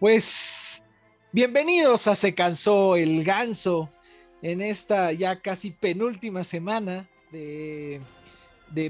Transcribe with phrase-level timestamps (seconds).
[0.00, 0.86] Pues
[1.30, 3.90] bienvenidos a Se cansó el ganso
[4.40, 8.00] en esta ya casi penúltima semana de,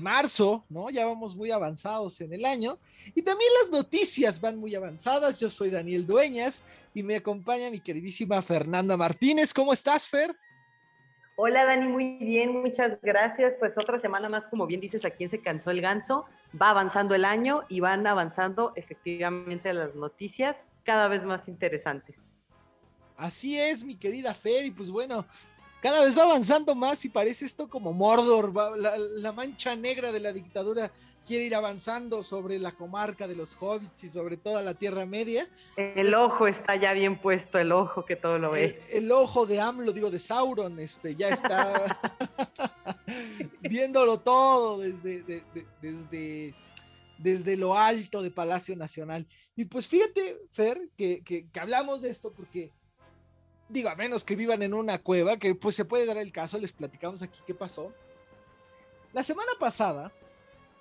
[0.01, 0.88] marzo, ¿no?
[0.88, 2.79] Ya vamos muy avanzados en el año
[3.12, 5.41] y también las noticias van muy avanzadas.
[5.41, 6.63] Yo soy Daniel Dueñas
[6.95, 9.53] y me acompaña mi queridísima Fernanda Martínez.
[9.53, 10.37] ¿Cómo estás, Fer?
[11.43, 13.54] Hola Dani, muy bien, muchas gracias.
[13.59, 16.27] Pues otra semana más, como bien dices, a quién se cansó el ganso.
[16.61, 22.19] Va avanzando el año y van avanzando efectivamente las noticias cada vez más interesantes.
[23.16, 25.24] Así es, mi querida Fer, y pues bueno,
[25.80, 30.34] cada vez va avanzando más y parece esto como Mordor, la mancha negra de la
[30.34, 30.91] dictadura
[31.27, 35.48] quiere ir avanzando sobre la comarca de los hobbits y sobre toda la Tierra Media.
[35.77, 38.83] El ojo está ya bien puesto, el ojo que todo lo ve.
[38.91, 42.01] El, ojo de AMLO, digo, de Sauron, este, ya está
[43.61, 45.45] viéndolo todo desde,
[45.80, 46.55] desde,
[47.19, 49.27] desde lo alto de Palacio Nacional.
[49.56, 52.73] Y pues fíjate, Fer, que, que, que hablamos de esto porque
[53.69, 56.59] digo, a menos que vivan en una cueva, que pues se puede dar el caso,
[56.59, 57.94] les platicamos aquí qué pasó.
[59.12, 60.12] La semana pasada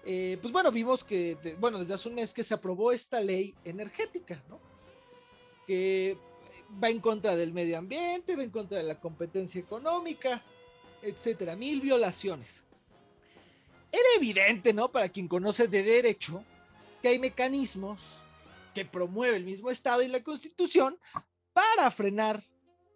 [0.05, 3.53] eh, pues bueno, vimos que, bueno, desde hace un mes que se aprobó esta ley
[3.66, 4.59] energética, ¿no?
[5.67, 6.17] Que
[6.81, 10.41] va en contra del medio ambiente, va en contra de la competencia económica,
[11.02, 12.64] etcétera, mil violaciones.
[13.91, 14.91] Era evidente, ¿no?
[14.91, 16.44] Para quien conoce de derecho,
[17.02, 18.02] que hay mecanismos
[18.73, 20.97] que promueve el mismo Estado y la Constitución
[21.53, 22.44] para frenar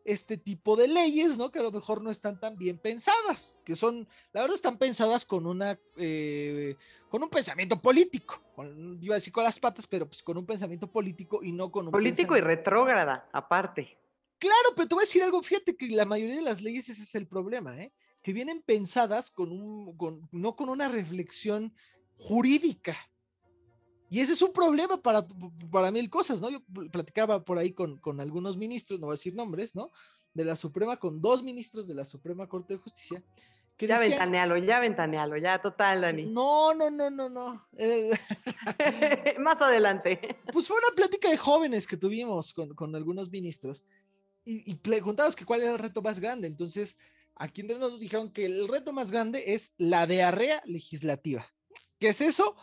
[0.06, 1.52] este tipo de leyes, ¿no?
[1.52, 5.26] Que a lo mejor no están tan bien pensadas, que son, la verdad, están pensadas
[5.26, 6.76] con una, eh,
[7.10, 8.42] con un pensamiento político,
[9.02, 11.86] iba a decir con las patas, pero pues con un pensamiento político y no con
[11.86, 13.98] un político y retrógrada, aparte.
[14.40, 17.04] Claro, pero te voy a decir algo, fíjate que la mayoría de las leyes ese
[17.04, 17.94] es el problema, ¿eh?
[18.22, 21.74] Que vienen pensadas con un, con, no con una reflexión
[22.16, 22.98] jurídica,
[24.14, 25.26] y ese es un problema para,
[25.72, 26.48] para mil cosas, ¿no?
[26.52, 26.60] Yo
[26.92, 29.90] platicaba por ahí con, con algunos ministros, no voy a decir nombres, ¿no?
[30.36, 33.24] De la Suprema, con dos ministros de la Suprema Corte de Justicia.
[33.76, 36.26] Que ya ventanealo, ya ventanealo, ya total, Dani.
[36.26, 37.68] No, no, no, no, no.
[37.76, 38.12] Eh,
[39.40, 40.38] Más adelante.
[40.52, 43.84] Pues fue una plática de jóvenes que tuvimos con, con algunos ministros
[44.46, 46.46] y, y preguntabas que cuál era el reto más grande.
[46.46, 47.00] Entonces,
[47.34, 51.48] aquí entre nos dijeron que el reto más grande es la diarrea legislativa.
[51.98, 52.56] ¿Qué es eso?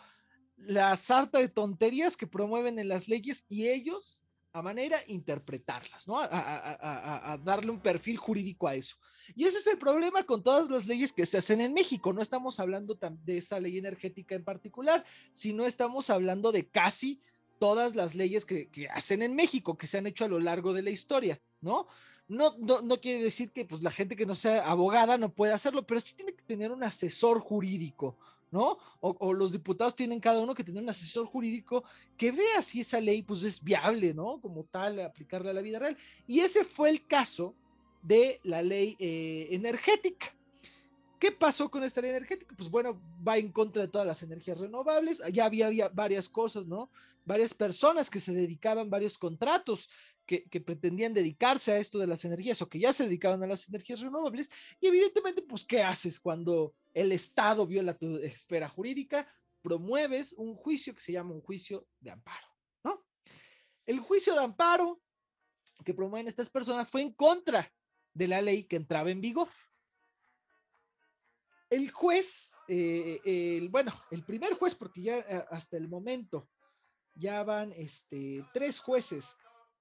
[0.65, 4.23] La sarta de tonterías que promueven en las leyes y ellos
[4.53, 6.19] a manera interpretarlas, ¿no?
[6.19, 8.97] A, darle un perfil jurídico a eso.
[9.33, 12.11] Y ese es el problema con todas las leyes que se hacen en México.
[12.11, 17.21] No estamos hablando de esa ley energética en particular, sino estamos hablando de casi
[17.59, 20.81] todas las leyes que, hacen en México, que se han hecho a lo largo de
[20.81, 21.87] la historia, ¿no?
[22.27, 25.55] No, no, no quiere decir que pues, la gente que no sea abogada no pueda
[25.55, 28.17] hacerlo, pero sí tiene que tener un asesor jurídico,
[28.51, 28.77] ¿no?
[28.99, 31.83] O, los diputados tienen cada uno que tener un asesor jurídico
[32.17, 34.39] que vea si esa ley pues es viable, ¿no?
[34.41, 35.97] Como tal, aplicarla a la vida real.
[36.27, 37.55] Y ese fue el caso
[38.03, 40.35] de la ley eh, energética.
[41.17, 42.53] ¿Qué pasó con esta ley energética?
[42.57, 45.21] Pues bueno, va en contra de todas las energías renovables.
[45.31, 46.91] Ya había, varias cosas, ¿no?
[47.23, 49.87] Varias personas que se dedicaban, varios contratos
[50.25, 53.47] que, que, pretendían dedicarse a esto de las energías o que ya se dedicaban a
[53.47, 54.49] las energías renovables.
[54.79, 59.27] Y evidentemente, pues, ¿qué haces cuando el Estado viola tu esfera jurídica,
[59.61, 62.47] promueves un juicio que se llama un juicio de amparo,
[62.83, 63.05] ¿no?
[63.85, 65.01] El juicio de amparo
[65.83, 67.71] que promueven estas personas fue en contra
[68.13, 69.49] de la ley que entraba en vigor.
[71.69, 76.49] El juez, eh, el, bueno, el primer juez, porque ya eh, hasta el momento
[77.13, 79.35] ya van este, tres jueces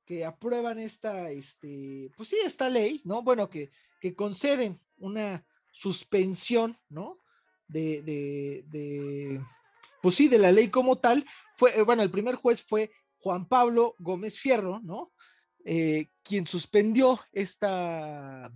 [0.05, 3.23] que aprueban esta, este, pues sí, esta ley, ¿no?
[3.23, 7.19] Bueno, que, que conceden una suspensión, ¿no?
[7.69, 9.41] De, de,
[10.03, 11.25] pues sí, de la ley como tal.
[11.57, 15.13] Fue, eh, bueno, el primer juez fue Juan Pablo Gómez Fierro, ¿no?
[15.65, 18.51] Eh, quien suspendió esta,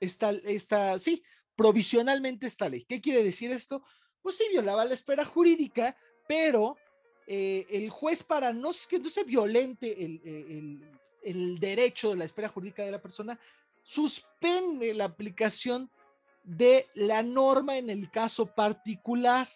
[0.00, 1.22] esta, esta, sí,
[1.56, 2.84] provisionalmente esta ley.
[2.84, 3.82] ¿Qué quiere decir esto?
[4.22, 5.96] Pues sí, violaba la esfera jurídica,
[6.28, 6.76] pero
[7.26, 10.90] eh, el juez para no, que no se violente el, el,
[11.22, 13.38] el, derecho de la esfera jurídica de la persona,
[13.82, 15.90] suspende la aplicación
[16.46, 19.48] de la norma en el caso particular.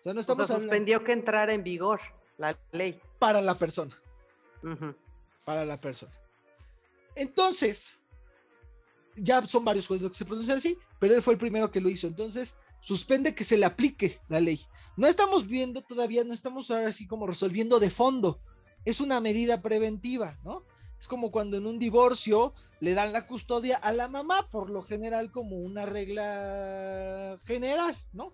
[0.00, 2.00] O sea, no estamos suspendió que entrara en vigor
[2.38, 3.00] la ley.
[3.18, 3.96] Para la persona.
[5.44, 6.12] Para la persona.
[7.14, 8.02] Entonces,
[9.14, 11.80] ya son varios jueces los que se pronuncian así, pero él fue el primero que
[11.80, 12.06] lo hizo.
[12.06, 14.60] Entonces, suspende que se le aplique la ley.
[14.96, 18.40] No estamos viendo todavía, no estamos ahora así como resolviendo de fondo.
[18.84, 20.64] Es una medida preventiva, ¿no?
[20.98, 24.82] Es como cuando en un divorcio le dan la custodia a la mamá, por lo
[24.82, 28.32] general como una regla general, ¿no?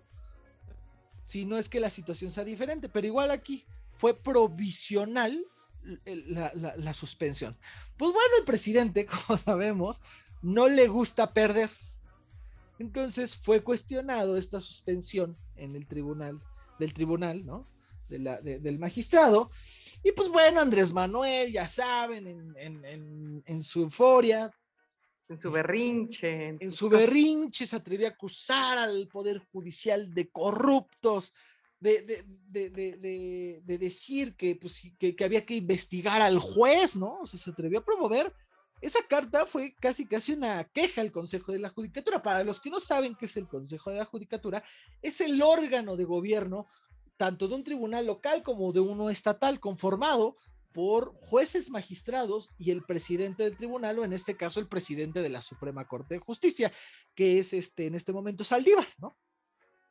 [1.25, 3.65] Si no es que la situación sea diferente, pero igual aquí
[3.97, 5.45] fue provisional
[5.83, 7.57] la, suspensión.
[7.97, 10.01] Pues bueno, el presidente, como sabemos,
[10.41, 11.69] no le gusta perder.
[12.79, 16.41] Entonces fue cuestionado esta suspensión en el tribunal,
[16.79, 17.67] del tribunal, ¿no?
[18.11, 19.51] Del magistrado.
[20.03, 24.51] Y pues bueno, Andrés Manuel, ya saben, en, su euforia.
[25.29, 26.57] En su berrinche.
[26.59, 31.33] En, su, berrinche se atrevió a acusar al Poder Judicial de corruptos,
[31.79, 37.19] de, de, decir que, pues, que, que, había que investigar al juez, ¿no?
[37.21, 38.33] O sea, se atrevió a promover.
[38.81, 42.23] Esa carta fue casi casi una queja al Consejo de la Judicatura.
[42.23, 44.63] Para los que no saben qué es el Consejo de la Judicatura,
[45.03, 46.65] es el órgano de gobierno
[47.21, 50.33] tanto de un tribunal local como de uno estatal conformado
[50.71, 55.29] por jueces magistrados y el presidente del tribunal, o en este caso el presidente de
[55.29, 56.71] la Suprema Corte de Justicia,
[57.13, 59.15] que es este en este momento Saldívar, ¿no?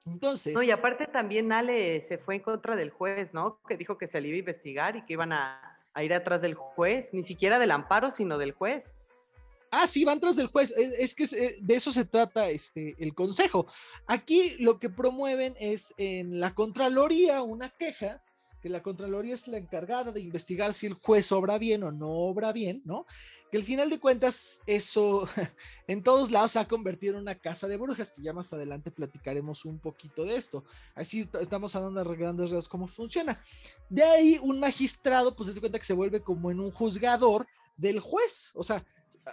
[0.07, 0.55] Entonces.
[0.55, 3.61] No, y aparte también Ale se fue en contra del juez, ¿no?
[3.69, 7.11] Que dijo que se iba a investigar y que iban a, ir atrás del juez,
[7.13, 8.97] ni siquiera del amparo, sino del juez.
[9.71, 10.73] Ah, sí, van tras del juez.
[10.77, 13.67] Es, que eh, de eso se trata este, el consejo.
[14.07, 18.23] Aquí lo que promueven es en la Contraloría una queja,
[18.63, 22.11] que la Contraloría es la encargada de investigar si el juez obra bien o no
[22.11, 23.07] obra bien, ¿no?
[23.51, 25.29] que al final de cuentas eso
[25.89, 28.91] en todos lados se ha convertido en una casa de brujas, que ya más adelante
[28.91, 30.65] platicaremos un poquito de esto.
[30.95, 33.43] Así estamos hablando de grandes rasgos cómo funciona.
[33.89, 37.47] De ahí un magistrado pues se cuenta que se vuelve como en un juzgador
[37.77, 38.85] del juez, o sea,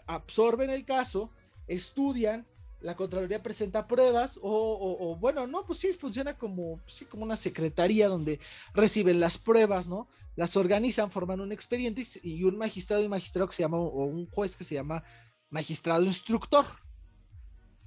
[0.06, 1.32] absorben el caso,
[1.68, 2.48] estudian,
[2.80, 8.08] la Contraloría presenta pruebas o, bueno, no, pues sí, funciona como, sí, como una secretaría
[8.08, 8.40] donde
[8.74, 10.08] reciben las pruebas, ¿no?
[10.38, 14.28] las organizan, forman un expediente y un magistrado y magistrado que se llama, o un
[14.30, 15.04] juez que se llama
[15.50, 16.66] magistrado instructor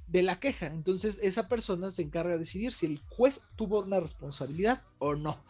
[0.08, 0.66] de la queja.
[0.66, 5.40] Entonces, esa persona se encarga de decidir si el juez tuvo una responsabilidad o no.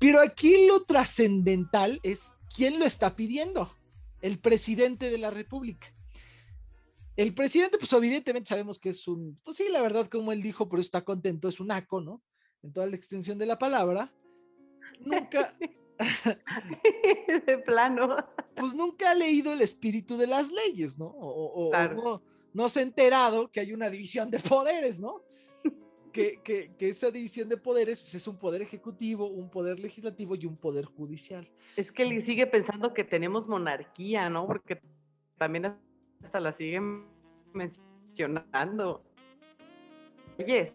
[0.00, 3.72] Pero aquí lo trascendental es quién lo está pidiendo.
[4.20, 5.92] El presidente de la República.
[7.16, 10.68] El presidente, pues evidentemente sabemos que es un, pues sí, la verdad, como él dijo,
[10.68, 12.22] pero está contento, es un aco, ¿no?
[12.62, 14.12] En toda la extensión de la palabra
[15.00, 15.52] nunca.
[17.46, 18.16] de plano.
[18.54, 21.12] Pues nunca ha leído el espíritu de las leyes, ¿no?
[21.14, 22.20] O,
[22.52, 25.22] no, se ha enterado que hay una división de poderes, ¿no?
[26.12, 30.46] Que, que, esa división de poderes pues, es un poder ejecutivo, un poder legislativo y
[30.46, 31.48] un poder judicial.
[31.76, 34.46] Es que él sigue pensando que tenemos monarquía, ¿no?
[34.46, 34.80] Porque
[35.38, 35.76] también
[36.22, 37.04] hasta la siguen
[37.52, 39.04] mencionando.
[40.38, 40.74] Oye.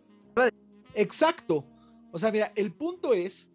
[0.93, 1.65] Exacto.
[2.11, 3.49] O sea, mira, el punto es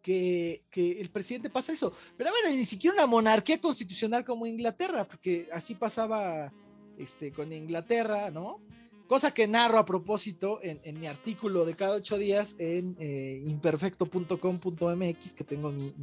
[0.00, 0.62] que,
[1.00, 1.92] el presidente pasa eso.
[2.16, 6.52] Pero bueno, ni siquiera una monarquía constitucional como Inglaterra, porque así pasaba
[6.96, 8.60] este, con Inglaterra, ¿no?
[9.06, 15.34] Cosa que narro a propósito en, mi artículo de cada ocho días en eh, imperfecto.com.mx,
[15.34, 15.94] que tengo mi,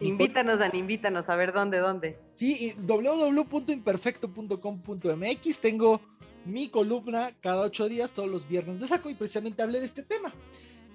[0.00, 2.16] Invítanos, Dan, invítanos a ver dónde, dónde.
[2.36, 6.00] Sí, www.imperfecto.com.mx tengo
[6.44, 10.04] mi columna cada ocho días, todos los viernes de saco, y precisamente hablé de este
[10.04, 10.32] tema.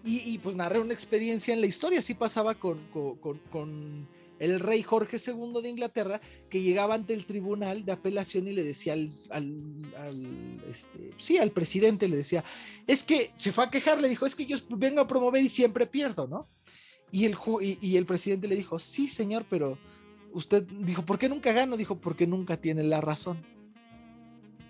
[0.06, 4.06] Y, pues narré una experiencia en la historia, así pasaba con, con,
[4.43, 6.19] el rey Jorge II de Inglaterra,
[6.49, 11.51] que llegaba ante el tribunal de apelación y le decía al, al, este, sí, al
[11.51, 12.43] presidente, le decía,
[12.85, 15.47] es que se fue a quejar, le dijo, es que yo vengo a promover y
[15.47, 16.49] siempre pierdo, ¿no?
[17.09, 19.77] Y el, y, el presidente le dijo, sí, señor, pero
[20.33, 21.77] usted dijo, ¿por qué nunca gano?
[21.77, 23.38] Dijo, porque nunca tiene la razón.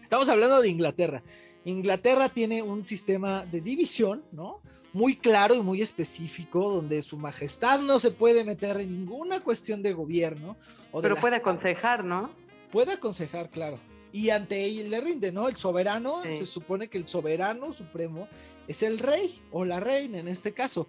[0.03, 1.24] Estamos hablando de Inglaterra.
[1.65, 4.62] Inglaterra tiene un sistema de división, ¿no?
[4.94, 9.82] Muy claro y muy específico, donde su majestad no se puede meter en ninguna cuestión
[9.82, 10.56] de gobierno.
[11.02, 12.30] Pero puede aconsejar, ¿no?
[12.72, 13.80] Puede aconsejar, claro.
[14.12, 15.50] Y ante ella le rinde, ¿no?
[15.50, 18.28] El soberano, se supone que el soberano supremo
[18.68, 20.88] es el rey o la reina en este caso.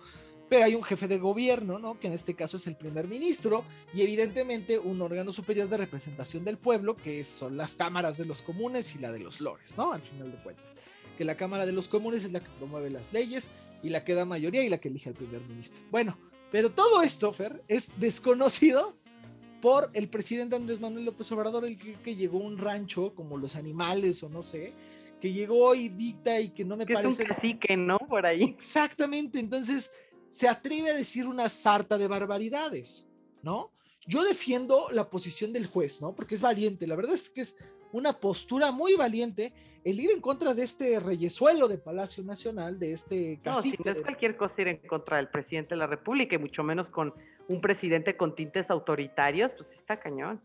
[0.50, 1.98] Pero hay un jefe de gobierno, ¿no?
[1.98, 6.44] Que en este caso es el primer ministro y evidentemente un órgano superior de representación
[6.44, 9.94] del pueblo, que son las cámaras de los comunes y la de los lores, ¿no?
[9.94, 10.74] Al final de cuentas
[11.16, 13.48] que la Cámara de los Comunes es la que promueve las leyes
[13.84, 15.84] y la que da mayoría y la que elige al primer ministro.
[15.90, 16.18] Bueno,
[16.50, 18.96] pero todo esto, Fer, es desconocido
[19.60, 23.56] por el presidente Andrés Manuel López Obrador, el que, llegó a un rancho como los
[23.56, 24.72] animales o no sé,
[25.20, 27.08] que llegó y dicta y que no me parece...
[27.08, 27.98] Es un cacique, ¿no?
[27.98, 28.42] Por ahí.
[28.42, 29.92] Exactamente, entonces
[30.30, 33.06] se atreve a decir una sarta de barbaridades,
[33.42, 33.70] ¿no?
[34.06, 36.14] Yo defiendo la posición del juez, ¿no?
[36.14, 37.58] Porque es valiente, la verdad es que es
[37.94, 39.52] una postura muy valiente
[39.84, 43.76] el ir en contra de este reyesuelo de Palacio Nacional, de este cacique.
[43.78, 46.38] No, si no es cualquier cosa ir en contra del presidente de la República y
[46.38, 47.14] mucho menos con
[47.48, 50.40] un presidente con tintes autoritarios, pues está cañón.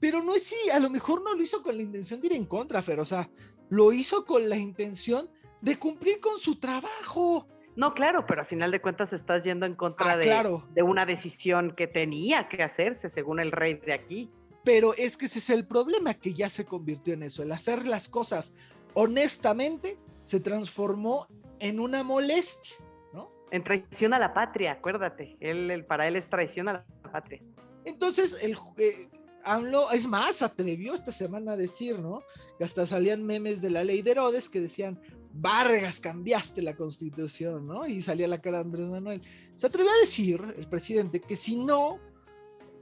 [0.00, 2.32] Pero no es sí, a lo mejor no lo hizo con la intención de ir
[2.32, 3.30] en contra, Fer, o sea,
[3.68, 7.46] lo hizo con la intención de cumplir con su trabajo.
[7.76, 10.66] No, claro, pero a final de cuentas estás yendo en contra Ah, de, claro.
[10.74, 14.30] de una decisión que tenía que hacerse según el rey de aquí.
[14.64, 17.42] Pero es que ese es el problema, que ya se convirtió en eso.
[17.42, 18.54] El hacer las cosas
[18.94, 21.26] honestamente se transformó
[21.60, 22.76] en una molestia,
[23.14, 23.30] ¿no?
[23.50, 25.36] En traición a la patria, acuérdate.
[25.40, 27.42] Él, él- para él es traición a la patria.
[27.84, 29.08] Entonces, el, eh,
[29.44, 32.22] AMLO, es más, atrevió esta semana a decir, ¿no?
[32.58, 35.00] Que hasta salían memes de la ley de Herodes que decían,
[35.32, 37.86] Vargas, cambiaste la constitución, ¿no?
[37.86, 39.22] Y salía la cara de Andrés Manuel.
[39.54, 41.98] Se atrevió a decir, el presidente, que si no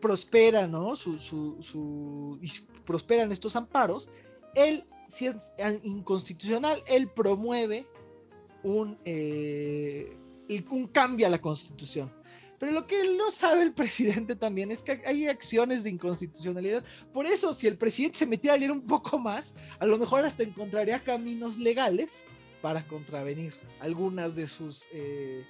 [0.00, 0.96] prospera, ¿no?
[0.96, 2.38] Su, su,
[2.84, 4.08] prosperan estos amparos,
[4.54, 7.86] él, si es eh, inconstitucional, él promueve
[8.62, 10.16] un, eh,
[10.70, 12.12] un cambio a la constitución.
[12.58, 16.84] Pero lo que no sabe el presidente también es que hay acciones de inconstitucionalidad.
[17.12, 20.24] Por eso, si el presidente se metiera a leer un poco más, a lo mejor
[20.24, 22.24] hasta encontraría caminos legales
[22.62, 25.44] para contravenir algunas de sus, eh,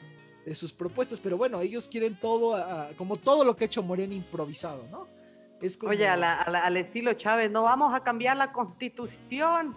[0.46, 1.20] de sus propuestas.
[1.22, 5.06] Pero bueno, ellos quieren todo, a- como todo lo que ha hecho Morena improvisado, ¿no?
[5.60, 5.90] Es como...
[5.90, 9.74] Oye, a la- a la- al estilo Chávez, no vamos a cambiar la constitución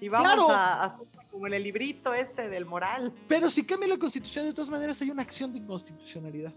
[0.00, 0.50] y vamos Claro.
[0.50, 3.12] a, a hacer como en el librito este del moral.
[3.28, 6.52] Pero si cambia la constitución, de todas maneras hay una acción de inconstitucionalidad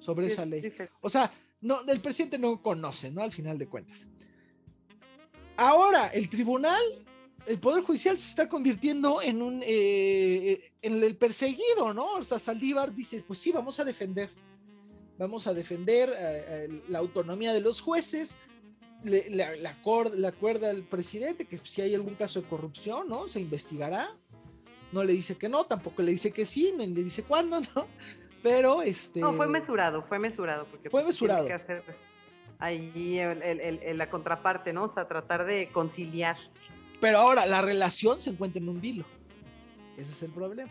[0.00, 0.60] sobre esa ley.
[0.60, 0.82] sí, sí.
[1.00, 1.30] O sea,
[1.60, 3.22] no, el presidente no conoce, ¿no?
[3.22, 4.08] Al final de cuentas.
[5.56, 6.82] Ahora, el tribunal,
[7.46, 12.12] el Poder Judicial se está convirtiendo en un, eh, en el perseguido, ¿no?
[12.14, 14.30] O sea, Saldívar dice, pues sí, vamos a defender,
[15.18, 16.14] vamos a defender eh,
[16.70, 18.36] eh, la autonomía de los jueces,
[19.02, 23.08] le, le- le acor- le acuerda al presidente que si hay algún caso de corrupción,
[23.08, 23.28] ¿no?
[23.28, 24.08] Se investigará.
[24.92, 27.86] No le dice que no, tampoco le dice que sí, ni le dice cuándo, ¿no?
[28.42, 29.20] Pero este...
[29.20, 30.66] No, fue mesurado, fue mesurado.
[30.70, 31.46] Porque Fue pues, tiene mesurado.
[31.48, 31.82] que hacer
[32.68, 34.84] el- el- el- la contraparte, ¿no?
[34.84, 36.36] O sea, tratar de conciliar.
[37.00, 39.04] Pero ahora la relación se encuentra en un vilo.
[39.96, 40.70] Ese es el problema.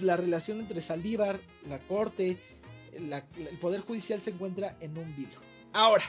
[0.00, 2.36] La relación entre Saldívar, la corte,
[3.00, 5.40] la- el poder judicial se encuentra en un vilo.
[5.72, 6.04] Ahora,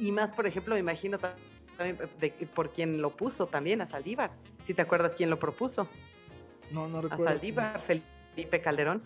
[0.00, 1.36] Y, más, por ejemplo, me imagino ta-
[1.76, 4.30] también de, por quien lo puso también, a Saldívar.
[4.64, 5.86] Si te acuerdas quién lo propuso.
[6.70, 7.24] no, no A recuerdo.
[7.24, 9.02] Saldívar, Felipe Calderón.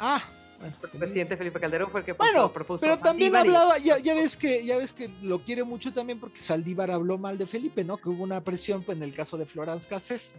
[0.00, 0.22] Ah,
[0.58, 3.48] bueno, El presidente Felipe Calderón fue el que Bueno, propuso pero a también Saldívar y-
[3.56, 7.18] hablaba, ya, ya ves que, ya ves que lo quiere mucho también porque Saldívar habló
[7.18, 7.98] mal de Felipe, ¿no?
[7.98, 10.34] Que hubo una presión pues, en el caso de Florence Cassés,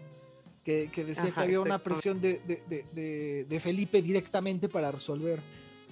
[0.64, 5.40] que, que decía que había una presión de, de- de- Felipe directamente para resolver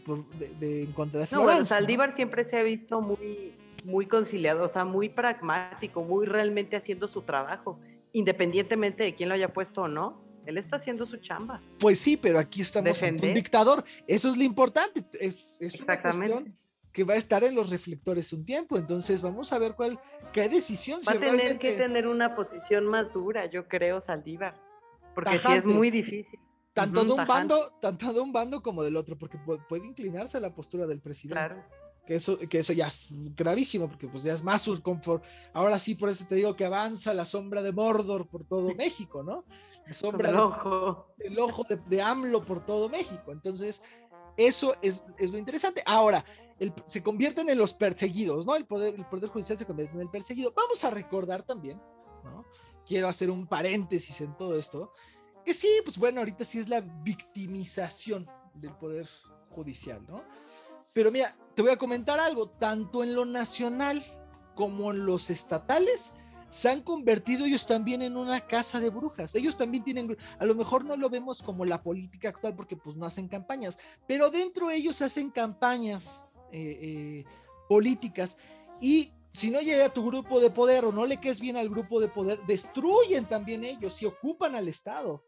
[0.06, 1.64] por- de, de- en contra de No.
[1.64, 7.08] Saldívar siempre se ha visto muy, muy conciliado, o sea, muy pragmático, muy realmente haciendo
[7.08, 7.80] su trabajo,
[8.14, 10.26] independientemente de quién lo haya puesto o no.
[10.46, 11.62] Él está haciendo su chamba.
[11.78, 13.84] Pues sí, pero aquí estamos un dictador.
[14.08, 15.04] Eso es lo importante.
[15.20, 16.34] Es, es una Exactamente.
[16.34, 16.58] cuestión
[16.98, 18.76] que va a estar en los reflectores un tiempo.
[18.76, 20.00] Entonces vamos a ver cuál,
[20.34, 24.02] qué decisión Va si a tener realmente- que tener una posición más dura, yo creo,
[24.02, 24.56] Saldívar.
[25.14, 25.60] Porque sí Tajante.
[25.60, 26.40] es muy difícil.
[26.74, 27.34] tanto de un tajante.
[27.54, 30.88] bando, tanto de un bando como del otro, porque pu- puede inclinarse a la postura
[30.88, 31.36] del presidente.
[31.40, 31.64] Claro.
[32.08, 35.24] Que eso, que eso ya es gravísimo, porque pues ya es más un confort.
[35.54, 39.22] Ahora sí, por eso te digo que avanza la sombra de Mordor por todo México,
[39.22, 39.44] ¿no?
[39.86, 41.14] La sombra el de- ojo.
[41.20, 43.32] el ojo de, de AMLO por todo México.
[43.32, 43.84] Entonces,
[44.36, 45.82] eso es, es lo interesante.
[45.86, 46.24] Ahora,
[46.86, 48.56] se convierten en los perseguidos, ¿no?
[48.56, 50.54] El poder, el poder judicial se convierte en el perseguido.
[50.56, 51.82] Vamos a recordar también,
[52.24, 52.46] ¿no?
[52.86, 54.92] Quiero hacer un paréntesis en todo esto,
[55.46, 59.08] que sí, pues bueno, ahorita sí es la victimización del poder
[59.50, 60.24] judicial, ¿no?
[60.94, 64.04] Pero mira, te voy a comentar algo, tanto en lo nacional
[64.56, 66.16] como en los estatales,
[66.50, 69.36] se han convertido ellos también en una casa de brujas.
[69.36, 72.96] Ellos también tienen, a lo mejor no lo vemos como la política actual porque pues
[72.96, 77.26] no hacen campañas, pero dentro de ellos hacen campañas eh, eh,
[77.68, 78.38] políticas
[78.80, 81.70] y si no llega a tu grupo de poder o no le quedes bien al
[81.70, 85.24] grupo de poder, destruyen también ellos y ocupan al Estado.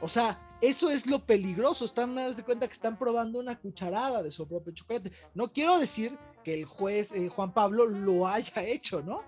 [0.00, 1.84] O sea, eso es lo peligroso.
[1.84, 5.12] Están más de cuenta que están probando una cucharada de su propio chocolate.
[5.34, 9.22] No quiero decir que el juez eh, Juan Pablo lo haya hecho, ¿no?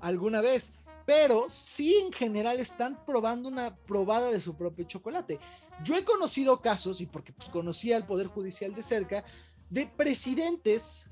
[0.00, 0.76] Alguna vez.
[1.06, 5.38] Pero sí en general están probando una probada de su propio chocolate.
[5.82, 9.24] Yo he conocido casos, y porque pues, conocía al Poder Judicial de cerca,
[9.70, 11.04] de presidentes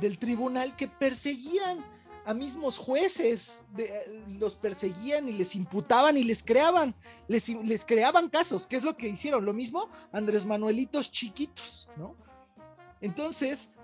[0.00, 1.84] del tribunal que perseguían
[2.24, 6.94] a mismos jueces, de- eh, los perseguían y les imputaban y les creaban,
[7.26, 9.44] les, les creaban casos, ¿qué es lo que hicieron?
[9.44, 12.14] Lo mismo Andrés Manuelitos chiquitos, ¿no?
[13.00, 13.74] Entonces,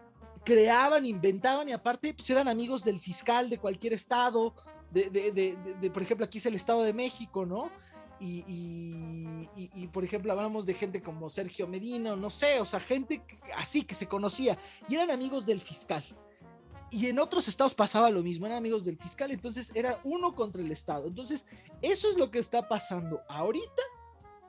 [0.45, 4.55] creaban, inventaban y aparte pues eran amigos del fiscal de cualquier estado,
[4.93, 7.71] de- de- de- de, por ejemplo, aquí es el Estado de México, ¿no?
[8.21, 13.23] Y, por ejemplo, hablamos de gente como Sergio Medina, no sé, o sea, gente
[13.57, 14.59] así que se conocía
[14.89, 16.03] y eran amigos del fiscal.
[16.91, 20.63] Y en otros estados pasaba lo mismo, eran amigos del fiscal, entonces era uno contra
[20.63, 21.07] el Estado.
[21.07, 21.47] Entonces,
[21.83, 23.83] eso es lo que está pasando ahorita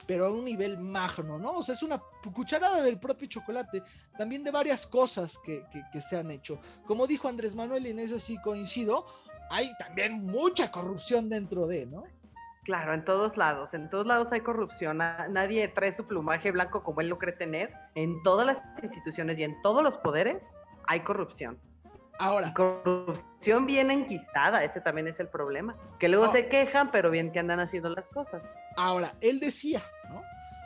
[0.09, 1.57] pero a un nivel magno, ¿no?
[1.57, 2.01] O sea, es una
[2.33, 3.83] cucharada del propio chocolate,
[4.17, 6.59] también de varias cosas que, que, se han hecho.
[6.87, 9.05] Como dijo Andrés Manuel, y en eso sí coincido,
[9.51, 12.05] hay también mucha corrupción dentro de, ¿no?
[12.69, 14.99] Claro, en todos lados, en todos lados hay corrupción.
[14.99, 17.73] Nadie trae su plumaje blanco como él lo cree tener.
[17.95, 20.51] En todas las instituciones y en todos los poderes
[20.85, 21.57] hay corrupción.
[22.19, 22.53] Ahora.
[22.53, 25.75] corrupción bien enquistada, ese también es el problema.
[25.97, 28.53] Que luego se quejan, pero bien que andan haciendo las cosas.
[28.77, 30.21] Ahora, él decía, ¿no?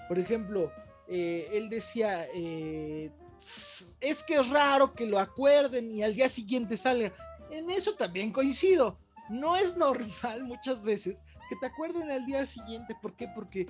[0.10, 0.74] Por ejemplo,
[1.08, 3.12] eh, él decía, eh,
[4.02, 7.14] es que es raro que lo acuerden y al día siguiente salga.
[7.50, 9.00] En eso también coincido.
[9.30, 12.96] No es normal muchas veces que te acuerden al día siguiente.
[13.02, 13.28] ¿Por qué?
[13.34, 13.68] Porque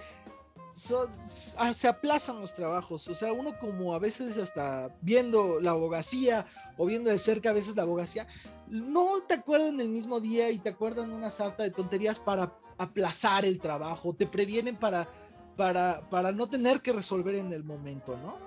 [1.58, 3.08] Ah, se aplazan los trabajos.
[3.08, 6.46] O sea, uno como a veces hasta viendo la abogacía
[6.78, 8.28] o viendo de cerca a veces la abogacía,
[8.68, 13.46] no te acuerdan el mismo día y te acuerdan una sarta de tonterías para aplazar
[13.46, 15.08] el trabajo, te previenen para,
[15.56, 18.38] para, para no tener que resolver en el momento, ¿no?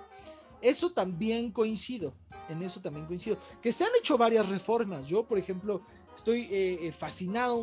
[0.60, 2.12] Eso también coincido,
[2.48, 3.38] en eso también coincido.
[3.62, 5.06] Que se han hecho varias reformas.
[5.06, 5.82] Yo, por ejemplo,
[6.16, 7.58] estoy eh, eh, fascinado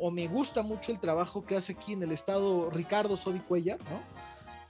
[0.00, 4.00] o me gusta mucho el trabajo que hace aquí en el estado Ricardo Sodicuella, ¿no?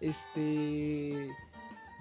[0.01, 1.31] Este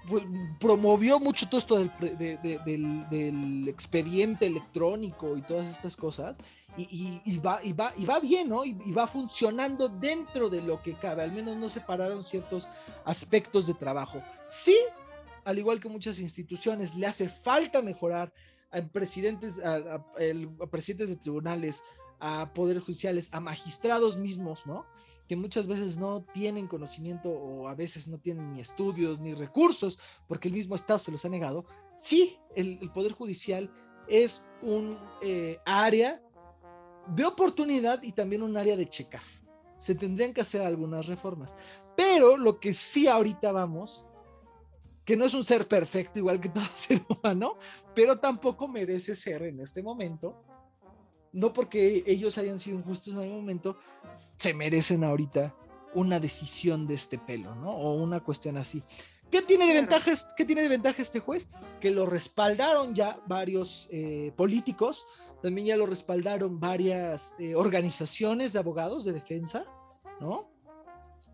[0.08, 0.24] pues,
[0.60, 6.38] promovió mucho todo esto del, expediente electrónico y todas estas cosas.
[6.78, 8.64] Y, va, y, va, y va bien, ¿no?
[8.64, 11.24] Y, va funcionando dentro de lo que cabe.
[11.24, 12.68] Al menos no separaron ciertos
[13.04, 14.22] aspectos de trabajo.
[14.48, 14.78] Sí,
[15.44, 18.32] al igual que muchas instituciones, le hace falta mejorar
[18.72, 20.04] a presidentes, a,
[20.70, 21.84] presidentes de tribunales,
[22.20, 24.86] a poderes judiciales, a magistrados mismos, ¿no?
[25.28, 30.00] que muchas veces no tienen conocimiento o a veces no tienen ni estudios ni recursos
[30.28, 33.70] porque el mismo Estado se los ha negado, sí, el, Poder Judicial
[34.08, 36.22] es un eh, área
[37.08, 39.22] de oportunidad y también un área de checar.
[39.80, 41.56] Se tendrían que hacer algunas reformas.
[41.96, 44.07] Pero lo que sí ahorita vamos
[45.08, 47.58] que no es un ser perfecto igual que todo ser humano,
[47.96, 50.44] pero tampoco merece ser en este momento.
[51.32, 53.78] No porque ellos hayan sido injustos en algún momento,
[54.38, 55.56] se merecen ahorita
[55.94, 57.72] una decisión de este pelo, ¿no?
[57.72, 58.84] O una cuestión así.
[59.32, 61.50] ¿Qué tiene de ventajas, ¿qué tiene de ventaja este juez?
[61.80, 65.06] Que lo respaldaron ya varios eh, políticos,
[65.42, 69.64] también ya lo respaldaron varias eh, organizaciones de abogados de defensa,
[70.20, 70.50] ¿no?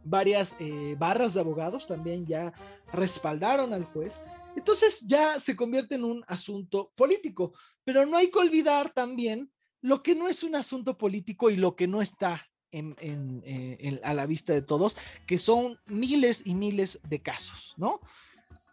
[0.03, 2.53] Varias eh, barras de abogados también ya
[2.91, 4.19] respaldaron al juez.
[4.55, 10.01] Entonces ya se convierte en un asunto político, pero no hay que olvidar también lo
[10.03, 14.53] que no es un asunto político y lo que no está eh, a la vista
[14.53, 17.99] de todos, que son miles y miles de casos, ¿no?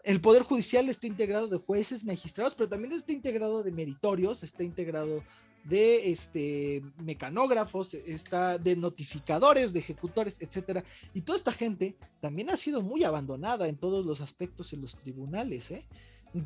[0.02, 4.62] El Poder Judicial está integrado de jueces, magistrados, pero también está integrado de meritorios, está
[4.62, 5.22] integrado
[5.64, 10.84] de este, mecanógrafos, está de notificadores, de ejecutores, etcétera.
[11.14, 14.96] Y toda esta gente también ha sido muy abandonada en todos los aspectos en los
[14.96, 15.84] tribunales, ¿eh?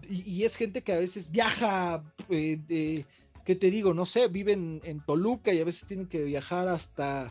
[0.09, 3.05] Y, es gente que a veces viaja, eh, de,
[3.45, 3.93] ¿qué te digo?
[3.93, 7.31] No sé, viven en Toluca y a veces tienen que viajar hasta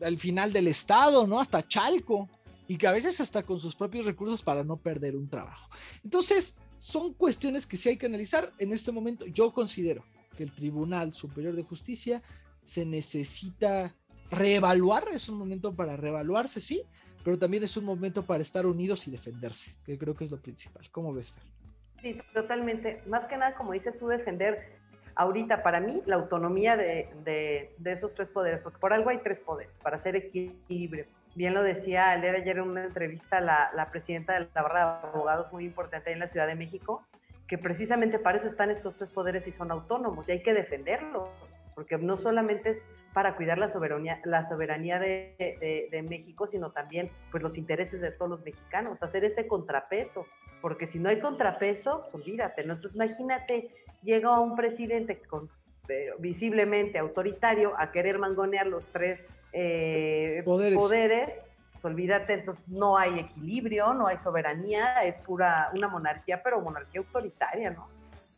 [0.00, 1.38] el final del estado, ¿no?
[1.38, 2.30] Hasta Chalco.
[2.66, 5.68] Y que a veces hasta con sus propios recursos para no perder un trabajo.
[6.04, 8.52] Entonces, son cuestiones que sí hay que analizar.
[8.58, 10.04] En este momento, yo considero
[10.38, 12.22] el Tribunal Superior de Justicia
[12.62, 13.94] se necesita
[14.30, 16.84] reevaluar, es un momento para reevaluarse, sí,
[17.24, 20.40] pero también es un momento para estar unidos y defenderse, que creo que es lo
[20.40, 20.88] principal.
[20.90, 21.42] ¿Cómo ves, Fer?
[22.00, 23.02] Sí, totalmente.
[23.06, 24.80] Más que nada, como dices tú, defender
[25.16, 29.40] ahorita para mí la autonomía de, de, esos tres poderes, porque por algo hay tres
[29.40, 31.06] poderes, para hacer equilibrio.
[31.34, 35.08] Bien lo decía el ayer en una entrevista la, la presidenta de la barra de
[35.08, 37.06] abogados muy importante en la Ciudad de México,
[37.50, 41.28] que precisamente para eso están estos tres poderes y son autónomos y hay que defenderlos,
[41.74, 47.10] porque no solamente es para cuidar la soberanía, la soberanía de, de, México, sino también
[47.32, 50.26] pues, los intereses de todos los mexicanos, hacer ese contrapeso,
[50.62, 52.74] porque si no hay contrapeso, pues, olvídate, ¿no?
[52.74, 53.70] Entonces imagínate,
[54.04, 55.50] llega un presidente con,
[56.20, 61.42] visiblemente autoritario a querer mangonear los tres eh, poderes
[61.80, 67.00] pues, olvídate, entonces no hay equilibrio, no hay soberanía, es pura una monarquía, pero monarquía
[67.00, 67.88] autoritaria, ¿no?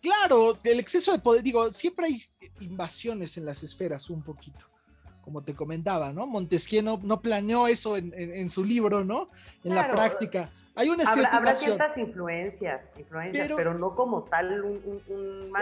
[0.01, 2.23] Claro, el exceso de poder, digo, siempre hay
[2.61, 4.67] invasiones en las esferas un poquito,
[5.23, 6.27] como te comentaba, ¿no?
[6.27, 9.29] Montesquieu no, planeó eso en, su libro, ¿no?
[9.63, 10.51] En la práctica.
[10.75, 15.03] Hay una habrá, ciertas influencias, influencias pero, no como tal un,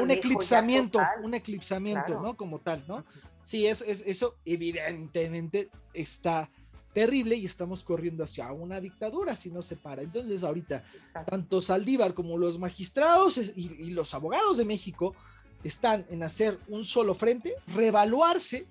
[0.00, 2.36] un, eclipsamiento, un eclipsamiento, ¿no?
[2.36, 3.04] Como tal, ¿no?
[3.42, 6.48] Sí, es, eso evidentemente está
[6.92, 10.02] terrible y estamos corriendo hacia una dictadura si no se para.
[10.02, 10.84] Entonces ahorita,
[11.28, 15.14] tanto Saldívar como los magistrados y, los abogados de México
[15.62, 18.66] están en hacer un solo frente, revaluarse,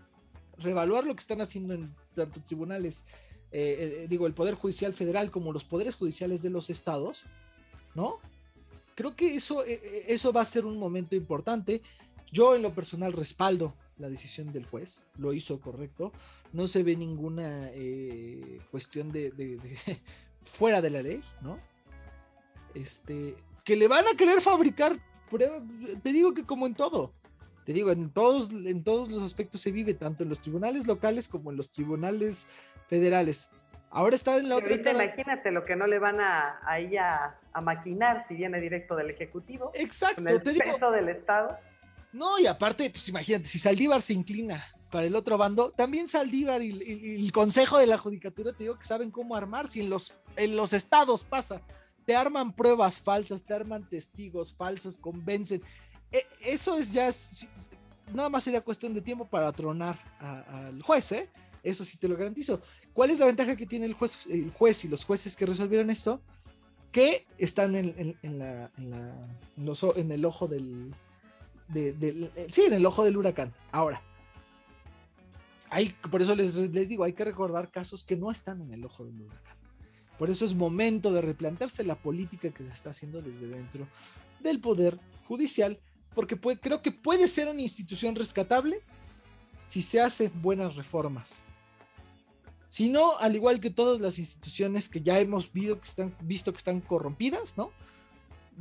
[0.58, 3.04] revaluar lo que están haciendo en tanto tribunales
[3.52, 7.24] eh, digo, el Poder Judicial Federal como los poderes judiciales de los estados,
[7.96, 8.18] ¿no?
[8.94, 11.82] Creo que eso, eso va a ser un momento importante.
[12.32, 16.12] Yo en lo personal respaldo la decisión del juez, lo hizo correcto,
[16.54, 17.72] no se ve ninguna
[18.72, 19.32] cuestión de,
[20.42, 21.56] fuera de la ley, ¿no?
[22.74, 25.00] Este, que le van a querer fabricar
[25.38, 27.14] te digo que como en todo,
[27.66, 31.28] te digo, en todos, en todos los aspectos se vive, tanto en los tribunales locales
[31.28, 32.48] como en los tribunales
[32.88, 33.50] federales.
[33.92, 34.70] Ahora está en la otra.
[34.70, 39.10] Ahorita imagínate lo que no le van a, ahí a, maquinar si viene directo del
[39.10, 39.72] Ejecutivo.
[39.74, 40.24] Exacto.
[40.24, 41.58] Con el peso del Estado.
[42.14, 46.62] No, y aparte, pues imagínate, si Saldívar se inclina para el otro bando, también Saldívar
[46.62, 50.14] y, el Consejo de la Judicatura, te digo que saben cómo armar, si en los,
[50.36, 51.62] en los estados pasa
[52.10, 55.62] te arman pruebas falsas, te arman testigos falsos, convencen.
[56.12, 57.12] E, eso es ya,
[58.16, 61.30] nada más sería cuestión de tiempo para tronar al juez, ¿eh?
[61.62, 62.64] Eso sí te lo garantizo.
[62.94, 65.92] ¿Cuál es la ventaja que tiene el juez, el juez y los jueces que resolvieron
[65.92, 66.20] esto?
[66.92, 70.96] Que están en, la, en, el ojo del,
[72.52, 73.54] sí, en el ojo del huracán.
[73.72, 74.02] Ahora,
[75.70, 78.86] hay, por eso les, les digo, hay que recordar casos que no están en el
[78.86, 79.58] ojo del huracán.
[80.18, 83.88] Por eso es momento de replantearse la política que se está haciendo desde dentro
[84.42, 85.80] del Poder Judicial,
[86.14, 88.80] porque creo que puede ser una institución rescatable
[89.68, 91.44] si se hacen buenas reformas.
[92.68, 96.52] Si no, al igual que todas las instituciones que ya hemos visto que están, visto
[96.52, 97.72] que están corrompidas, ¿no?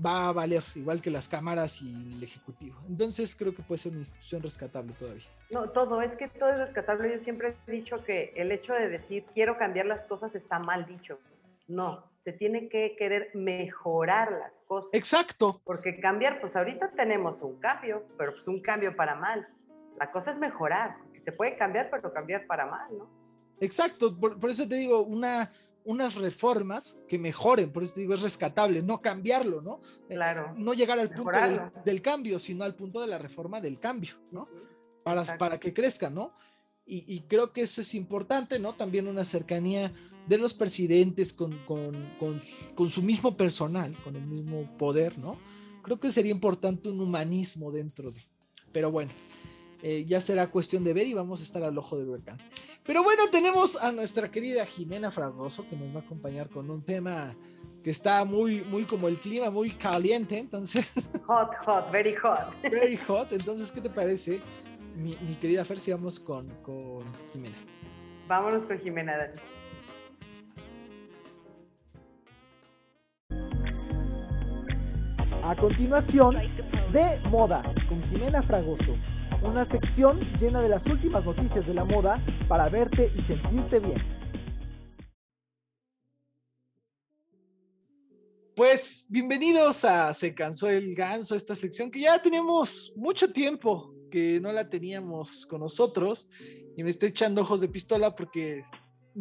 [0.04, 2.76] Va a valer, igual que las cámaras y el Ejecutivo.
[2.88, 5.24] Entonces creo que puede ser una institución rescatable todavía.
[5.50, 7.12] No, todo, es que todo es rescatable.
[7.12, 10.86] Yo siempre he dicho que el hecho de decir quiero cambiar las cosas está mal
[10.86, 11.18] dicho.
[11.66, 14.90] No, se tiene que querer mejorar las cosas.
[14.92, 15.60] Exacto.
[15.64, 19.48] Porque cambiar, pues ahorita tenemos un cambio, pero pues un cambio para mal.
[19.98, 20.96] La cosa es mejorar.
[21.22, 23.08] Se puede cambiar, pero cambiar para mal, ¿no?
[23.60, 24.14] Exacto.
[24.18, 25.50] Por, eso te digo, una,
[25.84, 29.80] unas reformas que mejoren, por eso te digo, es rescatable, no cambiarlo, ¿no?
[30.08, 30.54] Eh, claro.
[30.56, 31.32] no llegar al punto
[31.84, 34.48] del, cambio, sino al punto de la reforma del cambio, ¿no?
[35.02, 36.32] Para, para que crezca, ¿no?
[36.84, 38.74] Y, y, creo que eso es importante, ¿no?
[38.74, 39.92] También una cercanía
[40.28, 41.52] de los presidentes con,
[42.90, 45.38] su, mismo personal, con el mismo poder, ¿no?
[45.82, 48.22] Creo que sería importante un humanismo dentro de...
[48.72, 49.10] Pero bueno,
[49.82, 52.38] eh, ya será cuestión de ver y vamos a estar al ojo del huracán.
[52.84, 56.82] Pero bueno, tenemos a nuestra querida Jimena Fragoso que nos va a acompañar con un
[56.82, 57.36] tema
[57.82, 60.90] que está muy, muy como el clima, muy caliente, entonces...
[61.26, 62.50] Hot, hot, very hot.
[62.62, 64.40] Very hot, entonces, ¿qué te parece,
[64.96, 67.56] mi, querida Fer, si vamos con, con Jimena?
[68.26, 69.40] Vámonos con Jimena, Dani.
[75.44, 76.36] A continuación,
[76.92, 78.96] de moda con Jimena Fragoso,
[79.42, 84.18] una sección llena de las últimas noticias de la moda para verte y sentirte bien.
[88.56, 94.40] Pues bienvenidos a Se cansó el ganso, esta sección que ya tenemos mucho tiempo que
[94.40, 96.28] no la teníamos con nosotros
[96.76, 98.64] y me estoy echando ojos de pistola porque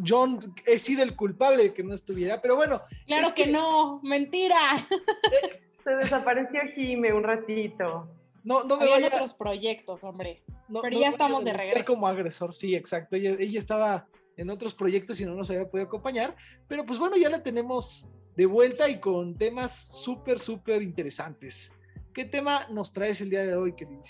[0.04, 2.80] John he sido el culpable de que no estuviera, pero bueno.
[3.06, 4.56] Claro que, no, mentira.
[5.30, 8.17] Eh, se desapareció Jime un ratito.
[8.48, 10.42] No, no me Habían otros proyectos, hombre.
[10.80, 11.92] Pero ya estamos de regreso.
[11.92, 13.14] Como agresor, sí, exacto.
[13.14, 14.08] Ella, estaba
[14.38, 16.34] en otros proyectos y no nos había podido acompañar.
[16.66, 21.74] Pero pues bueno, ya la tenemos de vuelta y con temas súper, súper interesantes.
[22.14, 24.00] ¿Qué tema nos traes el día de hoy, querida?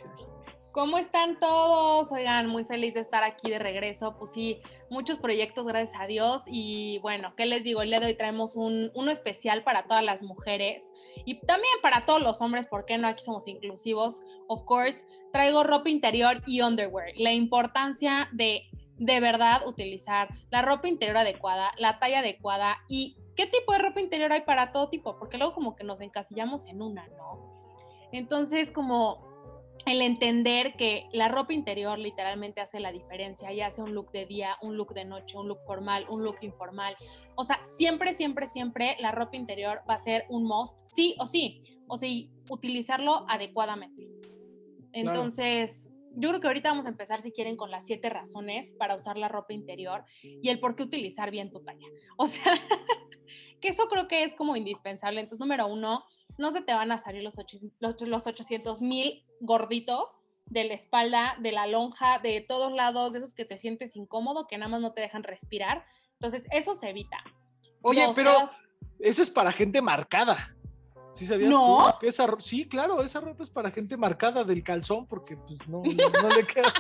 [0.79, 2.13] ¿Cómo están todos?
[2.13, 4.17] Oigan, muy feliz de estar aquí de regreso.
[4.17, 6.43] Pues sí, muchos proyectos, gracias a Dios.
[6.47, 7.83] Y bueno, ¿qué les digo?
[7.83, 10.93] El día de hoy traemos un, uno especial para todas las mujeres
[11.25, 13.09] y también para todos los hombres, ¿por qué no?
[13.09, 14.23] Aquí somos inclusivos.
[14.47, 17.11] Of course, traigo ropa interior y underwear.
[17.17, 18.63] La importancia de
[18.99, 23.99] de verdad utilizar la ropa interior adecuada, la talla adecuada y qué tipo de ropa
[23.99, 27.59] interior hay para todo tipo, porque luego como que nos encasillamos en una, ¿no?
[28.13, 29.28] Entonces, como
[29.87, 34.27] el entender que la ropa interior literalmente hace la diferencia, ya sea un look de
[34.27, 36.97] día, un look de noche, un look formal, un look informal.
[37.37, 41.27] O sea, siempre, siempre, siempre la ropa interior va a ser un must, sí o
[41.27, 44.09] sí, o sí, utilizarlo adecuadamente.
[44.93, 48.97] Entonces, yo creo que ahorita vamos a empezar, si quieren, con las siete razones para
[48.97, 51.87] usar la ropa interior y el por qué utilizar bien tu talla.
[52.17, 52.55] O sea,
[53.61, 55.21] que eso creo que es como indispensable.
[55.21, 56.05] Entonces, número uno,
[56.37, 57.37] no se te van a salir los,
[57.81, 63.35] los 800 mil gorditos de la espalda, de la lonja, de todos lados, de esos
[63.35, 65.85] que te sientes incómodo, que nada más no te dejan respirar.
[66.15, 67.19] Entonces, eso se evita.
[67.83, 68.33] Oye, pero
[68.99, 70.39] eso es para gente marcada.
[71.11, 71.97] ¿Sí sabías no.
[72.01, 75.83] que esa, sí, claro, esa ropa es para gente marcada del calzón porque pues no,
[75.83, 76.73] no, le queda.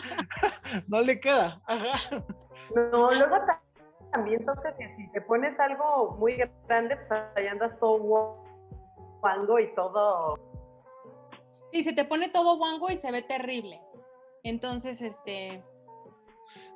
[0.86, 1.60] no le queda.
[2.74, 3.36] No, luego
[4.12, 7.98] también entonces que si te pones algo muy grande, pues ahí andas todo
[9.20, 10.36] guango y todo.
[11.72, 13.80] Sí, se te pone todo guango y se ve terrible.
[14.42, 15.62] Entonces, este,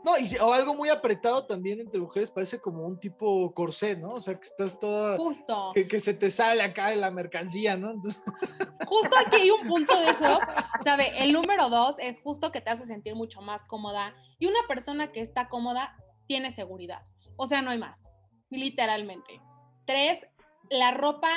[0.04, 4.14] no, y, o algo muy apretado también entre mujeres parece como un tipo corsé, ¿no?
[4.14, 5.16] O sea, que estás toda...
[5.16, 5.72] Justo.
[5.74, 7.92] Que, se te sale acá de la mercancía, ¿no?
[8.86, 10.38] Justo aquí hay un punto de esos,
[10.82, 11.22] ¿sabe?
[11.22, 15.12] El número dos es justo que te hace sentir mucho más cómoda y una persona
[15.12, 17.04] que está cómoda tiene seguridad.
[17.36, 18.02] O sea, no hay más,
[18.50, 19.40] literalmente.
[19.86, 20.26] Tres,
[20.68, 21.30] la ropa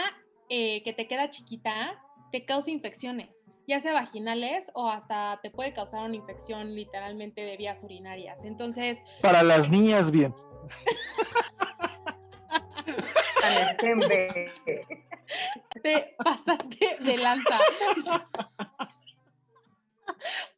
[0.49, 5.73] eh, que te queda chiquita te causa infecciones ya sea vaginales o hasta te puede
[5.73, 8.45] causar una infección literalmente de vías urinarias.
[8.45, 8.99] Entonces...
[9.21, 10.33] Para las niñas, bien.
[15.83, 17.59] te pasaste de lanza.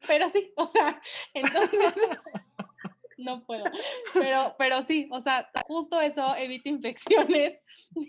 [0.07, 1.01] Pero sí, o sea,
[1.33, 1.95] entonces
[3.17, 3.65] no puedo.
[4.13, 7.61] Pero, pero sí, o sea, justo eso evita infecciones.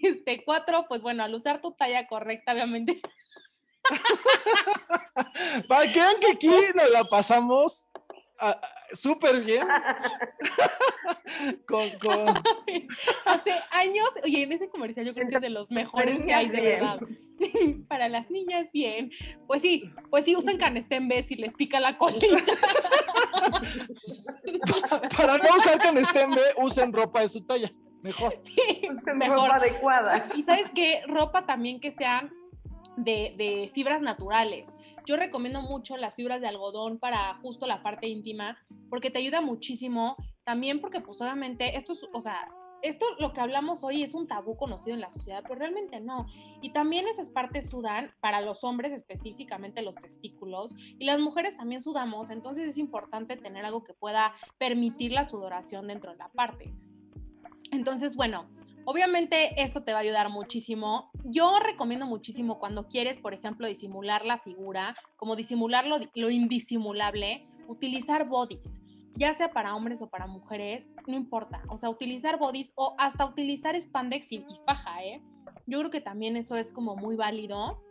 [0.03, 3.01] Este, cuatro, pues bueno, al usar tu talla correcta, obviamente
[5.69, 7.91] Para que vean que aquí nos la pasamos
[8.39, 8.59] ah,
[8.93, 9.69] súper bien.
[13.25, 16.49] Hace años, oye, en ese comercial yo creo que es de los mejores que hay
[16.49, 16.99] de verdad.
[17.89, 19.13] Para las niñas, bien.
[19.47, 22.27] Pues sí, pues sí, usan canestembe si les pica la colita.
[25.17, 27.73] Para no usar canestembe, usen ropa de su talla.
[28.03, 28.39] Mejor.
[28.43, 29.49] Sí, mejor.
[29.49, 30.29] Ropa adecuada.
[30.37, 32.31] Y sabes qué, ropa también que sea
[33.05, 34.77] de, fibras naturales.
[35.07, 38.59] Yo recomiendo mucho las fibras de algodón para justo la parte íntima,
[38.91, 40.17] porque te ayuda muchísimo.
[40.45, 42.49] También porque, pues obviamente, esto es, o sea,
[42.83, 46.27] esto lo que hablamos hoy es un tabú conocido en la sociedad, pero realmente no.
[46.63, 51.81] Y también esas partes sudan para los hombres específicamente los testículos y las mujeres también
[51.81, 56.73] sudamos, entonces es importante tener algo que pueda permitir la sudoración dentro de la parte.
[57.73, 58.47] Entonces, bueno,
[58.91, 61.11] Obviamente eso te va a ayudar muchísimo.
[61.25, 68.27] Yo recomiendo muchísimo cuando quieres, por ejemplo, disimular la figura, como disimular lo, indisimulable, utilizar
[68.27, 68.81] bodies,
[69.15, 71.61] ya sea para hombres o para mujeres, no importa.
[71.69, 75.23] O sea, utilizar bodies o hasta utilizar spandex y, y faja, ¿eh?
[75.67, 77.85] Yo creo que también eso es como muy válido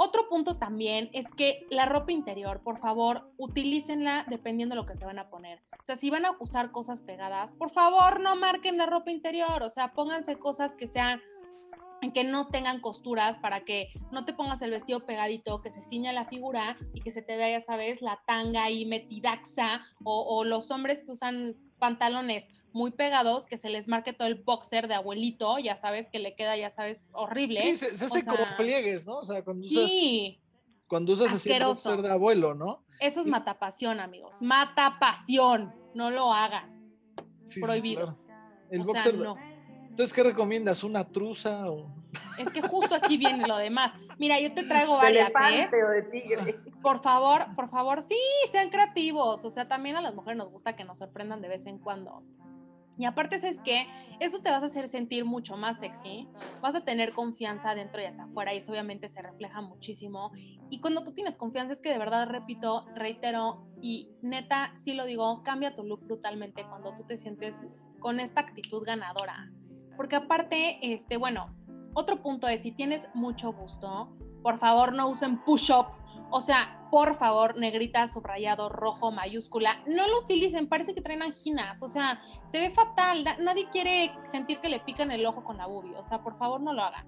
[0.00, 4.94] otro punto también es que la ropa interior, por favor, utilícenla dependiendo de lo que
[4.94, 5.60] se van a poner.
[5.72, 9.60] O sea, si van a usar cosas pegadas, por favor, no marquen la ropa interior.
[9.64, 11.20] O sea, pónganse cosas que sean
[12.14, 16.12] que no tengan costuras para que no te pongas el vestido pegadito, que se ciña
[16.12, 20.44] la figura y que se te vea, ya sabes, la tanga ahí metidaxa o, o
[20.44, 24.94] los hombres que usan pantalones muy pegados, que se les marque todo el boxer de
[24.94, 27.62] abuelito, ya sabes que le queda, ya sabes, horrible.
[27.62, 29.18] Sí, se, hace como pliegues, ¿no?
[29.18, 30.40] O sea, cuando usas, sí,
[30.88, 32.84] cuando usas así el boxer de abuelo, ¿no?
[33.00, 34.42] Eso es matapasión, amigos.
[34.42, 35.74] Matapasión.
[35.94, 36.94] No lo hagan.
[37.60, 38.16] Prohibido.
[38.70, 39.16] El boxer.
[39.16, 39.36] no.
[39.98, 40.84] Entonces, ¿qué recomiendas?
[40.84, 41.90] ¿Una truza o...?
[42.38, 43.94] Es que justo aquí viene lo demás.
[44.18, 45.68] Mira, yo te traigo varias, ¿eh?
[45.84, 46.54] o de tigre.
[46.82, 48.16] Por favor, por favor, sí,
[48.52, 49.44] sean creativos.
[49.44, 52.22] O sea, también a las mujeres nos gusta que nos sorprendan de vez en cuando.
[52.98, 53.86] Y aparte es que
[54.18, 56.28] eso te vas a hacer sentir mucho más sexy,
[56.60, 60.32] vas a tener confianza dentro y hacia afuera y eso obviamente se refleja muchísimo.
[60.68, 65.04] Y cuando tú tienes confianza es que de verdad, repito, reitero y neta, sí lo
[65.04, 67.54] digo, cambia tu look brutalmente cuando tú te sientes
[68.00, 69.52] con esta actitud ganadora.
[69.96, 71.54] Porque aparte, este, bueno,
[71.94, 75.86] otro punto es si tienes mucho gusto, por favor no usen push-up
[76.30, 81.82] o sea, por favor, negrita, subrayado, rojo, mayúscula, no lo utilicen, parece que traen anginas,
[81.82, 85.66] o sea, se ve fatal, nadie quiere sentir que le pican el ojo con la
[85.66, 87.06] bubi, o sea, por favor no lo hagan.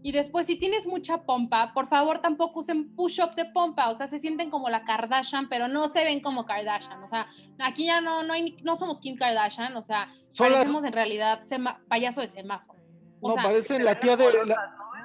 [0.00, 4.06] Y después, si tienes mucha pompa, por favor tampoco usen push-up de pompa, o sea,
[4.06, 7.26] se sienten como la Kardashian, pero no se ven como Kardashian, o sea,
[7.58, 11.40] aquí ya no, no, hay, no somos Kim Kardashian, o sea, parecemos en realidad
[11.88, 12.78] payaso de semáforo.
[13.20, 14.24] no, parecen la tía de...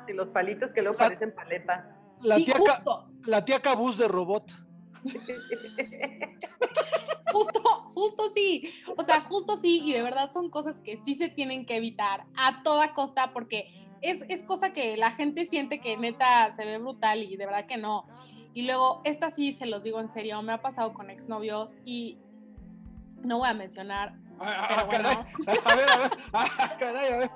[0.06, 1.86] Y los palitos que luego parecen paletas.
[2.22, 2.56] La, tía
[3.26, 4.52] la tía Cabuz de robot.
[7.32, 7.62] justo,
[7.94, 8.70] justo sí.
[8.98, 9.82] O sea, justo sí.
[9.84, 13.88] Y de verdad son cosas que sí se tienen que evitar a toda costa porque
[14.02, 17.66] es, es cosa que la gente siente que neta se ve brutal y de verdad
[17.66, 18.06] que no.
[18.54, 22.20] Y luego, esta sí se los digo en serio, me ha pasado con exnovios y
[23.24, 24.14] no voy a mencionar.
[24.40, 25.26] Ah, pero bueno.
[25.66, 26.12] A ver, a ver.
[26.34, 27.32] Ah, caray, a ver.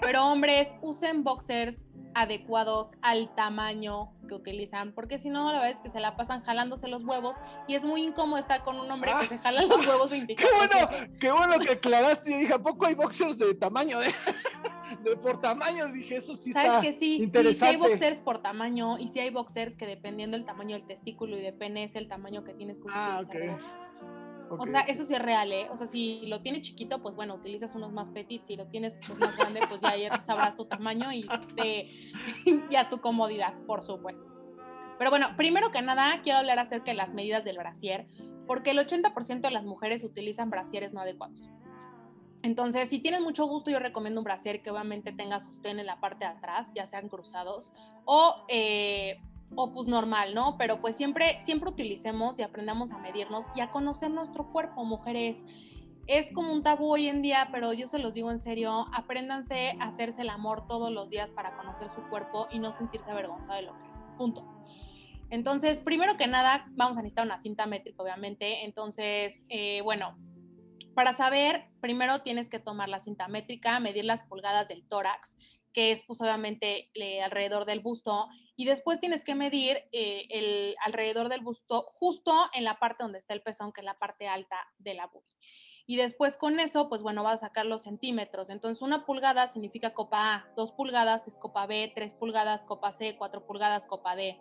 [0.00, 1.84] Pero hombres, usen boxers
[2.16, 6.42] adecuados al tamaño que utilizan, porque si no, la verdad es que se la pasan
[6.42, 7.36] jalándose los huevos
[7.68, 9.28] y es muy incómodo estar con un hombre que ah.
[9.28, 12.32] se jala los huevos 24 Qué bueno, qué bueno que aclaraste.
[12.32, 13.98] y dije, ¿a poco hay boxers de tamaño?
[14.00, 14.06] De,
[15.04, 15.92] de por tamaños?
[15.92, 17.16] Dije, eso sí ¿Sabes está que sí?
[17.16, 17.54] interesante.
[17.54, 21.36] Sí, hay boxers por tamaño y sí hay boxers que dependiendo del tamaño del testículo
[21.36, 23.58] y de pene es el tamaño que tienes que ah, utilizar.
[24.50, 25.68] O sea, eso sí es real, ¿eh?
[25.70, 28.46] O sea, si lo tienes chiquito, pues bueno, utilizas unos más petits.
[28.46, 31.90] Si lo tienes pues, más grande, pues ya, sabrás tu tamaño y, de,
[32.70, 34.24] ya tu comodidad, por supuesto.
[34.98, 38.06] Pero bueno, primero que nada, quiero hablar acerca de las medidas del brasier,
[38.46, 41.50] porque el 80% de las mujeres utilizan brasieres no adecuados.
[42.42, 45.98] Entonces, si tienes mucho gusto, yo recomiendo un brasier que obviamente tenga sostén en la
[46.00, 47.72] parte de atrás, ya sean cruzados,
[48.04, 49.20] o eh,
[49.54, 50.56] o pues normal, ¿no?
[50.58, 55.44] Pero pues siempre, siempre utilicemos y aprendamos a medirnos y a conocer nuestro cuerpo, mujeres.
[56.06, 59.76] Es como un tabú hoy en día, pero yo se los digo en serio, apréndanse
[59.80, 63.56] a hacerse el amor todos los días para conocer su cuerpo y no sentirse avergonzada
[63.56, 64.04] de lo que es.
[64.16, 64.44] Punto.
[65.30, 68.64] Entonces, primero que nada, vamos a necesitar una cinta métrica, obviamente.
[68.64, 70.16] Entonces, eh, bueno,
[70.94, 75.36] para saber, primero tienes que tomar la cinta métrica, medir las pulgadas del tórax,
[75.76, 76.90] que es pues obviamente
[77.22, 82.64] alrededor del busto, y después tienes que medir eh, el alrededor del busto justo en
[82.64, 85.28] la parte donde está el pezón, que es la parte alta de la boobie.
[85.84, 88.48] Y después con eso, pues bueno, vas a sacar los centímetros.
[88.48, 93.16] Entonces, una pulgada significa copa A, dos pulgadas es copa B, tres pulgadas copa C,
[93.18, 94.40] cuatro pulgadas copa D.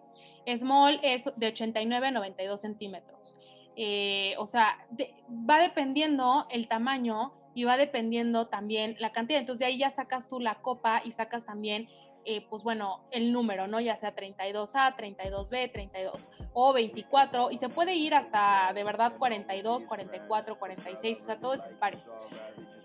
[0.56, 3.36] Small es de 89 a 92 centímetros.
[3.76, 4.88] Eh, o sea,
[5.30, 9.40] va dependiendo el tamaño y va dependiendo también la cantidad.
[9.40, 11.90] Entonces, de ahí ya sacas tú la copa y sacas también
[12.28, 13.80] eh, pues bueno, el número, ¿no?
[13.80, 19.86] Ya sea 32A, 32B, 32 o 24 y se puede ir hasta de verdad 42,
[19.86, 22.12] 44, 46, o sea, todo es pares.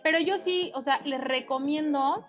[0.02, 2.26] Pero yo sí, o sea, les recomiendo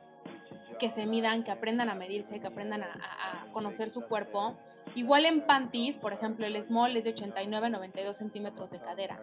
[0.80, 4.56] que se midan, que aprendan a medirse, que aprendan a, conocer su cuerpo.
[4.94, 9.20] Igual en panties, por ejemplo, el small es de 89 a 92 centímetros de cadera,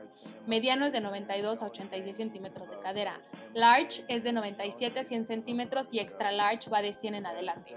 [0.46, 3.20] mediano es de 92 a 86 centímetros de cadera,
[3.52, 7.76] large es de 97 a 100 centímetros y extra large va de 100 en adelante.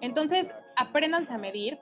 [0.00, 1.78] Entonces, apréndanse a medir.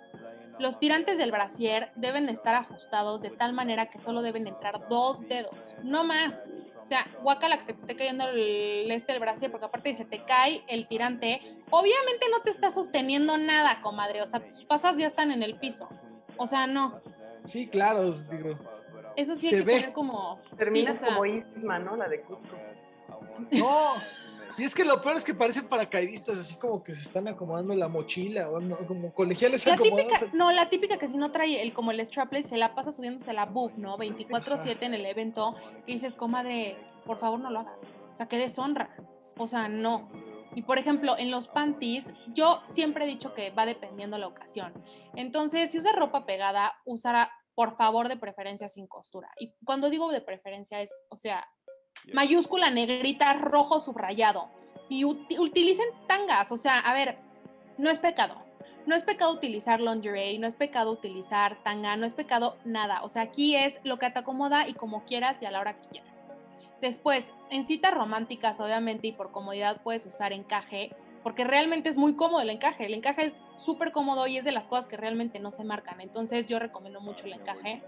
[0.58, 5.20] Los tirantes del brasier deben estar ajustados de tal manera que solo deben entrar dos
[5.28, 6.50] dedos, no más.
[6.82, 10.04] O sea, guacala que se te esté cayendo el, este del brasier, porque aparte se
[10.04, 11.40] te cae el tirante,
[11.70, 14.22] obviamente no te está sosteniendo nada, comadre.
[14.22, 15.88] O sea, tus pasas ya están en el piso.
[16.36, 17.00] O sea, no.
[17.44, 18.56] Sí, claro, digo.
[19.16, 20.38] Eso sí hay que tener como.
[20.56, 21.96] Terminas como Isma, ¿no?
[21.96, 22.56] La de Cusco.
[23.52, 23.94] No.
[24.58, 27.74] Y es que lo peor es que parecen paracaidistas, así como que se están acomodando
[27.74, 31.74] la mochila, o como colegiales la típica, No, la típica que si no trae el
[31.74, 33.98] como el strapless, se la pasa subiéndose la buff, ¿no?
[33.98, 37.78] 24-7 en el evento, que dices, comadre, por favor no lo hagas.
[38.12, 38.96] O sea, que deshonra.
[39.36, 40.08] O sea, no.
[40.54, 44.72] Y por ejemplo, en los panties, yo siempre he dicho que va dependiendo la ocasión.
[45.14, 49.30] Entonces, si usa ropa pegada, usará, por favor, de preferencia sin costura.
[49.38, 51.46] Y cuando digo de preferencia es, o sea,
[52.12, 54.48] mayúscula negrita, rojo subrayado.
[54.88, 57.18] Y utilicen tangas, o sea, a ver,
[57.78, 58.46] no es pecado.
[58.86, 63.02] No es pecado utilizar lingerie, no es pecado utilizar tanga, no es pecado nada.
[63.02, 65.74] O sea, aquí es lo que te acomoda y como quieras y a la hora
[65.74, 66.22] que quieras.
[66.80, 70.94] Después, en citas románticas, obviamente, y por comodidad puedes usar encaje,
[71.26, 72.86] porque realmente es muy cómodo el encaje.
[72.86, 76.00] El encaje es súper cómodo y es de las cosas que realmente no se marcan.
[76.00, 77.82] Entonces yo recomiendo mucho el encaje.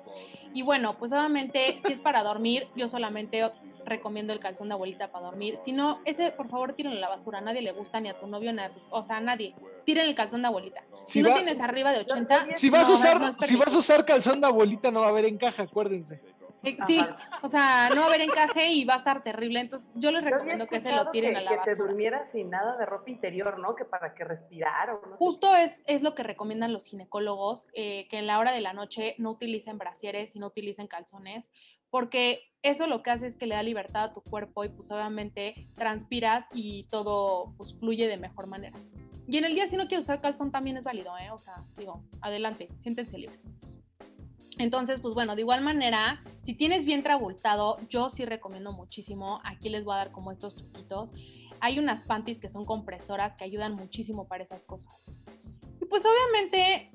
[0.53, 3.48] Y bueno, pues obviamente si es para dormir, yo solamente
[3.85, 5.57] recomiendo el calzón de abuelita para dormir.
[5.62, 7.38] Si no, ese por favor tírenlo a la basura.
[7.38, 9.55] A nadie le gusta, ni a tu novio, ni a tu, o sea, a nadie.
[9.85, 10.83] Tiren el calzón de abuelita.
[11.07, 14.40] Si, no tienes arriba de 80, si vas a usar, si vas a usar calzón
[14.40, 16.20] de abuelita no va a haber encaje, acuérdense.
[16.64, 17.01] Eh, sí,
[17.42, 19.61] o sea, no va a haber encaje y va a estar terrible.
[19.61, 21.64] Entonces, yo les recomiendo que se lo tiren a la basura.
[21.64, 23.75] Que te durmiera sin nada de ropa interior, ¿no?
[23.75, 24.94] Que para que respirara.
[24.94, 28.61] No Justo es, es lo que recomiendan los ginecólogos, eh, que en la hora de
[28.61, 31.51] la noche no utilicen brasieres y no utilicen calzones,
[31.90, 34.90] porque eso lo que hace es que le da libertad a tu cuerpo y pues
[34.90, 38.77] obviamente transpiras y todo pues fluye de mejor manera.
[39.27, 41.31] Y en el día si no quieres usar calzón también es válido, ¿eh?
[41.31, 43.49] O sea, digo, adelante, siéntense libres.
[44.59, 49.68] Entonces, pues bueno, de igual manera, si tienes vientre abultado, yo sí recomiendo muchísimo, aquí
[49.68, 51.12] les voy a dar como estos truquitos.
[51.61, 55.07] Hay unas panties que son compresoras que ayudan muchísimo para esas cosas.
[55.81, 56.90] Y pues obviamente,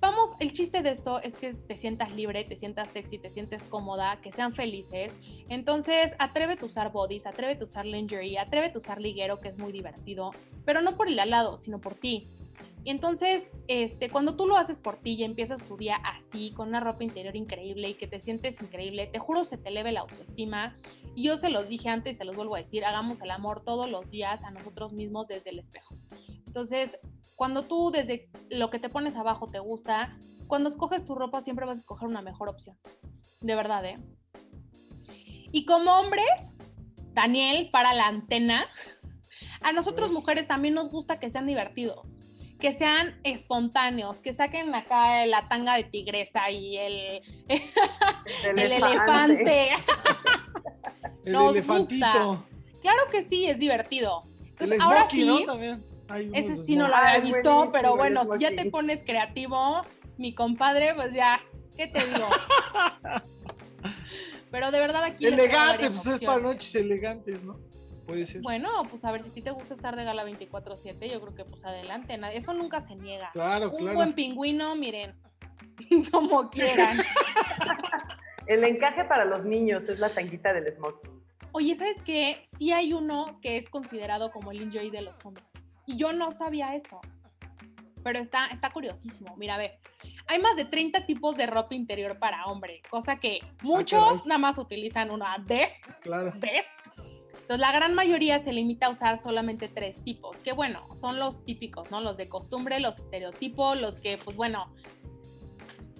[0.00, 3.64] vamos, el chiste de esto es que te sientas libre, te sientas sexy, te sientes
[3.64, 5.18] cómoda, que sean felices.
[5.48, 9.58] Entonces, atrévete a usar bodies, atrévete a usar lingerie, atrévete a usar liguero, que es
[9.58, 10.30] muy divertido,
[10.66, 12.28] pero no por el al lado, sino por ti.
[12.84, 16.68] Y entonces, este, cuando tú lo haces por ti y empiezas tu día así, con
[16.68, 20.00] una ropa interior increíble y que te sientes increíble, te juro se te eleve la
[20.00, 20.76] autoestima.
[21.14, 23.62] Y yo se los dije antes y se los vuelvo a decir, hagamos el amor
[23.64, 25.94] todos los días a nosotros mismos desde el espejo.
[26.46, 26.98] Entonces,
[27.36, 30.18] cuando tú desde lo que te pones abajo te gusta,
[30.48, 32.76] cuando escoges tu ropa siempre vas a escoger una mejor opción.
[33.40, 33.94] De verdad, ¿eh?
[35.52, 36.52] Y como hombres,
[37.12, 38.66] Daniel, para la antena,
[39.62, 42.18] a nosotros mujeres también nos gusta que sean divertidos
[42.62, 49.70] que sean espontáneos, que saquen acá la tanga de tigresa y el, el elefante.
[51.24, 52.46] El elefantito.
[52.80, 54.22] Claro que sí, es divertido.
[54.50, 55.44] Entonces, ahora sí,
[56.34, 59.82] ese sí no lo había visto, pero bueno, si ya te pones creativo,
[60.16, 61.40] mi compadre, pues ya,
[61.76, 62.28] ¿qué te digo?
[64.52, 65.26] pero de verdad aquí...
[65.26, 67.58] Elegante, pues es para noches elegantes, ¿no?
[68.06, 68.42] Puede ser.
[68.42, 71.34] Bueno, pues a ver, si a ti te gusta estar de gala 24-7, yo creo
[71.34, 73.30] que pues adelante, eso nunca se niega.
[73.32, 75.14] Claro, Un buen pingüino, miren,
[76.12, 77.02] como quieran.
[78.46, 81.22] El encaje para los niños es la tanguita del smoking.
[81.52, 82.42] Oye, ¿sabes qué?
[82.56, 85.46] Sí hay uno que es considerado como el enjoy de los hombres.
[85.86, 87.00] Y yo no sabía eso.
[88.02, 89.36] Pero está, está curiosísimo.
[89.36, 89.78] Mira, a ver.
[90.26, 94.38] Hay más de 30 tipos de ropa interior para hombre, cosa que ah, muchos nada
[94.38, 95.70] más utilizan una vez.
[96.00, 96.32] Claro.
[96.36, 96.66] ¿Ves?
[97.32, 101.44] Entonces, la gran mayoría se limita a usar solamente tres tipos, que bueno, son los
[101.44, 102.00] típicos, ¿no?
[102.00, 104.72] Los de costumbre, los estereotipos, los que, pues bueno,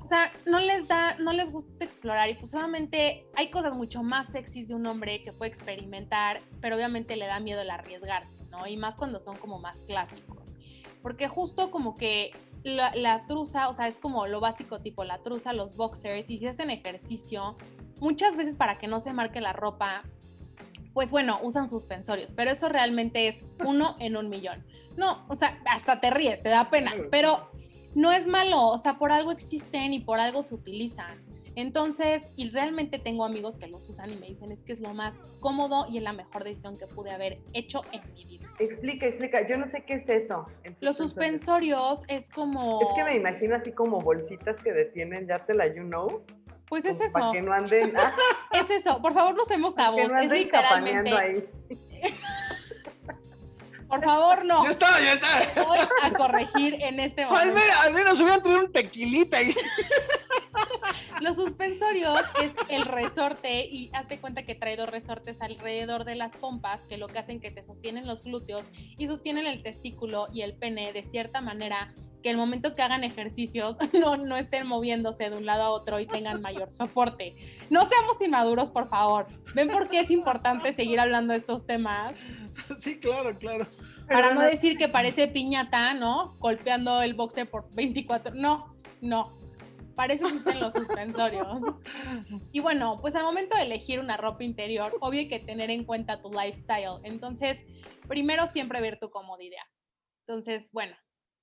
[0.03, 4.03] o sea, no les da, no les gusta explorar y pues obviamente hay cosas mucho
[4.03, 8.45] más sexys de un hombre que puede experimentar, pero obviamente le da miedo el arriesgarse,
[8.51, 8.67] ¿no?
[8.67, 10.57] Y más cuando son como más clásicos.
[11.03, 12.33] Porque justo como que
[12.65, 16.39] la, la truza, o sea, es como lo básico tipo la truza, los boxers, y
[16.39, 17.57] si hacen ejercicio,
[18.01, 20.03] muchas veces para que no se marque la ropa,
[20.95, 24.65] pues bueno, usan suspensorios, pero eso realmente es uno en un millón.
[24.97, 27.51] No, o sea, hasta te ríes, te da pena, pero
[27.95, 31.11] no es malo, o sea, por algo existen y por algo se utilizan.
[31.55, 34.95] Entonces, y realmente tengo amigos que los usan y me dicen es que es lo
[34.95, 38.49] más cómodo y es la mejor decisión que pude haber hecho en mi vida.
[38.59, 40.47] Explica, explica, yo no sé qué es eso.
[40.81, 42.81] Los suspensorios es como...
[42.81, 46.25] Es que me imagino así como bolsitas que detienen, ya te la you know.
[46.73, 47.13] Pues es eso.
[47.13, 47.93] Para que no anden...
[48.53, 51.13] es eso, por favor no seamos tabos, es literalmente...
[51.15, 51.45] Ahí.
[53.89, 54.65] Por favor, no.
[54.65, 55.65] Ya está, ya está.
[55.67, 57.43] Voy a corregir en este momento.
[57.43, 59.37] Al menos, al menos voy a traer un tequilita.
[61.21, 66.37] Los suspensorios es el resorte y hazte cuenta que trae dos resortes alrededor de las
[66.37, 70.41] pompas que lo que hacen que te sostienen los glúteos y sostienen el testículo y
[70.41, 71.93] el pene de cierta manera
[72.23, 76.01] que el momento que hagan ejercicios no, no estén moviéndose de un lado a otro
[76.01, 77.35] y tengan mayor soporte.
[77.71, 79.27] No seamos inmaduros, por favor.
[79.55, 82.15] ¿Ven por qué es importante seguir hablando de estos temas?
[82.79, 83.67] Sí, claro, claro.
[84.09, 86.35] Para no decir que parece piñata, ¿no?
[86.39, 88.35] Golpeando el boxe por 24.
[88.35, 89.33] No, no.
[89.95, 91.63] Para eso existen los suspensorios.
[92.51, 95.85] Y bueno, pues al momento de elegir una ropa interior, obvio hay que tener en
[95.85, 97.01] cuenta tu lifestyle.
[97.05, 97.61] Entonces,
[98.09, 99.65] primero siempre ver tu comodidad.
[100.27, 100.97] Entonces, bueno,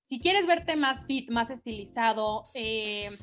[0.10, 3.16] si quieres verte más fit, más estilizado, eh,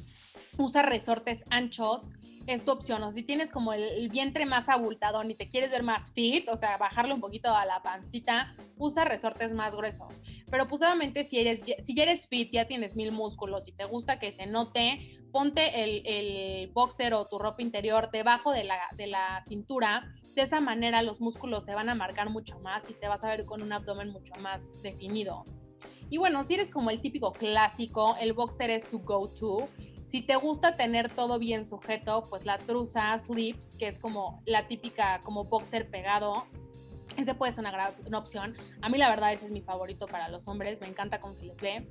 [0.57, 2.13] usa resortes anchos,
[2.47, 3.03] es tu opción.
[3.03, 6.57] O si tienes como el, vientre más abultadón y te quieres ver más fit, o
[6.57, 10.23] sea, bajarle un poquito a la pancita, usa resortes más gruesos.
[10.49, 10.81] Pero pues
[11.29, 15.19] si eres, si eres fit, ya tienes mil músculos y te gusta que se note,
[15.33, 20.15] ponte el, el boxer o tu ropa interior debajo de la, de la cintura.
[20.37, 23.29] De esa manera los músculos se van a marcar mucho más y te vas a
[23.29, 25.43] ver con un abdomen mucho más definido.
[26.11, 29.69] Y bueno, si eres como el típico clásico, el boxer es tu go-to
[30.07, 34.69] si te gusta tener todo bien sujeto, pues la truza slips, que es como la
[34.69, 36.47] típica como boxer pegado,
[37.17, 38.55] ese puede ser una gran opción.
[38.83, 41.43] A mí la verdad ese es mi favorito para los hombres, me encanta cómo se
[41.43, 41.85] les.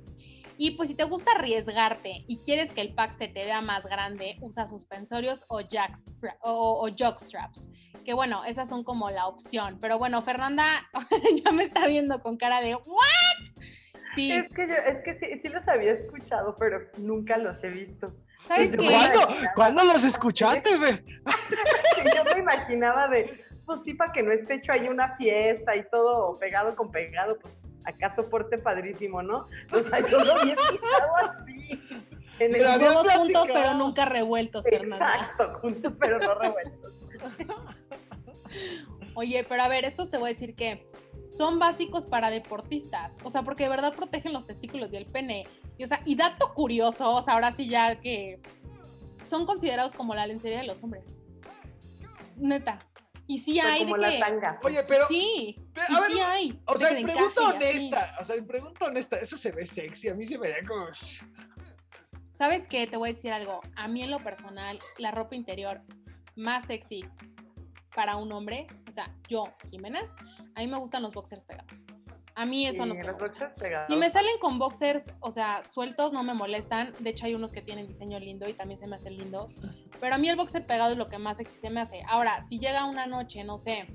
[0.58, 3.84] Y pues si te gusta arriesgarte y quieres que el pack se te vea más
[3.84, 6.06] grande, usa suspensorios o, jacks,
[6.42, 7.68] o, o jockstraps.
[8.06, 9.76] Que bueno, esas son como la opción.
[9.78, 10.88] Pero bueno, Fernanda
[11.44, 13.55] ya me está viendo con cara de ¿what?
[14.16, 18.14] Es que, yo, es que sí, sí, los había escuchado, pero nunca los he visto.
[18.46, 18.86] ¿Sabes qué?
[18.86, 19.20] ¿Cuándo?
[19.54, 21.04] ¿Cuándo los escuchaste, güey?
[22.16, 25.88] yo me imaginaba de, pues sí, para que no esté hecho ahí una fiesta y
[25.90, 29.46] todo pegado con pegado, pues acá soporte padrísimo, ¿no?
[29.72, 31.82] O sea, yo lo había escuchado así.
[32.38, 35.06] En el juntos, pero nunca revueltos, Fernanda.
[35.06, 36.92] Exacto, juntos, pero no revueltos.
[39.14, 40.86] Oye, pero a ver, estos te voy a decir que
[41.36, 45.44] son básicos para deportistas, o sea, porque de verdad protegen los testículos y el pene.
[45.76, 48.40] Y, o sea, y dato curioso, o sea, ahora sí ya que
[49.24, 51.04] son considerados como la lencería de los hombres.
[52.36, 52.78] Neta.
[53.26, 54.18] Y sí hay como de la que...
[54.18, 54.60] tanga.
[54.62, 55.06] Oye, pero.
[55.08, 55.56] Sí.
[55.74, 56.62] Pero, y a ver, sí hay.
[56.66, 57.86] O sea, en pregunta encaje y así.
[57.86, 60.64] honesta, o sea, en pregunta honesta, eso se ve sexy, a mí se me veía
[60.66, 60.86] como...
[62.32, 62.86] ¿Sabes qué?
[62.86, 63.62] Te voy a decir algo.
[63.74, 65.80] A mí en lo personal, la ropa interior
[66.36, 67.04] más sexy
[67.94, 70.00] para un hombre, o sea, yo, Jimena,
[70.56, 71.70] a mí me gustan los boxers pegados.
[72.34, 73.86] A mí eso Sí, no se los boxers pegados.
[73.86, 76.92] Si me salen con boxers, o sea, sueltos, no me molestan.
[76.98, 79.54] De hecho, hay unos que tienen diseño lindo y también se me hacen lindos.
[80.00, 82.02] Pero a mí el boxer pegado es lo que más sexy se me hace.
[82.08, 83.86] Ahora, si llega una noche, no sé,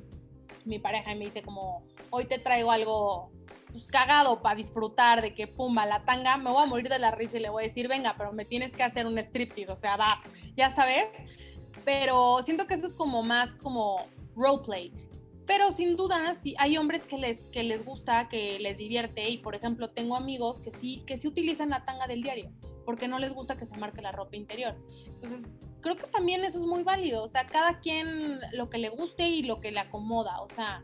[0.66, 3.32] mi pareja y me dice como, hoy te traigo algo
[3.72, 7.10] pues, cagado para disfrutar de que pumba la tanga, me voy a morir de la
[7.10, 9.76] risa y le voy a decir, venga, pero me tienes que hacer un striptease, o
[9.76, 10.20] sea, vas,
[10.56, 11.08] ya sabes.
[11.86, 14.06] Pero siento que eso es como más como
[14.36, 14.94] roleplay.
[15.46, 19.38] Pero sin duda, sí, hay hombres que les, que les gusta, que les divierte y
[19.38, 22.52] por ejemplo tengo amigos que sí, que sí utilizan la tanga del diario
[22.86, 24.76] porque no les gusta que se marque la ropa interior.
[25.06, 25.44] Entonces,
[25.82, 29.28] creo que también eso es muy válido, o sea, cada quien lo que le guste
[29.28, 30.84] y lo que le acomoda, o sea,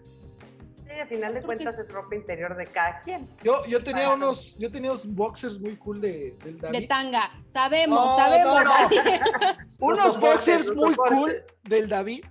[0.85, 1.91] Sí, al final de cuentas es...
[1.91, 3.27] ropa interior de cada quien.
[3.43, 6.79] Yo, yo tenía unos, yo tenía unos boxers muy cool de, del David.
[6.79, 8.61] De tanga, sabemos, sabemos.
[9.79, 12.23] unos boxers muy cool del David,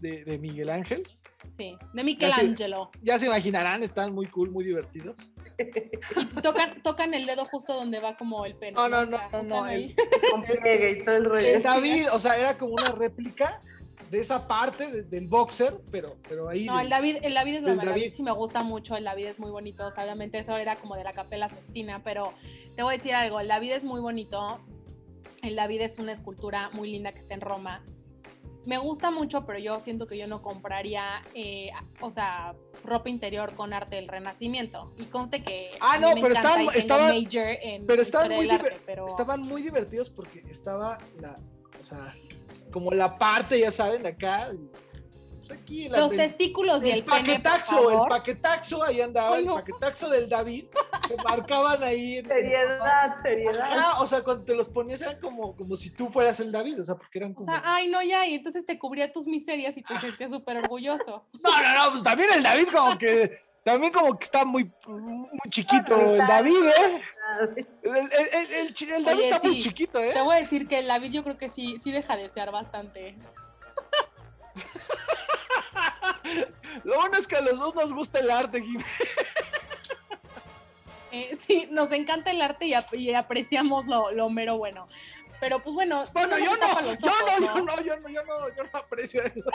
[0.00, 1.02] de, de Miguel Ángel.
[1.56, 2.90] Sí, de Michelangelo.
[2.94, 5.16] Ya se, ya se imaginarán, están muy cool, muy divertidos.
[6.42, 8.72] tocan, tocan el dedo justo donde va como el pene.
[8.72, 9.68] No, no, no, no, no.
[9.68, 11.46] El, y todo el rollo.
[11.46, 13.60] El David, o sea, era como una réplica
[14.10, 16.66] de esa parte de, del boxer, pero, pero ahí.
[16.66, 18.12] No, el David, el David es lo David.
[18.12, 20.96] sí me gusta mucho, el David es muy bonito, o sea, obviamente eso era como
[20.96, 22.32] de la capela Sestina, pero
[22.74, 24.60] te voy a decir algo, el David es muy bonito,
[25.42, 27.82] el David es una escultura muy linda que está en Roma,
[28.66, 32.54] me gusta mucho, pero yo siento que yo no compraría, eh, o sea,
[32.84, 34.92] ropa interior con arte del Renacimiento.
[34.98, 35.70] Y conste que.
[35.80, 37.14] Ah, no, pero estaban, estaban,
[37.86, 39.06] pero estaban muy, arte, pero...
[39.06, 41.38] estaban muy divertidos porque estaba la,
[41.80, 42.14] o sea,
[42.72, 44.50] como la parte, ya saben, acá,
[45.46, 50.28] pues aquí los testículos y el, paquetaxo, pene, el paquetaxo, ahí andaba, el paquetaxo del
[50.28, 50.66] David,
[51.24, 52.22] marcaban ahí.
[52.24, 53.68] seriedad, seriedad.
[53.70, 56.80] Ah, o sea, cuando te los ponías eran como, como si tú fueras el David,
[56.80, 57.46] o sea, porque eran como.
[57.46, 60.58] O sea, ay, no, ya, y entonces te cubría tus miserias y te sentías súper
[60.58, 61.26] orgulloso.
[61.46, 63.30] No, no, no, pues también el David como que,
[63.62, 67.00] también como que está muy, muy chiquito el David, ¿eh?
[67.82, 70.12] El, el, el, David está muy chiquito, ¿eh?
[70.12, 72.50] Te voy a decir que el David yo creo que sí, sí deja de ser
[72.50, 73.16] bastante.
[76.84, 78.62] Lo bueno es que a los dos nos gusta el arte,
[81.16, 84.86] eh, sí, nos encanta el arte y, apreciamos lo, mero bueno.
[85.38, 86.04] Pero pues bueno.
[86.12, 89.40] Bueno, yo no, yo, no, yo no, yo no, yo no, yo no aprecio eso.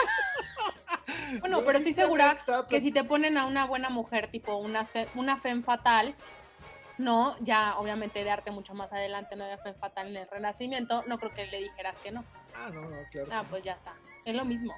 [1.39, 2.35] Bueno, pero estoy segura
[2.69, 4.83] que si te ponen a una buena mujer, tipo una,
[5.15, 6.15] una femme fatal,
[6.97, 11.03] no, ya obviamente de arte mucho más adelante, no de femme fatal en el Renacimiento,
[11.07, 12.23] no creo que le dijeras que no.
[12.55, 13.29] Ah, no, no, claro.
[13.31, 13.93] Ah, pues ya está.
[14.23, 14.73] Es lo mismo.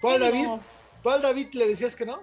[0.00, 0.46] ¿Cuál David?
[1.02, 2.20] ¿Cuál David le decías que no?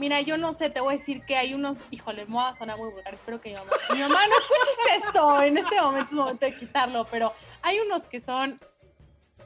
[0.00, 2.56] Mira, yo no sé, te voy a decir que hay unos, híjole, me va a
[2.56, 6.08] sonar muy vulgar, espero que mi mamá, mi mamá no escuches esto, en este momento
[6.10, 8.58] es momento de quitarlo, pero hay unos que son,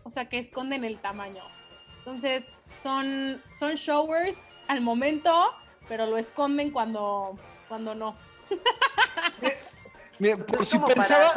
[0.05, 1.43] o sea, que esconden el tamaño.
[1.99, 4.39] Entonces, son, son showers
[4.69, 5.53] al momento,
[5.89, 7.37] pero lo esconden cuando,
[7.67, 8.17] cuando no.
[10.19, 11.33] Mira, por si pensaba.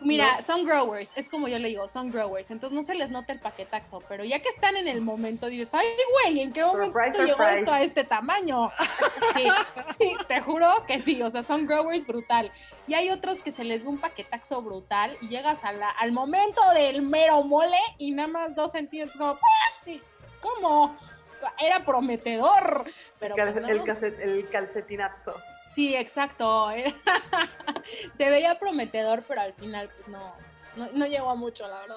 [0.00, 2.50] Mira, son growers, es como yo le digo, son growers.
[2.50, 5.72] Entonces no se les nota el paquetaxo, pero ya que están en el momento, dices,
[5.72, 5.86] ay,
[6.24, 8.70] güey, ¿en qué momento llegó esto a este tamaño?
[9.34, 9.48] Sí,
[9.98, 12.50] sí, te juro que sí, o sea, son growers brutal.
[12.86, 17.02] Y hay otros que se les ve un paquetaxo brutal y llegas al momento del
[17.02, 19.38] mero mole y nada más dos centímetros, como,
[20.40, 20.96] ¿cómo?
[21.58, 22.90] Era prometedor.
[23.18, 25.34] Pero el, pues el calcetinazo.
[25.72, 26.70] Sí, exacto.
[28.16, 30.34] Se veía prometedor, pero al final, pues no,
[30.94, 31.96] no, llegó a mucho, la verdad.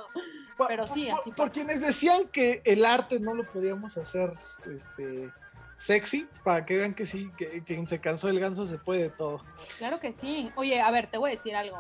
[0.68, 1.32] Pero sí, así.
[1.32, 4.32] Por, quienes decían que el arte no lo podíamos hacer
[4.76, 5.30] este,
[5.78, 9.44] sexy, para que vean que sí, que quien se cansó del ganso se puede todo.
[9.78, 10.52] Claro que sí.
[10.56, 11.80] Oye, a ver, te voy a decir algo.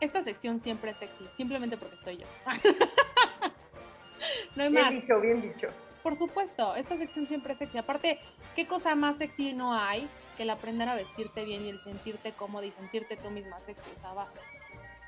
[0.00, 2.26] Esta sección siempre es sexy, simplemente porque estoy yo.
[4.56, 4.90] no hay más.
[4.90, 5.68] Bien dicho, bien dicho.
[6.06, 7.78] Por supuesto, esta sección siempre es sexy.
[7.78, 8.20] Aparte,
[8.54, 12.30] ¿qué cosa más sexy no hay que el aprender a vestirte bien y el sentirte
[12.30, 14.40] cómodo y sentirte tú misma sexy, o sea, basta.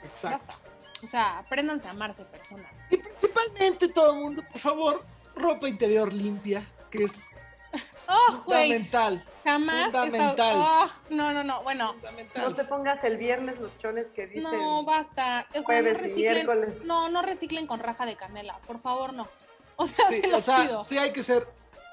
[0.03, 0.57] Exacto.
[1.05, 2.73] O sea, apréndanse a amarse personas.
[2.91, 5.05] Y principalmente todo el mundo, por favor,
[5.37, 7.31] ropa interior limpia, que es
[8.09, 9.25] oh, fundamental.
[9.45, 9.93] Jamás.
[9.93, 10.57] Fundamental.
[10.57, 11.63] Oh, no, no, no.
[11.63, 11.95] Bueno.
[12.35, 14.43] No te pongas el viernes los chones que dicen.
[14.43, 15.47] No, basta.
[15.55, 16.45] O sea, no reciclen.
[16.87, 18.59] No, no reciclen con raja de canela.
[18.67, 19.29] Por favor, no.
[19.81, 21.47] O sea, sí, se o sea, sí hay que ser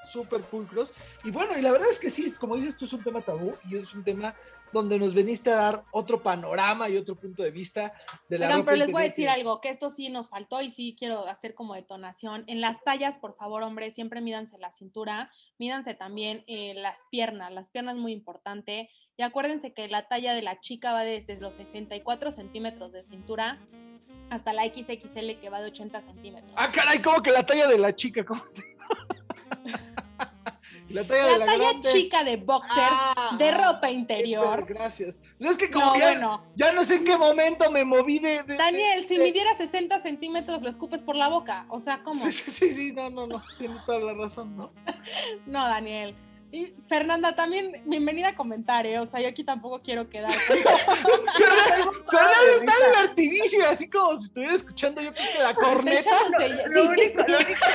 [0.06, 0.94] súper pulcros.
[1.24, 3.54] Y bueno, y la verdad es que sí, como dices tú, es un tema tabú
[3.68, 4.34] y es un tema
[4.72, 7.92] donde nos veniste a dar otro panorama y otro punto de vista
[8.28, 10.70] de la Oigan, pero les voy a decir algo, que esto sí nos faltó y
[10.70, 12.44] sí quiero hacer como detonación.
[12.46, 17.52] En las tallas, por favor, hombres, siempre mídanse la cintura, mídanse también eh, las piernas,
[17.52, 18.90] las piernas muy importante.
[19.16, 23.58] Y acuérdense que la talla de la chica va desde los 64 centímetros de cintura
[24.30, 26.52] hasta la XXL que va de 80 centímetros.
[26.56, 28.62] Ah, caray, como que la talla de la chica, ¿cómo se
[30.88, 31.88] La talla, de la talla grande.
[31.92, 34.64] chica de boxers Ah, de ropa interior.
[34.68, 35.20] Gracias.
[35.38, 36.44] O sea, es que como No, ya, bueno.
[36.54, 38.42] ya no sé en qué momento me moví de.
[38.44, 41.66] de- Daniel, si midiera 60 centímetros, lo escupes por la boca.
[41.68, 42.24] O sea, ¿cómo?
[42.24, 43.42] Sí, sí, sí, no, no, no.
[43.58, 44.70] Tienes toda la razón, ¿no?
[45.46, 46.14] No, Daniel.
[46.56, 48.98] Y Fernanda, también bienvenida a comentar, ¿eh?
[48.98, 50.30] O sea, yo aquí tampoco quiero quedar.
[50.48, 50.72] Fernanda
[52.08, 56.10] Fernanda está divertidísima, así como si estuviera escuchando yo creo que la corneta.
[56.30, 57.12] Lo- sí, sí,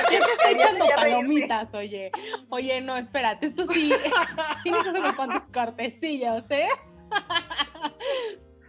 [0.08, 0.14] sí.
[0.16, 2.10] está echando palomitas, oye.
[2.48, 3.92] Oye, no, espérate, esto sí.
[4.64, 6.66] Tiene que ser unos cuantos cortecillos, ¿eh?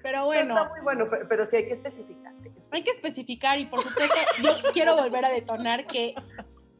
[0.03, 0.55] Pero bueno.
[0.55, 2.33] Está muy bueno, pero, pero sí hay que especificar.
[2.33, 2.69] hay que especificar.
[2.71, 6.13] Hay que especificar y por supuesto yo quiero volver a detonar que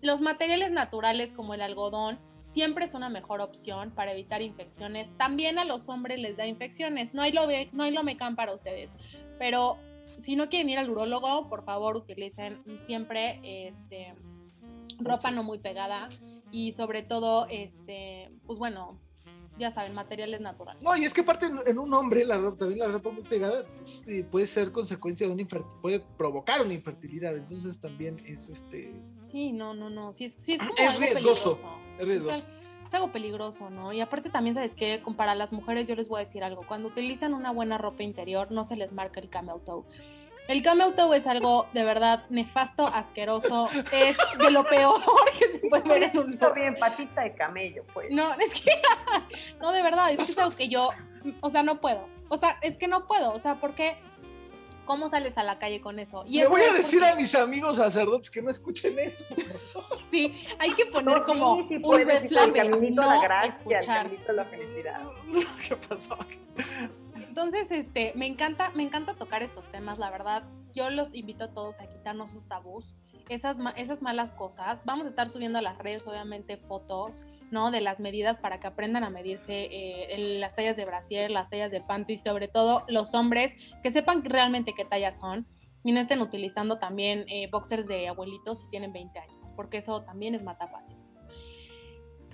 [0.01, 2.19] los materiales naturales como el algodón
[2.53, 5.11] siempre es una mejor opción para evitar infecciones.
[5.17, 7.15] También a los hombres les da infecciones.
[7.15, 8.91] No hay lo, no hay lo mecan para ustedes.
[9.39, 9.77] Pero
[10.19, 14.13] si no quieren ir al urólogo, por favor utilicen siempre este,
[14.99, 16.09] ropa no muy pegada
[16.51, 18.99] y sobre todo, este, pues bueno,
[19.57, 20.81] ya saben, materiales naturales.
[20.81, 23.23] No, y es que aparte en, en un hombre, la ropa, también la ropa muy
[23.23, 27.35] pegada es, eh, puede ser consecuencia de una infertilidad, puede provocar una infertilidad.
[27.35, 28.93] Entonces también es este.
[29.15, 30.13] Sí, no, no, no.
[30.13, 31.77] Sí, es, sí, es como Es algo riesgoso, peligroso.
[31.99, 32.33] es riesgoso.
[32.35, 33.93] al- es algo peligroso, ¿no?
[33.93, 34.75] Y aparte también, ¿sabes?
[35.03, 36.63] Como Para las mujeres yo les voy a decir algo.
[36.67, 39.83] Cuando utilizan una buena ropa interior, no se les marca el camel toe.
[40.47, 43.69] El camel toe es algo de verdad nefasto, asqueroso.
[43.93, 44.99] Es de lo peor
[45.39, 48.11] que se puede ver en un Está bien, patita de camello, pues.
[48.11, 48.69] no, es que,
[49.61, 50.89] no, de verdad, es que es algo que yo,
[51.41, 52.07] o sea, no puedo.
[52.29, 53.31] O sea, es que no puedo.
[53.31, 53.95] O sea, porque,
[54.85, 56.25] ¿cómo sales a la calle con eso?
[56.27, 59.23] Y Le eso voy a decir porque- a mis amigos sacerdotes que no escuchen esto.
[60.07, 63.01] Sí, hay que poner No, como sí, sí un red sí, flag el de caminito
[63.01, 64.03] a no la gracia, el escuchar.
[64.03, 65.01] caminito a la felicidad.
[65.67, 66.17] ¿Qué pasó?
[67.33, 70.43] Entonces, este, me encanta, me encanta tocar estos temas, la verdad.
[70.71, 72.93] Yo los invito a todos a quitarnos sus tabús,
[73.27, 74.85] esas, esas malas cosas.
[74.85, 77.71] Vamos a estar subiendo a las redes, obviamente, fotos, ¿no?
[77.71, 81.49] De las medidas para que aprendan a medirse eh, el- las tallas de brasier, las
[81.49, 85.47] tallas de panty, sobre todo los hombres, que sepan realmente qué tallas son
[85.83, 90.03] y no estén utilizando también eh, boxers de abuelitos si tienen 20 años, porque eso
[90.03, 91.02] también es matapasiones.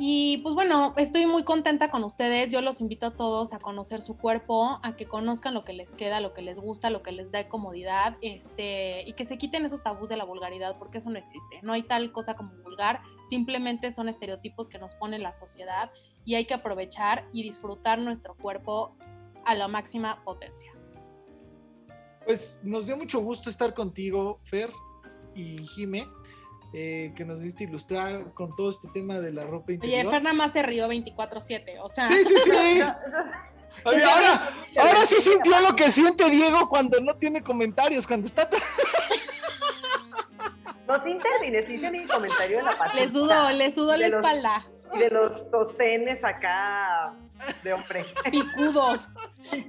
[0.01, 2.53] Y pues bueno, estoy muy contenta con ustedes.
[2.53, 5.91] Yo los invito a todos a conocer su cuerpo, a que conozcan lo que les
[5.91, 9.65] queda, lo que les gusta, lo que les da comodidad, este, y que se quiten
[9.65, 11.59] esos tabús de la vulgaridad, porque eso no existe.
[11.63, 15.91] No hay tal cosa como vulgar, simplemente son estereotipos que nos pone la sociedad
[16.23, 18.95] y hay que aprovechar y disfrutar nuestro cuerpo
[19.43, 20.71] a la máxima potencia.
[22.25, 24.71] Pues nos dio mucho gusto estar contigo, Fer
[25.35, 26.07] y Jime,
[26.73, 30.11] eh, que nos viste ilustrar con todo este tema de la ropa Oye, interior.
[30.11, 32.51] Fer nada más se rió 24/7, o sea, Sí, sí, sí.
[33.85, 34.41] Oye, ahora,
[34.77, 38.49] ahora sí sintió lo que siente Diego cuando no tiene comentarios, cuando está...
[40.87, 42.95] No, sí intervine, sí hice mi comentario de la patita.
[42.99, 44.65] le sudó, le sudó la los- espalda.
[44.95, 47.13] Y de los sostenes acá
[47.63, 48.05] de hombre.
[48.31, 49.07] picudos.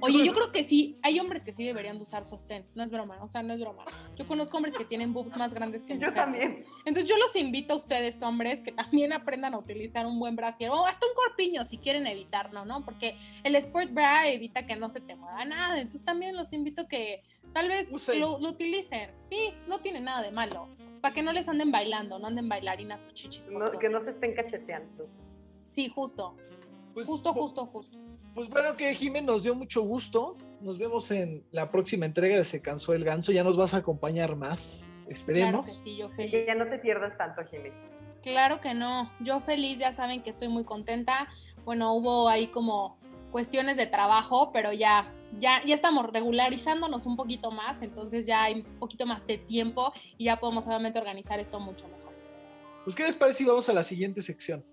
[0.01, 2.91] Oye, yo creo que sí, hay hombres que sí deberían de usar sostén, no es
[2.91, 3.83] broma, o sea, no es broma.
[4.15, 6.15] Yo conozco hombres que tienen boobs más grandes que yo mujeres.
[6.15, 6.65] también.
[6.85, 10.69] Entonces yo los invito a ustedes, hombres, que también aprendan a utilizar un buen brasier
[10.71, 12.83] o hasta un corpiño si quieren evitarlo, ¿no?
[12.85, 16.87] Porque el sport bra evita que no se te mueva nada, entonces también los invito
[16.87, 19.11] que tal vez lo, lo utilicen.
[19.21, 20.67] Sí, no tiene nada de malo.
[21.01, 23.47] Para que no les anden bailando, no anden bailarinas o chichis.
[23.47, 25.07] No- que no se estén cacheteando.
[25.67, 26.35] Sí, justo,
[26.93, 27.97] Pues, justo, justo, justo.
[28.33, 30.37] Pues bueno, que Jime nos dio mucho gusto.
[30.61, 33.31] Nos vemos en la próxima entrega de Se Cansó el Ganso.
[33.31, 34.83] Ya nos vas a acompañar más.
[34.83, 35.81] Claro que Esperemos.
[35.83, 36.45] sí, yo feliz.
[36.47, 37.69] ya no te pierdas tanto, Jimmy.
[38.21, 41.27] Claro que no, yo feliz, ya saben que estoy muy contenta.
[41.65, 42.97] Bueno, hubo ahí como
[43.31, 48.55] cuestiones de trabajo, pero ya, ya, ya estamos regularizándonos un poquito más, entonces ya hay
[48.55, 52.13] un poquito más de tiempo y ya podemos obviamente organizar esto mucho mejor.
[52.83, 54.63] Pues, ¿qué les parece si vamos a la siguiente sección?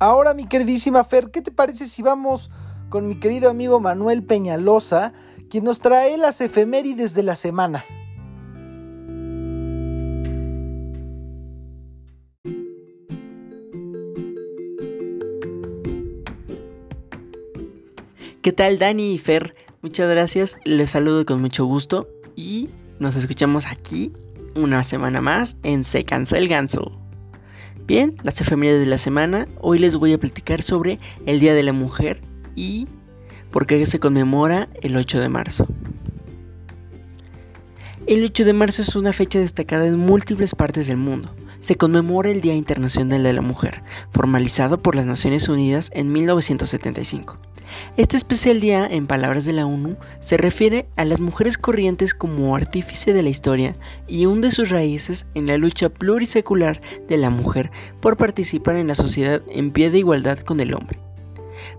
[0.00, 2.50] Ahora, mi queridísima Fer, ¿qué te parece si vamos
[2.88, 5.12] con mi querido amigo Manuel Peñalosa,
[5.50, 7.84] quien nos trae las efemérides de la semana?
[18.40, 19.54] ¿Qué tal Dani y Fer?
[19.82, 24.14] Muchas gracias, les saludo con mucho gusto y nos escuchamos aquí
[24.56, 27.09] una semana más en Se Cansó el Ganso.
[27.90, 31.64] Bien, las efemérides de la semana, hoy les voy a platicar sobre el Día de
[31.64, 32.22] la Mujer
[32.54, 32.86] y
[33.50, 35.66] por qué se conmemora el 8 de marzo.
[38.06, 42.30] El 8 de marzo es una fecha destacada en múltiples partes del mundo, se conmemora
[42.30, 43.82] el Día Internacional de la Mujer,
[44.12, 47.40] formalizado por las Naciones Unidas en 1975.
[47.96, 52.56] Este especial día, en palabras de la ONU, se refiere a las mujeres corrientes como
[52.56, 53.76] artífice de la historia
[54.08, 58.94] y hunde sus raíces en la lucha plurisecular de la mujer por participar en la
[58.94, 60.98] sociedad en pie de igualdad con el hombre.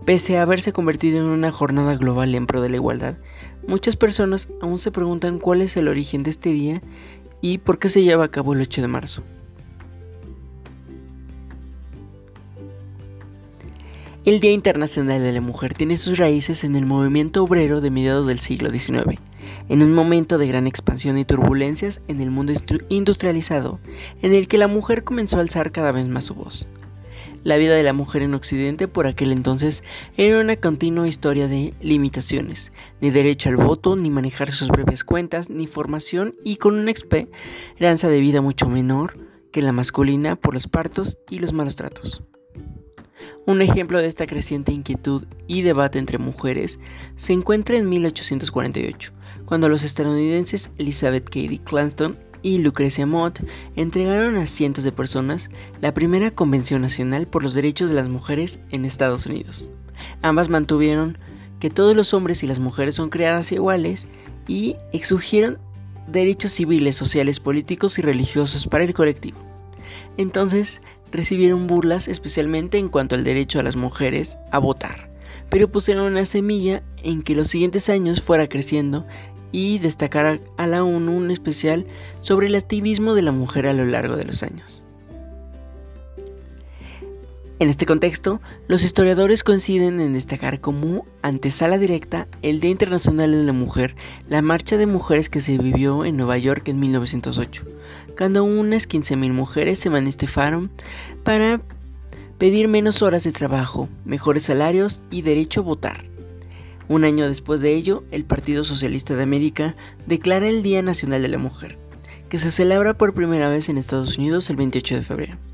[0.06, 3.18] Pese a haberse convertido en una jornada global en pro de la igualdad,
[3.68, 6.82] muchas personas aún se preguntan cuál es el origen de este día
[7.42, 9.24] y por qué se lleva a cabo el 8 de marzo.
[14.24, 18.28] El Día Internacional de la Mujer tiene sus raíces en el movimiento obrero de mediados
[18.28, 19.20] del siglo XIX,
[19.68, 22.54] en un momento de gran expansión y turbulencias en el mundo
[22.90, 23.80] industrializado,
[24.22, 26.68] en el que la mujer comenzó a alzar cada vez más su voz.
[27.44, 29.84] La vida de la mujer en Occidente por aquel entonces
[30.18, 35.50] era una continua historia de limitaciones, ni derecho al voto, ni manejar sus breves cuentas,
[35.50, 39.18] ni formación y con una esperanza de vida mucho menor
[39.52, 42.22] que la masculina por los partos y los malos tratos.
[43.48, 46.78] Un ejemplo de esta creciente inquietud y debate entre mujeres
[47.16, 49.12] se encuentra en 1848,
[49.46, 53.40] cuando los estadounidenses Elizabeth Cady Clanston y Lucrecia Mott
[53.76, 55.50] entregaron a cientos de personas
[55.82, 59.70] la primera Convención Nacional por los Derechos de las Mujeres en Estados Unidos.
[60.22, 61.18] Ambas mantuvieron
[61.60, 64.08] que todos los hombres y las mujeres son creadas iguales
[64.48, 65.58] y exigieron
[66.08, 69.40] derechos civiles, sociales, políticos y religiosos para el colectivo.
[70.18, 70.82] Entonces,
[71.12, 75.10] recibieron burlas especialmente en cuanto al derecho a las mujeres a votar,
[75.50, 79.06] pero pusieron una semilla en que los siguientes años fuera creciendo
[79.52, 81.86] y destacar a la ONU un especial
[82.20, 84.84] sobre el activismo de la mujer a lo largo de los años.
[87.62, 93.44] En este contexto, los historiadores coinciden en destacar como antesala directa el Día Internacional de
[93.44, 93.96] la Mujer,
[94.28, 97.64] la marcha de mujeres que se vivió en Nueva York en 1908,
[98.18, 100.72] cuando unas 15.000 mujeres se manifestaron
[101.24, 101.62] para
[102.40, 106.06] pedir menos horas de trabajo, mejores salarios y derecho a votar.
[106.88, 109.76] Un año después de ello, el Partido Socialista de América
[110.08, 111.78] declara el Día Nacional de la Mujer,
[112.28, 115.51] que se celebra por primera vez en Estados Unidos el 28 de febrero.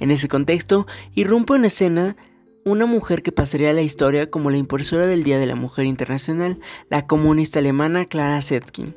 [0.00, 2.16] En ese contexto, irrumpe en escena
[2.64, 5.86] una mujer que pasaría a la historia como la impulsora del Día de la Mujer
[5.86, 8.94] Internacional, la comunista alemana Clara Zetkin.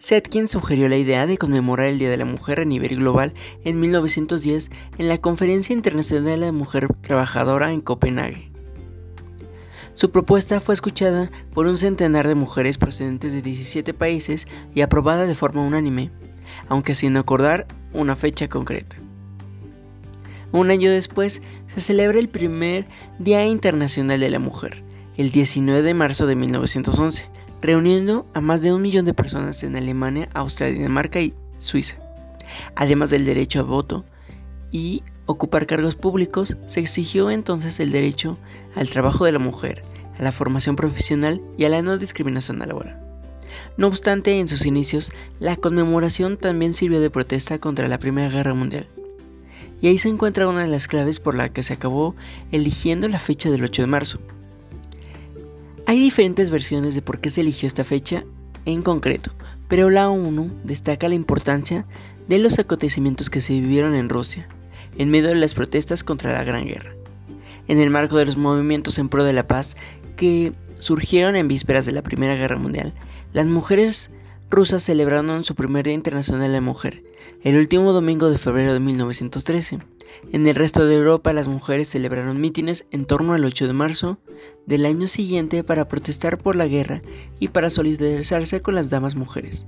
[0.00, 3.78] Zetkin sugirió la idea de conmemorar el Día de la Mujer a nivel global en
[3.80, 8.50] 1910 en la Conferencia Internacional de la Mujer Trabajadora en Copenhague.
[9.94, 15.26] Su propuesta fue escuchada por un centenar de mujeres procedentes de 17 países y aprobada
[15.26, 16.10] de forma unánime,
[16.68, 19.01] aunque sin acordar una fecha concreta.
[20.52, 22.86] Un año después se celebra el primer
[23.18, 24.84] Día Internacional de la Mujer,
[25.16, 27.30] el 19 de marzo de 1911,
[27.62, 31.96] reuniendo a más de un millón de personas en Alemania, Austria, Dinamarca y Suiza.
[32.74, 34.04] Además del derecho a voto
[34.70, 38.38] y ocupar cargos públicos, se exigió entonces el derecho
[38.74, 39.82] al trabajo de la mujer,
[40.18, 43.00] a la formación profesional y a la no discriminación laboral.
[43.78, 48.52] No obstante, en sus inicios, la conmemoración también sirvió de protesta contra la Primera Guerra
[48.52, 48.86] Mundial.
[49.82, 52.14] Y ahí se encuentra una de las claves por la que se acabó
[52.52, 54.20] eligiendo la fecha del 8 de marzo,
[55.84, 58.24] hay diferentes versiones de por qué se eligió esta fecha
[58.66, 59.32] en concreto,
[59.66, 61.84] pero la ONU destaca la importancia
[62.28, 64.46] de los acontecimientos que se vivieron en Rusia,
[64.96, 66.94] en medio de las protestas contra la Gran Guerra,
[67.66, 69.76] en el marco de los movimientos en pro de la paz
[70.16, 72.94] que surgieron en vísperas de la Primera Guerra Mundial.
[73.32, 74.08] Las mujeres
[74.52, 77.02] rusas celebraron su primer Día Internacional de la Mujer,
[77.42, 79.78] el último domingo de febrero de 1913.
[80.30, 84.18] En el resto de Europa las mujeres celebraron mítines en torno al 8 de marzo
[84.66, 87.00] del año siguiente para protestar por la guerra
[87.40, 89.64] y para solidarizarse con las damas mujeres.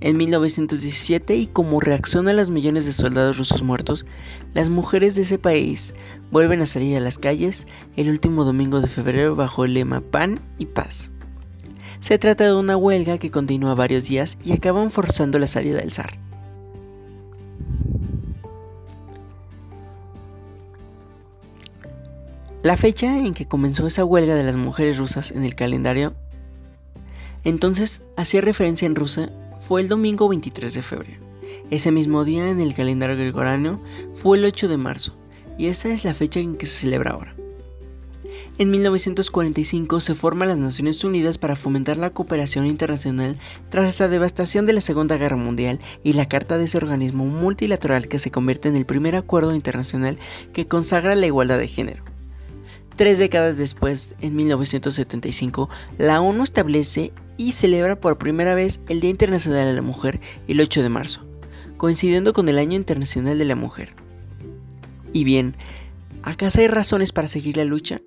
[0.00, 4.04] En 1917 y como reacción a los millones de soldados rusos muertos,
[4.52, 5.94] las mujeres de ese país
[6.30, 7.66] vuelven a salir a las calles
[7.96, 11.10] el último domingo de febrero bajo el lema Pan y Paz.
[12.00, 15.92] Se trata de una huelga que continúa varios días y acaban forzando la salida del
[15.92, 16.18] zar.
[22.62, 26.14] La fecha en que comenzó esa huelga de las mujeres rusas en el calendario
[27.44, 31.20] entonces hacía referencia en rusa fue el domingo 23 de febrero.
[31.70, 33.80] Ese mismo día en el calendario gregoriano
[34.12, 35.16] fue el 8 de marzo
[35.56, 37.39] y esa es la fecha en que se celebra ahora.
[38.60, 43.38] En 1945 se forman las Naciones Unidas para fomentar la cooperación internacional
[43.70, 48.06] tras la devastación de la Segunda Guerra Mundial y la Carta de ese organismo multilateral
[48.06, 50.18] que se convierte en el primer acuerdo internacional
[50.52, 52.04] que consagra la igualdad de género.
[52.96, 59.08] Tres décadas después, en 1975, la ONU establece y celebra por primera vez el Día
[59.08, 61.26] Internacional de la Mujer el 8 de marzo,
[61.78, 63.94] coincidiendo con el Año Internacional de la Mujer.
[65.14, 65.56] Y bien,
[66.22, 68.02] ¿acaso hay razones para seguir la lucha?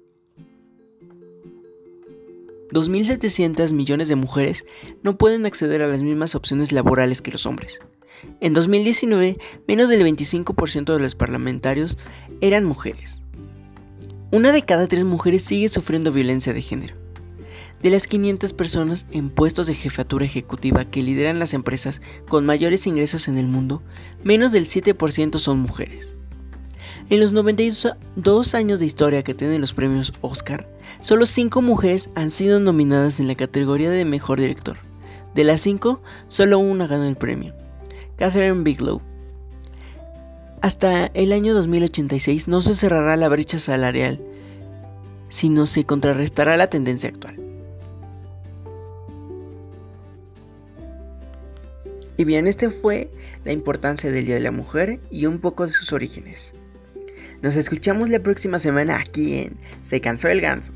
[2.73, 4.65] 2.700 millones de mujeres
[5.03, 7.79] no pueden acceder a las mismas opciones laborales que los hombres.
[8.39, 11.97] En 2019, menos del 25% de los parlamentarios
[12.41, 13.21] eran mujeres.
[14.31, 16.95] Una de cada tres mujeres sigue sufriendo violencia de género.
[17.83, 22.87] De las 500 personas en puestos de jefatura ejecutiva que lideran las empresas con mayores
[22.87, 23.83] ingresos en el mundo,
[24.23, 26.15] menos del 7% son mujeres.
[27.09, 30.72] En los 92 años de historia que tienen los premios Oscar,
[31.03, 34.77] solo 5 mujeres han sido nominadas en la categoría de Mejor Director.
[35.35, 37.53] De las 5, solo una ganó el premio,
[38.15, 39.01] Catherine Bigelow.
[40.61, 44.21] Hasta el año 2086 no se cerrará la brecha salarial,
[45.27, 47.37] sino se contrarrestará la tendencia actual.
[52.15, 53.11] Y bien, este fue
[53.43, 56.55] la importancia del Día de la Mujer y un poco de sus orígenes.
[57.41, 60.71] Nos escuchamos la próxima semana aquí en Se cansó el ganso.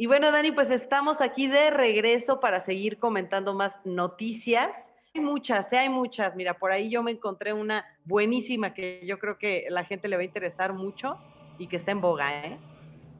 [0.00, 4.90] Y bueno, Dani, pues estamos aquí de regreso para seguir comentando más noticias.
[5.12, 5.78] Hay muchas, ¿eh?
[5.80, 6.34] hay muchas.
[6.36, 10.16] Mira, por ahí yo me encontré una buenísima que yo creo que la gente le
[10.16, 11.18] va a interesar mucho
[11.58, 12.58] y que está en boga, ¿eh?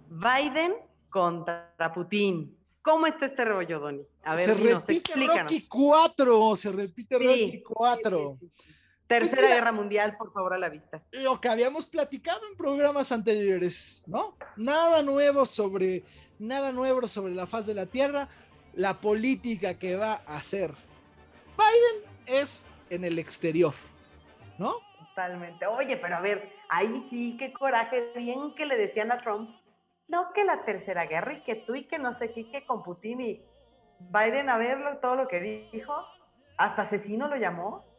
[0.09, 0.73] Biden
[1.11, 2.57] contra Putin.
[2.81, 4.07] ¿Cómo está este rollo, Doni?
[4.23, 8.39] A ver, se repite Rocky 4, se repite Rocky 4.
[9.11, 11.03] Tercera Guerra Mundial, por favor, a la vista.
[11.11, 14.37] Lo que habíamos platicado en programas anteriores, ¿no?
[14.57, 16.05] Nada nuevo sobre,
[16.39, 18.29] nada nuevo sobre la faz de la Tierra,
[18.73, 20.71] la política que va a hacer
[21.59, 23.75] Biden es en el exterior,
[24.59, 24.75] ¿no?
[25.09, 25.67] Totalmente.
[25.67, 29.51] Oye, pero a ver, ahí sí, qué coraje, bien que le decían a Trump,
[30.07, 32.85] no que la tercera guerra y que tú y que no sé qué, que con
[32.85, 33.45] Putin y
[33.99, 35.95] Biden a verlo, todo lo que dijo,
[36.57, 37.90] hasta asesino lo llamó.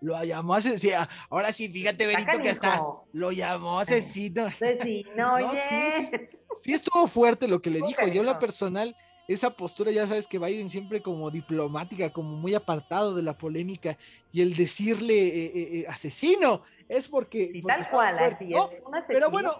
[0.00, 1.06] Lo llamó asesino.
[1.28, 2.82] Ahora sí, fíjate, Benito, que hasta
[3.12, 4.46] lo llamó asesino.
[4.46, 5.60] Asesino, oye.
[5.68, 6.16] sí,
[6.64, 8.06] sí, estuvo fuerte lo que le dijo.
[8.06, 8.96] Yo, la personal,
[9.28, 13.96] esa postura, ya sabes que Biden siempre como diplomática, como muy apartado de la polémica,
[14.32, 17.62] y el decirle eh, eh, eh, asesino es porque...
[17.66, 19.52] tal cual, así es, Pero bueno,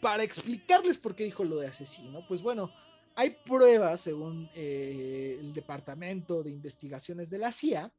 [0.00, 2.70] para explicarles por qué dijo lo de asesino, pues bueno,
[3.14, 7.92] hay pruebas, según el Departamento de Investigaciones de la CIA,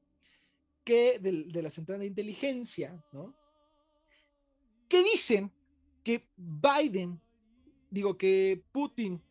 [0.83, 3.33] que de, la Central de Inteligencia, ¿no?
[4.87, 5.51] Que dicen
[6.03, 7.19] que Biden,
[7.89, 9.21] digo que Putin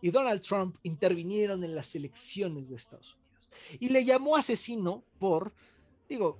[0.00, 3.50] y Donald Trump intervinieron en las elecciones de Estados Unidos.
[3.78, 5.52] Y le llamó asesino por,
[6.08, 6.38] digo,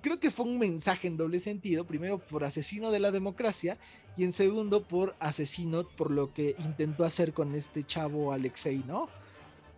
[0.00, 3.78] creo que fue un mensaje en doble sentido, primero por asesino de la democracia
[4.16, 9.08] y en segundo por asesino por lo que intentó hacer con este chavo Alexei, ¿no?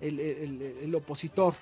[0.01, 1.55] El, el opositor.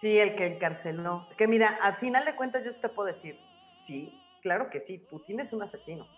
[0.00, 1.28] Sí, el que encarceló.
[1.36, 3.38] Que mira, al final de cuentas yo te puedo decir,
[3.80, 6.08] sí, claro que sí, Putin es un asesino.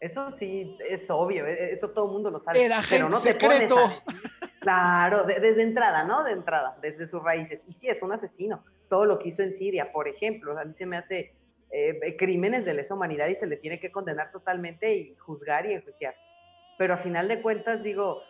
[0.00, 2.62] Eso sí, es obvio, e-, eso todo el mundo lo sabe.
[2.62, 3.76] Era pero no secreto.
[4.60, 6.24] claro, desde entrada, ¿no?
[6.24, 7.62] De entrada, desde sus raíces.
[7.66, 8.66] Y sí, es un asesino.
[8.90, 11.34] Todo lo que hizo en Siria, por ejemplo, a mí se me hace
[11.70, 15.72] eh, crímenes de lesa humanidad y se le tiene que condenar totalmente y juzgar y
[15.72, 16.14] enjuiciar.
[16.76, 18.20] Pero a final de cuentas, digo,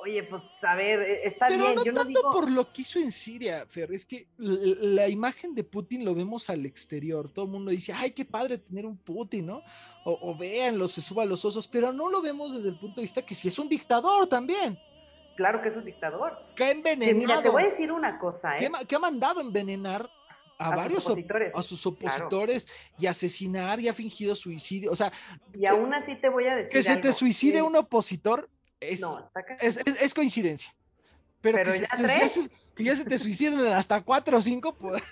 [0.00, 1.60] Oye, pues a ver, e, está bien.
[1.60, 2.30] No yo no digo...
[2.30, 6.48] por lo que hizo en Siria, Fer, es que la imagen de Putin lo vemos
[6.50, 7.32] al exterior.
[7.32, 9.62] Todo el mundo dice, ay, qué padre tener un Putin, ¿no?
[10.04, 12.96] O, o véanlo, se suba a los osos, pero no lo vemos desde el punto
[12.96, 14.78] de vista que si es un dictador también.
[15.38, 16.36] Claro que es un dictador.
[16.56, 17.16] Que ha envenenado.
[17.16, 18.68] mira, te voy a decir una cosa, ¿eh?
[18.88, 20.10] Que, ha mandado envenenar
[20.58, 22.66] a, varios sus opositores, a sus opositores
[22.98, 24.90] y asesinar y ha fingido suicidio.
[24.90, 25.12] O sea,
[25.54, 26.72] y aún así te voy a decir.
[26.72, 28.50] Que se te suicide un opositor
[28.80, 29.02] es,
[29.60, 30.72] es, coincidencia.
[31.40, 34.74] Pero, que, ya, se, que ya se te suiciden hasta cuatro o cinco.
[34.74, 35.02] Pues.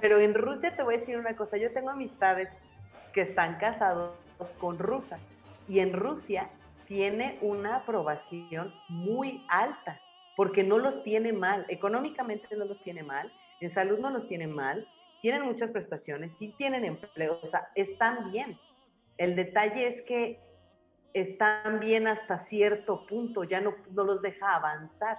[0.00, 1.56] Pero en Rusia te voy a decir una cosa.
[1.56, 2.48] Yo tengo amistades
[3.12, 4.14] que están casados
[4.58, 5.20] con rusas
[5.68, 6.50] y en Rusia
[6.86, 10.00] tiene una aprobación muy alta
[10.36, 14.46] porque no los tiene mal, económicamente no los tiene mal, en salud no los tiene
[14.46, 14.88] mal,
[15.20, 18.56] tienen muchas prestaciones, sí tienen empleo, o sea, están bien.
[19.16, 20.40] El detalle es que
[21.14, 25.18] están bien hasta cierto punto, ya no, no los deja avanzar.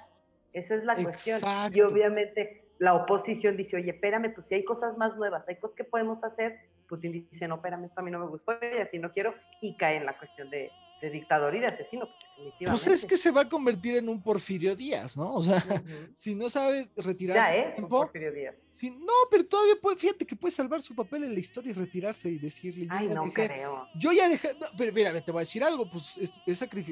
[0.54, 1.40] Esa es la cuestión.
[1.74, 5.76] Y obviamente la oposición dice, oye, espérame, pues si hay cosas más nuevas, hay cosas
[5.76, 8.98] que podemos hacer, Putin dice, no, espérame, esto a mí no me gustó y así
[9.00, 10.72] no quiero, y cae en la cuestión de,
[11.02, 12.10] de dictador y de asesino.
[12.38, 15.36] Pues, pues es que se va a convertir en un Porfirio Díaz, ¿no?
[15.36, 15.62] O sea,
[16.14, 17.52] si no sabe retirarse.
[17.52, 18.66] Ya es un Porfirio Díaz.
[18.82, 22.30] no, pero todavía puede, fíjate que puede salvar su papel en la historia y retirarse
[22.30, 22.88] y decirle.
[22.90, 23.88] Ay, no creo.
[23.96, 24.56] Yo ya dejé.
[24.78, 26.42] pero mira, te voy a decir algo, pues es,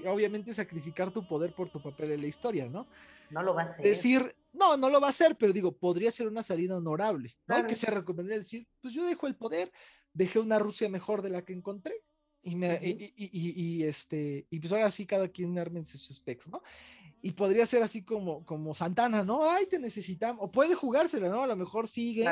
[0.05, 2.87] obviamente sacrificar tu poder por tu papel en la historia, ¿no?
[3.29, 3.85] No lo va a hacer.
[3.85, 7.65] Decir, no, no lo va a hacer, pero digo, podría ser una salida honorable, ¿no?
[7.65, 9.71] Que se recomendaría decir, pues yo dejo el poder,
[10.13, 12.03] dejé una Rusia mejor de la que encontré
[12.47, 16.63] y, me, y, y, este, y pues ahora sí cada quien ármense sus specs, ¿no?
[17.21, 19.49] Y podría ser así como, como Santana, ¿no?
[19.49, 21.43] Ay, te necesitamos, o puede jugársela, ¿no?
[21.43, 22.25] A lo mejor sigue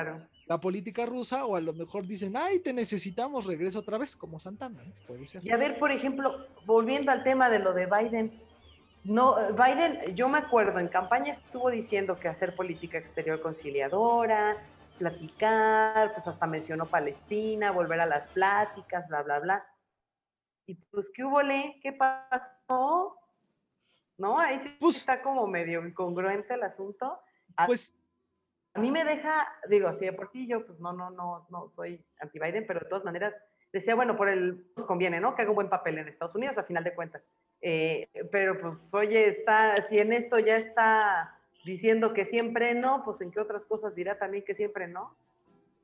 [0.45, 4.39] la política rusa, o a lo mejor dicen, ay, te necesitamos, regresa otra vez, como
[4.39, 4.93] Santana, ¿no?
[5.05, 5.45] Puede ser.
[5.45, 8.31] Y a ver, por ejemplo, volviendo al tema de lo de Biden,
[9.03, 14.63] no, Biden, yo me acuerdo, en campaña estuvo diciendo que hacer política exterior conciliadora,
[14.97, 19.74] platicar, pues hasta mencionó Palestina, volver a las pláticas, bla, bla, bla.
[20.65, 21.79] Y pues, ¿qué hubo, le?
[21.81, 23.17] ¿Qué pasó?
[24.17, 24.39] ¿No?
[24.39, 27.19] Ahí sí pues está como medio incongruente el asunto.
[27.65, 27.95] pues
[28.75, 31.71] a mí me deja, digo, si de por sí yo, pues no, no, no, no
[31.75, 33.33] soy anti-Biden, pero de todas maneras
[33.71, 35.33] decía, bueno, por el, nos conviene, ¿no?
[35.33, 37.23] Que haga un buen papel en Estados Unidos, a final de cuentas.
[37.61, 43.21] Eh, pero pues, oye, está, si en esto ya está diciendo que siempre no, pues
[43.21, 45.17] en qué otras cosas dirá también que siempre no.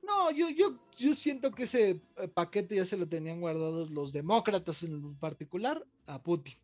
[0.01, 4.11] No, yo, yo, yo siento que ese eh, paquete ya se lo tenían guardados los
[4.11, 6.55] demócratas en particular a Putin.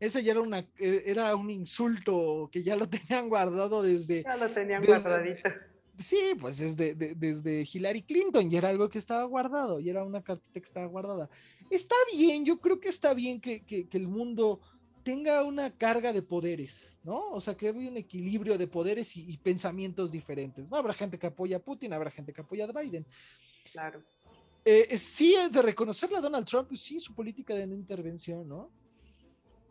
[0.00, 4.22] Ese ya era, una, e, era un insulto que ya lo tenían guardado desde...
[4.22, 5.50] Ya lo tenían guardadito.
[5.98, 10.22] Sí, pues desde, desde Hillary Clinton y era algo que estaba guardado y era una
[10.22, 11.30] cartita que estaba guardada.
[11.70, 14.60] Está bien, yo creo que está bien que, que, que el mundo
[15.06, 17.30] tenga una carga de poderes, ¿no?
[17.30, 20.76] O sea, que haya un equilibrio de poderes y, pensamientos diferentes, ¿no?
[20.76, 23.06] Habrá gente que apoya a Putin, habrá gente que apoya a Biden.
[23.70, 24.02] Claro.
[24.64, 28.68] Eh, sí, de reconocerle a Donald Trump, sí, su política de no intervención, ¿no?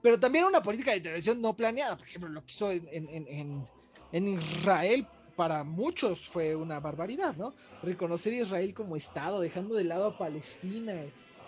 [0.02, 3.66] Pero también una política de intervención no planeada, por ejemplo, lo que hizo en, en,
[4.14, 5.06] en Israel
[5.36, 7.54] para muchos fue una barbaridad, ¿no?
[7.84, 10.94] Reconocer a Israel como Estado, dejando de lado a Palestina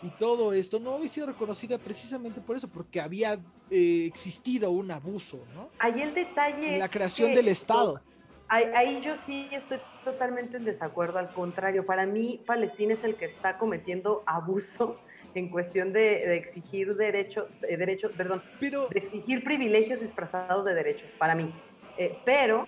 [0.02, 3.39] y todo esto no había sido reconocida precisamente por eso, porque había
[3.70, 5.70] eh, existido un abuso, ¿no?
[5.80, 6.74] Ahí el detalle.
[6.74, 8.02] En la creación del Estado.
[8.50, 13.26] Ahí, yo sí estoy totalmente en desacuerdo, al contrario, para mí Palestina es el que
[13.26, 14.98] está cometiendo abuso
[15.34, 21.12] en cuestión de, exigir derechos, eh, derechos, perdón, pero, de exigir privilegios disfrazados de derechos,
[21.18, 21.54] para mí.
[21.98, 22.66] Eh, pero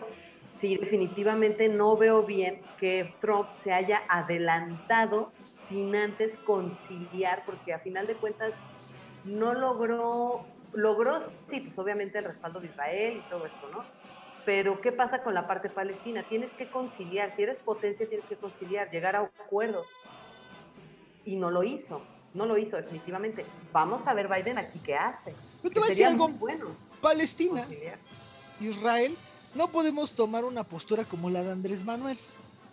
[0.58, 5.32] sí, definitivamente no veo bien que Trump se haya adelantado
[5.70, 8.52] sin antes conciliar, porque a final de cuentas
[9.24, 13.84] no logró, logró, sí, pues obviamente el respaldo de Israel y todo esto, ¿no?
[14.46, 16.24] Pero ¿qué pasa con la parte palestina?
[16.28, 19.86] Tienes que conciliar, si eres potencia tienes que conciliar, llegar a acuerdos.
[21.24, 22.02] Y no lo hizo,
[22.34, 23.46] no lo hizo definitivamente.
[23.72, 25.36] Vamos a ver Biden aquí qué hace.
[25.64, 26.68] Yo te voy a decir algo bueno.
[27.02, 27.68] Palestina,
[28.60, 29.16] Israel,
[29.54, 32.18] no podemos tomar una postura como la de Andrés Manuel.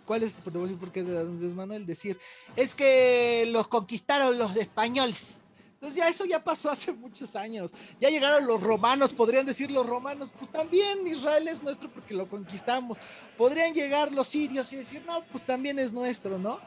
[0.07, 1.85] ¿Cuál es, voy a decir por qué de Andrés Manuel?
[1.85, 2.17] Decir,
[2.55, 5.43] es que los conquistaron los españoles.
[5.73, 7.75] Entonces ya eso ya pasó hace muchos años.
[7.99, 12.27] Ya llegaron los romanos, podrían decir los romanos, pues también Israel es nuestro porque lo
[12.27, 12.97] conquistamos.
[13.37, 16.59] Podrían llegar los sirios y decir, no, pues también es nuestro, ¿no?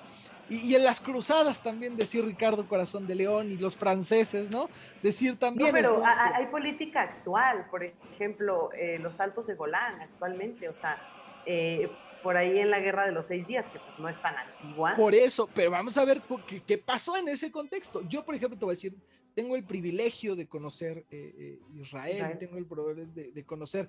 [0.50, 4.68] Y, en las cruzadas también decir Ricardo Corazón de León y los franceses, ¿no?
[5.00, 5.70] Decir también.
[5.70, 10.98] No, pero hay política actual, por ejemplo, eh, los Altos de Golán actualmente, o sea,
[11.46, 11.88] eh,
[12.22, 14.94] por ahí en la guerra de los seis días, que pues no es tan antigua.
[14.96, 16.22] Por eso, pero vamos a ver
[16.66, 18.02] qué, pasó en ese contexto.
[18.08, 18.94] Yo, por ejemplo, te voy a decir,
[19.34, 23.88] tengo el privilegio de conocer eh, eh, Israel, tengo el privilegio de, conocer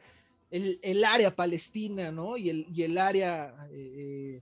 [0.50, 2.38] el, área palestina, ¿no?
[2.38, 4.42] Y el, y el área eh,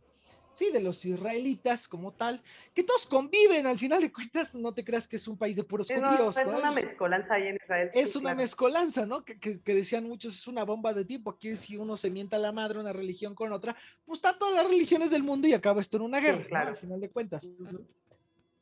[0.60, 2.42] sí, de los israelitas como tal,
[2.74, 5.64] que todos conviven, al final de cuentas, no te creas que es un país de
[5.64, 6.38] puros judíos.
[6.38, 7.90] es una mezcolanza ahí en Israel.
[7.94, 9.24] Es una mezcolanza, ¿no?
[9.24, 12.52] Que, decían muchos, es una bomba de tipo, aquí si uno se mienta a la
[12.52, 15.96] madre, una religión con otra, pues está todas las religiones del mundo y acaba esto
[15.96, 17.50] en una guerra, al final de cuentas.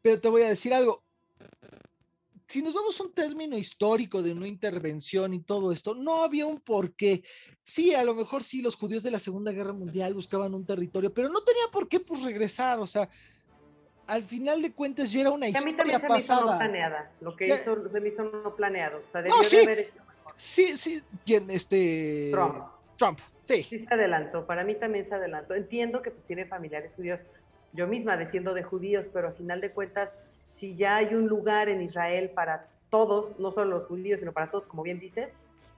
[0.03, 1.03] Pero te voy a decir algo,
[2.47, 6.45] si nos vamos a un término histórico de una intervención y todo esto, no había
[6.45, 7.23] un porqué.
[7.61, 11.13] Sí, a lo mejor sí, los judíos de la Segunda Guerra Mundial buscaban un territorio,
[11.13, 13.09] pero no tenía por qué pues regresar, o sea,
[14.07, 16.57] al final de cuentas ya era una historia a mí también se Me hizo no
[16.57, 19.79] planeada, lo que hizo, se me hizo no planeado, o sea, debió sí, de haber
[19.79, 20.33] hecho mejor.
[20.37, 21.51] Sí, sí, ¿quién?
[21.51, 22.29] Este...
[22.31, 22.63] Trump.
[22.97, 23.63] Trump, sí.
[23.63, 25.53] Sí se adelantó, para mí también se adelantó.
[25.53, 27.19] Entiendo que pues tiene familiares judíos,
[27.73, 30.17] yo misma diciendo de judíos, pero al final de cuentas
[30.57, 34.49] si ya hay un lugar en Israel para todos, no solo los judíos, sino para
[34.49, 35.31] todos, como bien dices,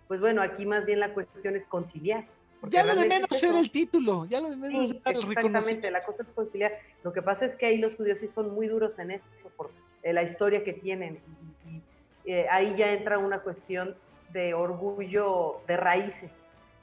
[0.07, 2.25] pues bueno, aquí más bien la cuestión es conciliar.
[2.69, 6.03] Ya lo de menos ser el título, ya lo de menos ser el Exactamente, la
[6.03, 6.73] cosa es conciliar.
[7.03, 9.69] Lo que pasa es que ahí los judíos sí son muy duros en eso, por
[10.03, 11.19] eh, la historia que tienen.
[11.65, 13.95] Y, eh, ahí ya entra una cuestión
[14.31, 16.31] de orgullo de raíces.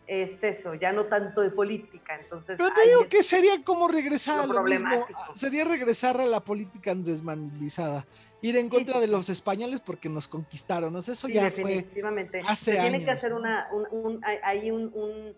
[0.06, 2.16] Es eso, ya no tanto de política.
[2.20, 5.04] Entonces, Pero te digo es- que sería como regresar lo a lo mismo,
[5.34, 8.06] sería regresar a la política andresmanilizada,
[8.40, 9.00] ir en Sí, contra sí.
[9.00, 12.40] de los españoles porque nos conquistaron, o sea, eso Sí, ya fue definitivamente.
[12.46, 15.34] hace Se tiene que años, hacer una, un, un- hay- un- un-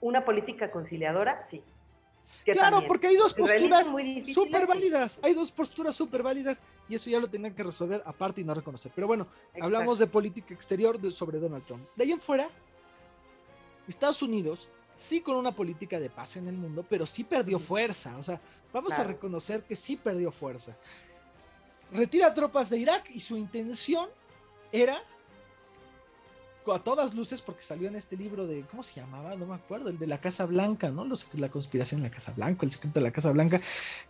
[0.00, 1.60] una política conciliadora, sí.
[2.44, 2.88] Claro, también.
[2.88, 3.86] porque hay dos posturas
[4.32, 4.66] súper sí.
[4.66, 8.44] válidas, hay dos posturas súper válidas y eso ya lo tenían que resolver aparte y
[8.44, 8.90] no reconocer.
[8.94, 9.26] Pero bueno,
[9.60, 11.82] hablamos de política exterior de- sobre Donald Trump.
[11.94, 12.48] De ahí en fuera,
[13.88, 18.16] Estados Unidos sí con una política de paz en el mundo, pero sí perdió fuerza.
[18.18, 18.40] O sea,
[18.72, 20.76] vamos a reconocer que sí perdió fuerza.
[21.92, 24.08] Retira tropas de Irak y su intención
[24.70, 24.96] era
[26.72, 29.34] a todas luces, porque salió en este libro de, ¿cómo se llamaba?
[29.34, 31.04] No me acuerdo, el de la Casa Blanca, ¿no?
[31.04, 33.60] Los- la conspiración en la Casa Blanca, el secreto de la Casa Blanca,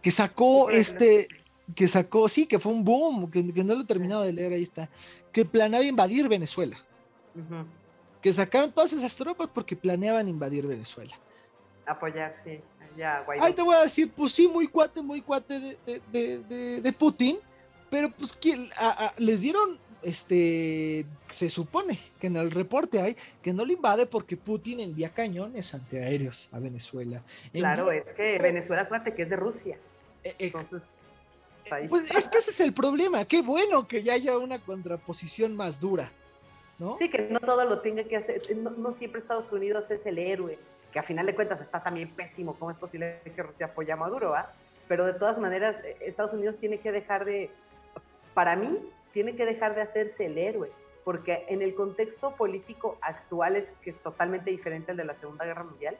[0.02, 1.28] que sacó este,
[1.74, 4.52] que sacó, sí, que fue un boom, que, que no lo he terminado de leer,
[4.52, 4.90] ahí está,
[5.32, 6.76] que planeaba invadir Venezuela,
[7.34, 7.64] Ujú.
[8.22, 11.14] Que sacaron todas esas tropas porque planeaban invadir Venezuela.
[11.86, 12.60] Apoyar, sí.
[12.96, 13.24] Ya.
[13.40, 17.38] Ahí te voy a decir, pues sí, muy cuate, muy cuate de, de- de- Putin,
[17.90, 18.68] pero pues que
[19.16, 24.36] les dieron, este, se supone que en el reporte hay que no lo invade porque
[24.36, 27.22] Putin envía cañones antiaéreos a Venezuela.
[27.52, 29.78] Claro, Envía- es que Venezuela, acuérdate que es de Rusia.
[30.22, 30.82] eh, eh, Entonces,
[31.88, 35.80] pues es que ese es el problema, qué bueno que ya haya una contraposición más
[35.80, 36.10] dura,
[36.82, 36.96] ¿no?
[36.98, 40.58] Sí, que no todo lo tenga que hacer, no, siempre Estados Unidos es el héroe,
[40.92, 43.96] que a final de cuentas está también pésimo, ¿cómo es posible que Rusia apoye a
[43.96, 44.52] Maduro, va?
[44.88, 47.50] Pero de todas maneras, eh, Estados Unidos tiene que dejar de,
[48.34, 48.78] para mí,
[49.12, 50.72] tiene que dejar de hacerse el héroe,
[51.04, 55.44] porque en el contexto político actual es que es totalmente diferente al de la Segunda
[55.44, 55.96] Guerra Mundial,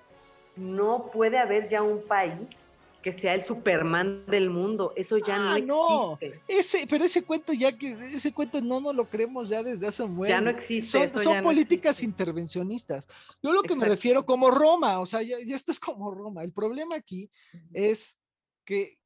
[0.56, 2.62] no puede haber ya un país
[3.02, 6.12] que sea el Superman del mundo, eso ya Ah, no no.
[6.20, 6.40] existe.
[6.48, 10.04] Ese, pero ese cuento ya que, ese cuento no nos lo creemos ya desde hace
[10.04, 10.28] un buen.
[10.30, 10.90] Ya no existe.
[10.90, 12.06] son, eso son ya no políticas existe.
[12.06, 13.08] intervencionistas.
[13.42, 13.94] Yo lo que me Exacto.
[13.94, 16.44] refiero como Roma, o sea, ya, ya esto es como Roma.
[16.44, 17.28] El problema aquí
[17.72, 18.18] es
[18.64, 18.98] que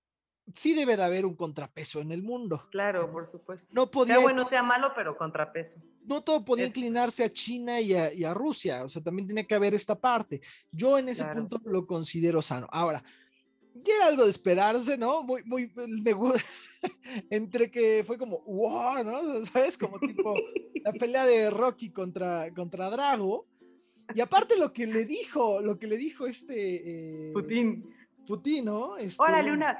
[0.55, 2.69] sí debe de haber un contrapeso en el mundo.
[2.71, 3.67] Claro, por supuesto.
[3.73, 5.81] No podía, Sea bueno, sea malo, pero contrapeso.
[6.05, 9.27] no todo podía es- inclinarse a China y a, y a Rusia, o sea, también
[9.27, 10.41] tiene que haber esta parte.
[10.71, 11.41] Yo en ese Claro.
[11.49, 12.69] punto lo considero sano.
[12.71, 13.03] Ahora,
[13.85, 15.22] ya era algo de esperarse, ¿no?
[15.22, 16.43] Muy, muy, me gusta,
[17.31, 19.45] entre que fue como, wow, ¿no?
[19.47, 19.77] ¿Sabes?
[19.79, 20.35] Como tipo
[20.85, 23.47] la pelea de Rocky contra, contra Drago.
[24.14, 27.29] Y aparte lo que le dijo, lo que le dijo este...
[27.29, 27.93] eh, Putin.
[28.27, 28.97] Putin, ¿no?
[28.97, 29.79] Este, Órale, una,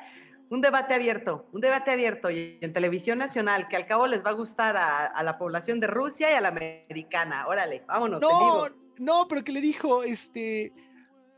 [0.51, 4.30] un debate abierto, un debate abierto y en televisión nacional que al cabo les va
[4.30, 7.47] a gustar a, a la población de Rusia y a la americana.
[7.49, 8.20] Órale, vámonos.
[8.20, 8.66] No,
[8.99, 10.72] no, pero que le dijo, este,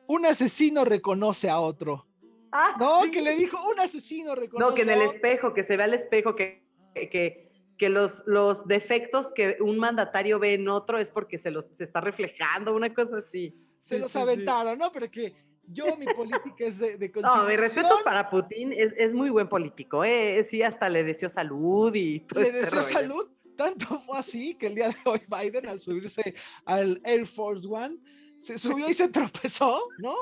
[0.07, 2.08] un asesino reconoce a otro.
[2.53, 3.11] Ah, No, sí.
[3.11, 5.11] que le dijo, un asesino reconoce No, que en el otro".
[5.13, 6.63] espejo, que se vea al espejo, que,
[6.95, 11.67] que, que los, los defectos que un mandatario ve en otro es porque se los
[11.67, 13.55] se está reflejando, una cosa así.
[13.81, 14.23] Se Sí, los sí, sí.
[14.23, 14.91] aventaron, ¿no?
[14.93, 15.35] Pero que
[15.71, 19.49] yo, mi política es de, de No, mis respetos para Putin, es, es muy buen
[19.49, 20.43] político, ¿eh?
[20.49, 22.93] Sí, hasta le deseó salud y todo Le este deseó rollo.
[22.93, 23.29] salud.
[23.57, 26.35] Tanto fue así que el día de hoy Biden, al subirse
[26.65, 27.99] al Air Force One,
[28.39, 30.15] se subió y se tropezó, ¿no?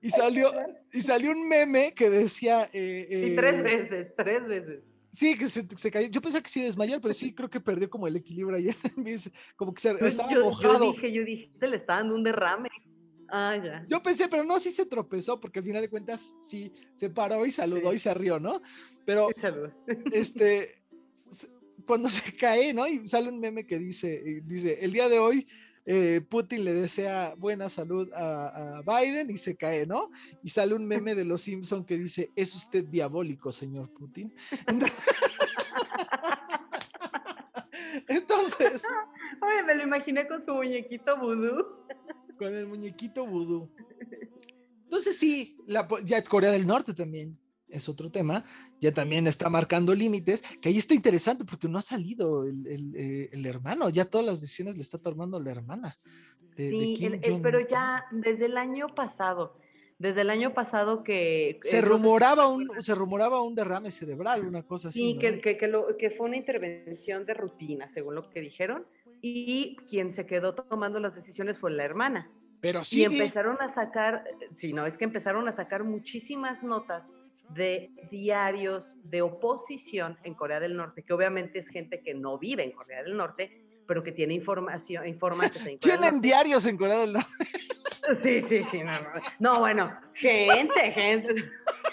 [0.00, 0.52] Y salió,
[0.92, 2.70] y salió un meme que decía...
[2.72, 4.80] eh, Y eh, tres veces, tres veces.
[5.10, 6.08] Sí, que se, se cayó.
[6.08, 8.58] Yo pensaba que sí desmayó, pero sí creo que perdió como el equilibrio
[8.96, 10.92] mis- Como que se, Yo, estaba yo- yo mojado.
[10.92, 12.68] dije, yo dije, te le está dando un derrame.
[13.30, 13.84] Ah, ya.
[13.88, 17.44] Yo pensé, pero no, sí se tropezó, porque al final de cuentas sí se paró
[17.44, 17.96] y saludó Sí.
[17.96, 18.62] y se rió, ¿no?
[19.04, 19.28] Pero
[20.12, 20.82] este,
[21.86, 22.86] cuando se cae, ¿no?
[22.86, 25.46] Y sale un meme que dice, eh, dice, el día de hoy
[25.90, 30.10] eh, Putin le desea buena salud a, a Biden y se cae, ¿no?
[30.42, 34.30] Y sale un meme de los Simpson que dice, es usted diabólico, señor Putin.
[38.08, 38.82] Entonces,
[39.40, 41.64] Oye, me lo imaginé con su muñequito vudú.
[42.36, 43.70] con el muñequito vudú.
[44.84, 47.38] Entonces sí, la ya Corea del Norte también
[47.68, 48.44] es otro tema,
[48.80, 52.96] ya también está marcando límites, que ahí está interesante porque no ha salido el, el,
[52.96, 55.98] eh, el hermano, ya todas las decisiones le está tomando la hermana.
[56.56, 59.56] de- Sí, el- pero ya desde el año pasado,
[59.98, 61.58] desde el año pasado que...
[61.62, 62.84] Se rumoraba, un, acuerdas.
[62.84, 64.98] se rumoraba un derrame cerebral, una cosa así.
[65.00, 65.20] Sí, ¿no?
[65.20, 68.86] que, que, que lo- que fue una intervención de rutina, según lo que dijeron,
[69.20, 72.30] y quien se quedó tomando las decisiones fue la hermana.
[72.60, 77.12] Pero Y sí, empezaron a sacar, sí, no, es que empezaron a sacar muchísimas notas
[77.50, 82.64] de diarios de oposición en Corea del Norte, que obviamente es gente que no vive
[82.64, 86.26] en Corea del Norte, pero que tiene información, informantes en Corea del tienen Norte.
[86.26, 87.28] diarios en Corea del Norte.
[88.22, 89.08] Sí, sí, sí, no, no.
[89.38, 91.44] No, bueno, gente, gente.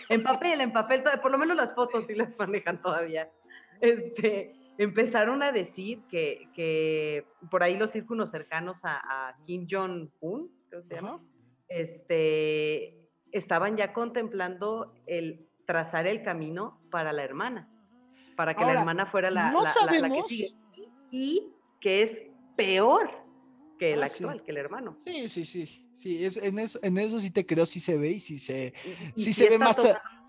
[0.08, 3.30] En papel, en papel, por lo menos las fotos sí las manejan todavía.
[3.82, 10.52] Este, empezaron a decir que, que por ahí los círculos cercanos a, Kim Jong-un,
[10.82, 11.22] se llama?
[11.68, 13.05] Este,
[13.38, 17.70] estaban ya contemplando el trazar el camino para la hermana,
[18.36, 20.56] para que la hermana fuera la, la, que sigue.
[21.12, 21.52] Y
[21.82, 22.24] que es
[22.56, 23.10] peor
[23.78, 24.98] que el ah, actual, que el hermano.
[25.04, 25.82] Sí, sí, sí.
[25.94, 28.74] Sí, es, en, eso, en eso sí te creo, sí se ve y sí se,
[29.16, 29.80] sí se ve más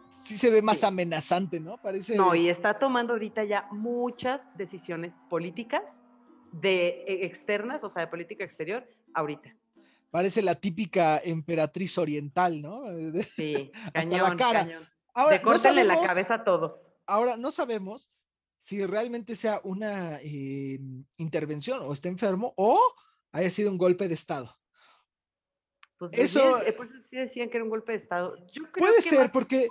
[0.09, 1.77] sí se ve más amenazante, ¿no?
[1.79, 2.17] Parece.
[2.17, 6.03] No, y está tomando ahorita ya muchas decisiones políticas
[6.53, 9.55] de e, externas, o sea, de política exterior, ahorita.
[10.11, 12.85] Parece la típica emperatriz oriental, ¿no?
[13.37, 14.61] Sí, Hasta la cara.
[14.61, 14.89] Cañón.
[15.15, 15.39] Ahora,
[15.73, 16.91] de la cabeza a todos.
[17.07, 18.11] Ahora, no sabemos
[18.59, 20.79] si realmente sea una eh,
[21.17, 22.79] intervención o está enfermo o
[23.33, 24.55] haya sido un golpe de Estado.
[25.99, 28.37] Pues eso eh, pues sí decían que era un golpe de Estado.
[28.77, 29.69] puede ser, porque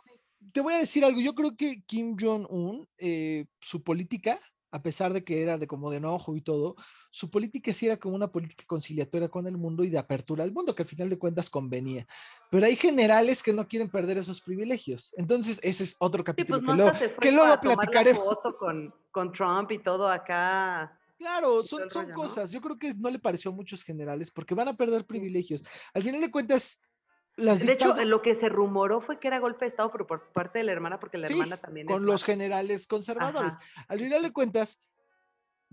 [0.51, 4.39] te voy a decir algo, yo creo que Kim Jong-un, eh, su política,
[4.75, 6.75] a pesar de que era de como de enojo y todo,
[7.09, 10.51] su política sí era como una política conciliatoria con el mundo y de apertura al
[10.51, 12.05] mundo, que al final de cuentas convenía.
[12.51, 15.15] Pero hay generales que no quieren perder esos privilegios.
[15.17, 16.91] Entonces, ese es otro pues, capítulo que, luego,
[17.21, 18.37] que luego platicaremos.
[18.59, 20.99] con, con Trump y todo acá.
[21.17, 22.51] Claro, son, son cosas.
[22.51, 25.63] Yo creo que no le pareció a muchos generales porque van a perder privilegios.
[25.93, 26.83] Al final de cuentas,
[27.35, 30.59] de hecho, lo que se rumoró fue que era golpe de Estado, pero por parte
[30.59, 33.55] de la hermana, porque la hermana también con los generales conservadores.
[33.87, 34.83] Al final de cuentas,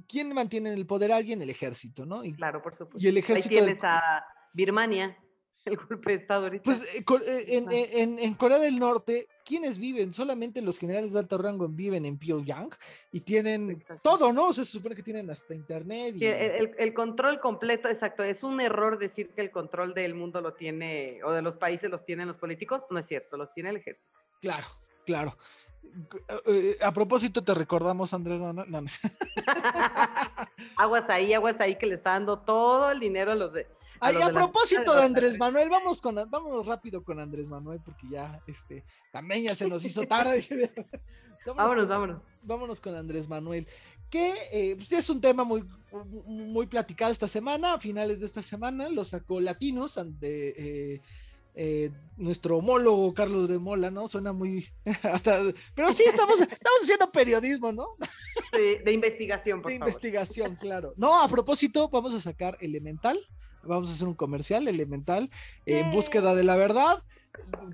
[0.08, 1.12] ¿quién mantiene el poder?
[1.12, 2.24] Alguien, el ejército, ¿no?
[2.24, 3.04] Y, claro, por supuesto.
[3.04, 3.54] Y el ejército.
[3.54, 4.24] Ahí tienes a
[4.54, 5.16] Birmania.
[5.64, 6.64] el golpe de Estado ahorita.
[6.64, 10.12] Pues eh, eh, en, en, Corea del Norte, ¿quiénes viven?
[10.12, 12.70] Solamente los generales de alto rango viven en Pyongyang
[13.12, 14.48] y tienen todo, ¿no?
[14.48, 16.14] O sea, se supone que tienen hasta internet.
[16.16, 16.26] Y...
[16.26, 18.22] El, el, control completo, exacto.
[18.22, 21.90] Es un error decir que el control del mundo lo tiene, o de los países
[21.90, 22.86] los tienen los políticos.
[22.90, 24.12] No es cierto, los tiene el ejército.
[24.40, 24.66] Claro,
[25.06, 25.36] claro.
[26.46, 28.40] Eh, a propósito, te recordamos, Andrés
[30.76, 33.66] aguas ahí, aguas ahí, que le está dando todo el dinero a los de
[34.04, 38.42] Ay, a, propósito de Andrés Manuel, vamos con vámonos rápido con Andrés Manuel, porque ya
[38.48, 40.44] este, también ya se nos hizo tarde.
[41.46, 42.22] vámonos, vámonos.
[42.42, 43.68] Vámonos con Andrés Manuel.
[44.10, 45.64] Que eh, pues, es un tema muy,
[46.26, 51.00] muy platicado esta semana, a finales de esta semana, lo sacó Latinos de eh,
[51.54, 54.08] eh, nuestro homólogo Carlos de Mola, ¿no?
[54.08, 54.66] Suena muy
[55.04, 55.42] hasta,
[55.76, 57.86] pero sí estamos, estamos haciendo periodismo, ¿no?
[58.52, 60.92] de investigación, por De investigación, claro.
[60.96, 63.18] No, a propósito, vamos a sacar Elemental,
[63.64, 65.30] vamos a hacer un comercial elemental
[65.66, 67.02] en búsqueda de la verdad.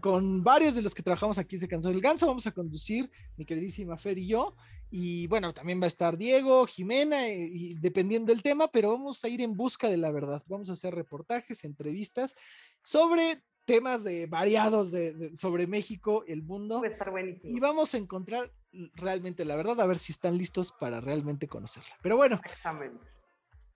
[0.01, 3.45] Con varios de los que trabajamos aquí se cansó el ganso, vamos a conducir mi
[3.45, 4.55] queridísima Fer y yo.
[4.91, 9.23] Y bueno, también va a estar Diego, Jimena, eh, y, dependiendo del tema, pero vamos
[9.25, 10.43] a ir en busca de la verdad.
[10.47, 12.37] Vamos a hacer reportajes, entrevistas
[12.83, 16.81] sobre temas de variados de, sobre México, el mundo.
[16.81, 17.55] Va a estar buenísimo.
[17.55, 18.51] Y vamos a encontrar
[18.95, 21.95] realmente la verdad, a ver si están listos para realmente conocerla.
[22.03, 22.41] Pero bueno,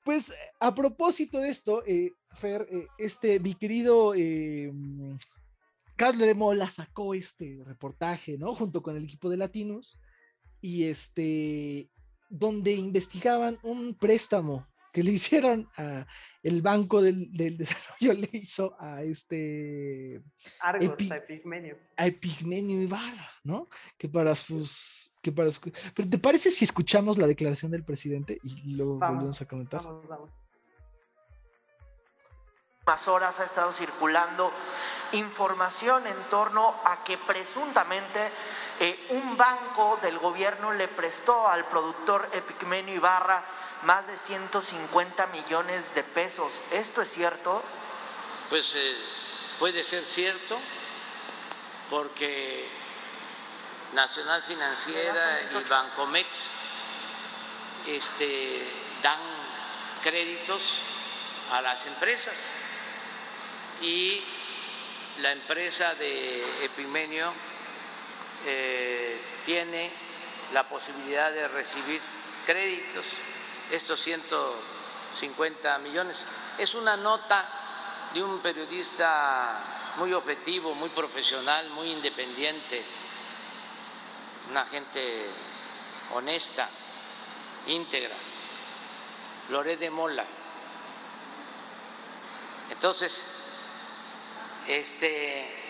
[0.05, 4.73] pues a propósito de esto, eh, Fer, eh, este, mi querido eh,
[5.97, 8.55] Carlos de Mola sacó este reportaje, ¿no?
[8.55, 9.99] Junto con el equipo de Latinos,
[10.61, 11.91] y este,
[12.29, 16.07] donde investigaban un préstamo que le hicieron a
[16.43, 20.20] el Banco del, Desarrollo, le hizo a este...
[20.61, 21.79] Argos, a Epigmenio.
[21.97, 23.69] A Epigmenio Ibarra, ¿no?
[23.97, 25.49] Que para sus que para...
[25.94, 29.82] Pero ¿te parece si escuchamos la declaración del presidente y luego volvemos a comentar?
[29.82, 30.31] Vamos, vamos.
[32.85, 34.51] Más horas ha estado circulando
[35.12, 38.32] información en torno a que presuntamente
[38.81, 43.44] eh, un banco del gobierno le prestó al productor Epigmenio Ibarra
[43.85, 46.61] más de 150 millones de pesos.
[46.73, 47.62] ¿Esto es cierto?
[48.51, 48.94] Pues eh,
[49.61, 50.59] puede ser cierto
[51.89, 52.69] porque
[53.93, 56.27] Nacional Financiera y Bancomex
[57.86, 58.66] este,
[59.02, 59.20] dan
[60.02, 60.78] créditos
[61.51, 62.52] a las empresas
[63.82, 64.23] y
[65.20, 67.32] la empresa de Epimenio
[68.47, 69.90] eh, tiene
[70.52, 72.01] la posibilidad de recibir
[72.47, 73.05] créditos,
[73.70, 76.27] estos 150 millones.
[76.59, 77.47] Es una nota
[78.14, 79.60] de un periodista
[79.97, 82.85] muy objetivo, muy profesional, muy independiente,
[84.51, 85.31] una gente
[86.12, 86.69] honesta,
[87.66, 88.16] íntegra,
[89.48, 90.24] Loré de Mola.
[92.70, 93.27] Entonces,
[94.66, 95.62] este,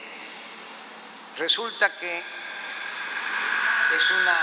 [1.36, 2.22] resulta que
[3.96, 4.38] es una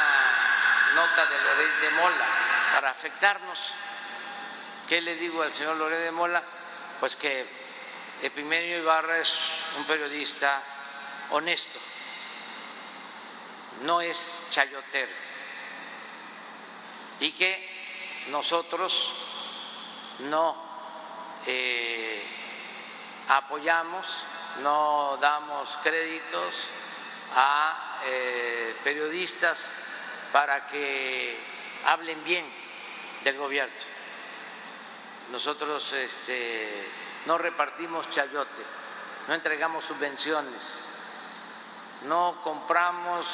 [0.95, 2.25] nota de Loré de Mola
[2.73, 3.73] para afectarnos.
[4.87, 6.43] ¿Qué le digo al señor Loré de Mola?
[6.99, 7.45] Pues que
[8.21, 9.37] Epimenio Ibarra es
[9.77, 10.61] un periodista
[11.31, 11.79] honesto
[13.81, 15.29] no es chayotero.
[17.21, 17.69] y que
[18.29, 19.11] nosotros
[20.19, 20.55] no
[21.45, 22.23] eh,
[23.27, 24.07] apoyamos,
[24.61, 26.67] no damos créditos
[27.35, 29.75] a eh, periodistas
[30.31, 31.37] para que
[31.85, 32.45] hablen bien
[33.23, 33.75] del gobierno.
[35.31, 36.87] Nosotros este,
[37.25, 38.63] no repartimos chayote,
[39.27, 40.81] no entregamos subvenciones,
[42.03, 43.27] no compramos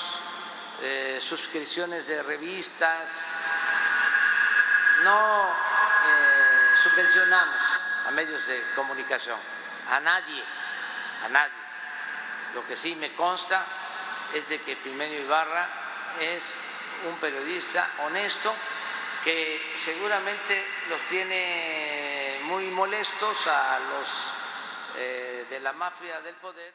[1.20, 3.26] suscripciones de revistas,
[5.04, 7.62] no eh, subvencionamos
[8.08, 9.40] a medios de comunicación,
[9.90, 10.44] a nadie,
[11.24, 11.54] a nadie.
[12.54, 13.66] Lo que sí me consta
[14.34, 15.68] es de que Pimenio Ibarra
[16.20, 16.54] es
[17.08, 18.54] un periodista honesto
[19.24, 24.32] que seguramente los tiene muy molestos a los
[24.98, 26.74] eh, de la mafia del poder.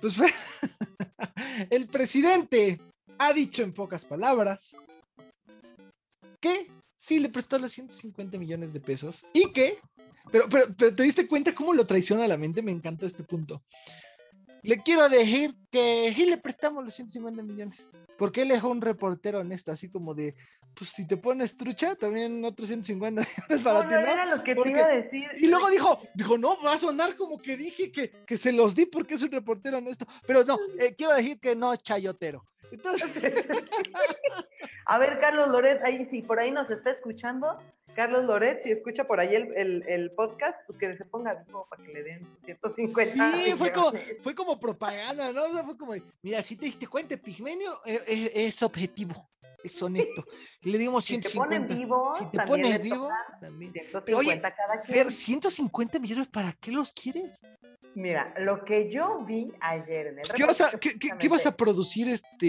[0.00, 0.16] Pues
[1.70, 2.80] el presidente
[3.18, 4.76] ha dicho en pocas palabras
[6.40, 9.78] que sí le prestó los 150 millones de pesos y que,
[10.30, 13.62] pero, pero, pero te diste cuenta cómo lo traiciona la mente, me encanta este punto.
[14.62, 17.88] Le quiero decir que sí le prestamos los 150 millones.
[18.16, 20.34] Porque él es un reportero honesto, así como de,
[20.78, 24.42] pues si te pones trucha, también otros 150 millones para No, ti, no, era lo
[24.44, 25.24] que Porque- te iba a decir.
[25.38, 28.74] Y luego dijo, dijo, no, va a sonar como que dije que, que se los
[28.76, 30.06] di porque es un reportero honesto.
[30.26, 32.44] Pero no, eh, quiero decir que no, chayotero.
[32.70, 33.10] Entonces,
[34.86, 37.58] A ver, Carlos Loret, ahí sí, por ahí nos está escuchando.
[37.94, 41.66] Carlos Loret, si escucha por ahí el, el- el podcast, pues que se ponga vivo
[41.68, 43.32] para que le den sus 150.
[43.32, 43.92] sí, fue como,
[44.22, 45.42] fue como propaganda, ¿no?
[45.44, 49.28] O sea, fue como, mira, si te diste cuenta, Pigmenio eh, eh, es, objetivo,
[49.62, 50.24] es honesto.
[50.62, 51.66] Y le dimos Si te 150.
[51.66, 53.08] ponen vivo, si te también pones vivo,
[53.40, 53.72] también.
[53.72, 54.96] 150 cada quien.
[54.96, 57.40] Fer, 150 millones, ¿para qué los quieres?
[57.94, 61.28] Mira, lo que yo vi ayer en el Pues, ¿Qué, vas a, qué, qué- qué
[61.28, 62.46] vas a producir este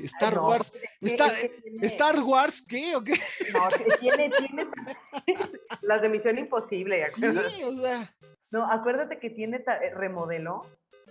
[0.00, 0.72] Ay, Star no, Wars?
[1.00, 3.12] Está- tiene- ¿Star Wars qué o qué?
[3.52, 3.68] No,
[4.00, 4.66] tiene, tiene
[5.82, 7.06] las de Misión Imposible.
[7.10, 7.24] Sí,
[7.64, 8.14] o sea,
[8.50, 10.66] No, acuérdate que tiene, eh, remodeló,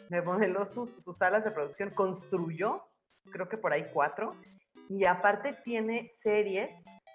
[0.10, 2.84] remodeló sus, sus salas de producción, construyó,
[3.32, 4.36] creo que por ahí cuatro,
[4.90, 6.70] y aparte tiene series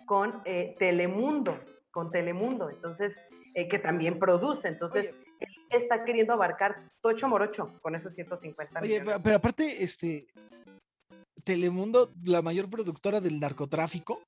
[0.07, 1.59] con eh, Telemundo,
[1.91, 3.19] con Telemundo, entonces,
[3.55, 5.25] eh, que también produce, entonces, Oye.
[5.41, 9.21] él está queriendo abarcar tocho morocho con esos 150 Oye, millones.
[9.23, 10.27] pero, aparte, este,
[11.45, 14.23] Telemundo, la mayor productora del narcotráfico,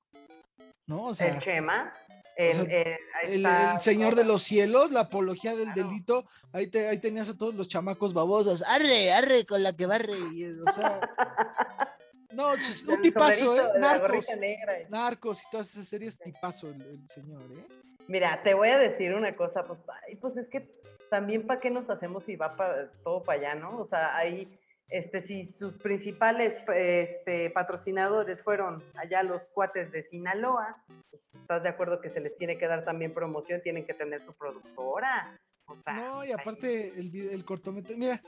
[0.87, 1.05] ¿no?
[1.05, 1.93] O sea, el Chema,
[2.35, 5.89] el, sea, el- ahí el, está el Señor de los Cielos, la apología del Claro.
[5.89, 9.85] delito, ahí, te, ahí tenías a todos los chamacos babosos, arre, arre con la que
[9.85, 11.01] barre, y, o sea,
[12.31, 13.79] no, es un tipazo, ¿eh?
[13.79, 14.77] Narcos, negra.
[14.89, 17.65] Narcos y todas esas series, tipazo el, el señor, ¿eh?
[18.07, 19.79] Mira, te voy a decir una cosa, pues,
[20.19, 20.71] pues es que
[21.09, 23.77] también para qué nos hacemos si va pa- todo para allá, ¿no?
[23.79, 24.57] O sea, ahí,
[24.87, 31.69] este, si sus principales este, patrocinadores fueron allá los cuates de Sinaloa, pues estás de
[31.69, 35.39] acuerdo que se les tiene que dar también promoción, tienen que tener su productora.
[35.67, 38.21] O sea, No, y ahí- aparte el, el cortometraje, mira,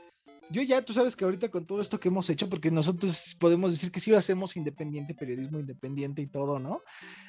[0.50, 3.70] yo ya, tú sabes que ahorita con todo esto que hemos hecho, porque nosotros podemos
[3.70, 6.82] decir que sí lo hacemos independiente, periodismo independiente y todo, ¿no?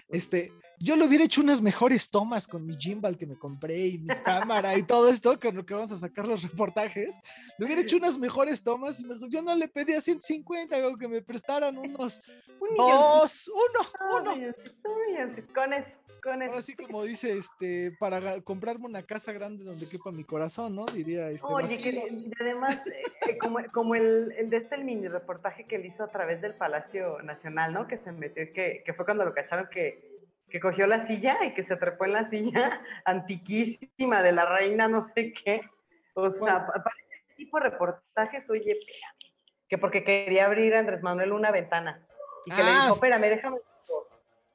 [0.10, 3.98] Este, yo le hubiera hecho unas mejores tomas con mi gimbal que me compré y
[3.98, 7.20] mi cámara y todo esto, con lo que vamos a sacar los reportajes.
[7.58, 11.08] Le hubiera hecho unas mejores tomas y mejor, yo no le pedía 150, o que
[11.08, 12.22] me prestaran unos
[12.60, 14.48] un dos, uno, un uno.
[14.48, 16.52] un con eso, con eso.
[16.52, 20.86] Ahora sí, como dice, este, para comprarme una casa grande donde quepa mi corazón, ¿no?
[20.86, 21.48] Diría este.
[21.48, 22.82] Oye, que y además,
[23.28, 26.42] eh, como, como el, el de este el mini reportaje que él hizo a través
[26.42, 27.88] del Palacio Nacional, ¿no?
[27.88, 30.13] Que se metió, que, que fue cuando lo cacharon que,
[30.54, 34.88] que cogió la silla y que se trepó en la silla antiquísima de la reina,
[34.88, 35.62] no sé qué.
[36.14, 39.34] O sea, para ese tipo de reportajes, oye, espérame,
[39.68, 42.06] que porque quería abrir a Andrés Manuel una ventana
[42.46, 43.58] y que le Ah, dijo, espérame, déjame.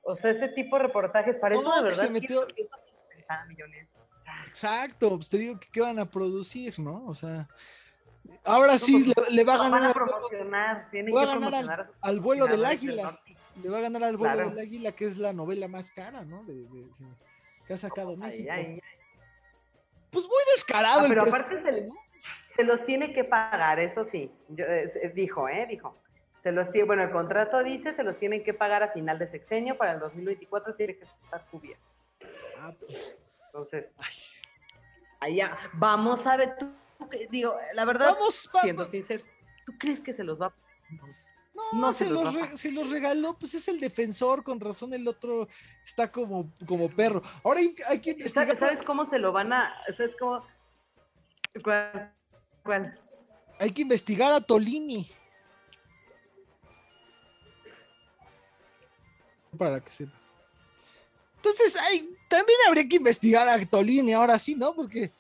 [0.03, 3.89] O sea, ese tipo de reportajes, para eso No, de verdad, se metió- 150 millones.
[3.97, 7.05] O sea, Exacto, pues te digo que qué van a producir, ¿no?
[7.09, 7.49] O sea,
[8.45, 11.31] ahora sí le, le va a Lo van ganar a promocionar, tienen va a que
[11.33, 13.21] ganar al- promocionar vuelo del águila.
[13.63, 14.51] Le va a ganar al vuelo Claro.
[14.51, 16.45] del águila, que es la novela más cara, ¿no?
[16.45, 16.89] De, de- de-
[17.67, 18.53] que ha sacado Pues México.
[18.53, 18.81] ahí.
[20.11, 21.95] Pues muy descarado Ah, el pero aparte se, ¿no?
[22.57, 24.33] se los tiene que pagar, eso sí.
[24.49, 25.67] Yo, eh, dijo, ¿eh?
[25.69, 25.97] Dijo.
[26.43, 29.27] Se los tiene, bueno, el contrato dice se los tienen que pagar a final de
[29.27, 31.85] sexenio, para el 2024 tiene que estar cubierto.
[32.59, 33.17] Ah, pues,
[33.47, 33.97] Entonces,
[35.35, 36.71] ya, vamos a ver, tú,
[37.31, 39.29] digo, la verdad, vamos, siendo sinceros,
[39.67, 40.55] ¿tú crees que se los va a
[41.73, 42.05] No, no se,
[42.57, 45.49] se los re- regaló, pues es el defensor, con razón el otro
[45.85, 47.23] está como, como perro.
[47.45, 48.57] Ahora hay, hay que investigar.
[48.57, 50.45] ¿Sabes, cómo se lo van a, sabes cómo?
[51.63, 52.15] ¿Cuál?
[52.65, 52.99] ¿Cuál?
[53.59, 55.11] Hay que investigar a Tolini.
[59.57, 60.13] para que sepa.
[61.37, 64.75] Entonces, ay, también habría que investigar a Tolini ahora sí, ¿no?
[64.75, 65.11] Porque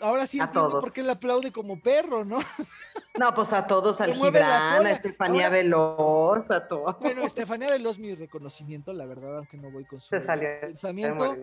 [0.00, 0.82] ahora sí A entiendo todos.
[0.82, 2.40] por qué le aplaude como perro, ¿no?
[3.18, 6.96] No, pues a todos, al Gibran, a Estefanía Ahora- Veloz, a todos.
[7.00, 10.48] Bueno, Estefanía Veloz, mi reconocimiento, la verdad, aunque no voy con su Se salió.
[10.60, 11.36] pensamiento,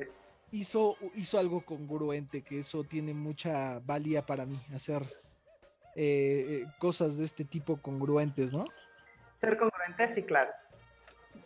[0.52, 5.04] hizo, hizo algo congruente, que eso tiene mucha valía para mí, hacer
[5.96, 8.66] eh, eh, cosas de este tipo congruentes, ¿no?
[9.36, 10.52] Ser congruente, sí, claro.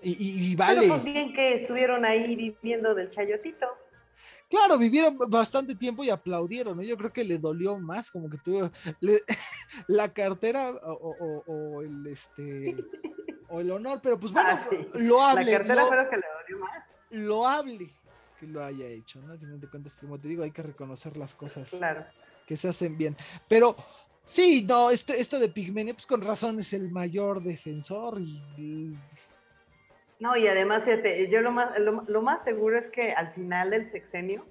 [0.04, 0.88] Y, y- y Pero vale.
[0.88, 3.66] pues bien que estuvieron ahí viviendo del chayotito.
[4.52, 6.84] Claro, vivieron bastante tiempo y aplaudieron, ¿no?
[6.84, 8.70] Yo creo que le dolió más, como que tuvo
[9.00, 9.24] le-
[9.88, 12.76] la cartera o, o- o el este
[13.48, 14.76] o el honor, pero pues bueno, Ah, sí.
[15.00, 16.84] lo La hable, cartera lo, lo que le dolió más.
[17.12, 17.96] lo hable
[18.38, 19.32] que lo haya hecho, ¿no?
[19.32, 22.06] Al final de cuentas, como te digo, hay que reconocer las cosas Claro.
[22.46, 23.16] que se hacen bien.
[23.48, 23.76] Pero
[24.26, 29.00] sí, no, este, esto de Pigmenio, pues con razón es el mayor defensor y, y-
[30.22, 33.72] No, y además, fíjate, yo lo más, lo, lo más seguro es que al final
[33.72, 34.46] del sexenio,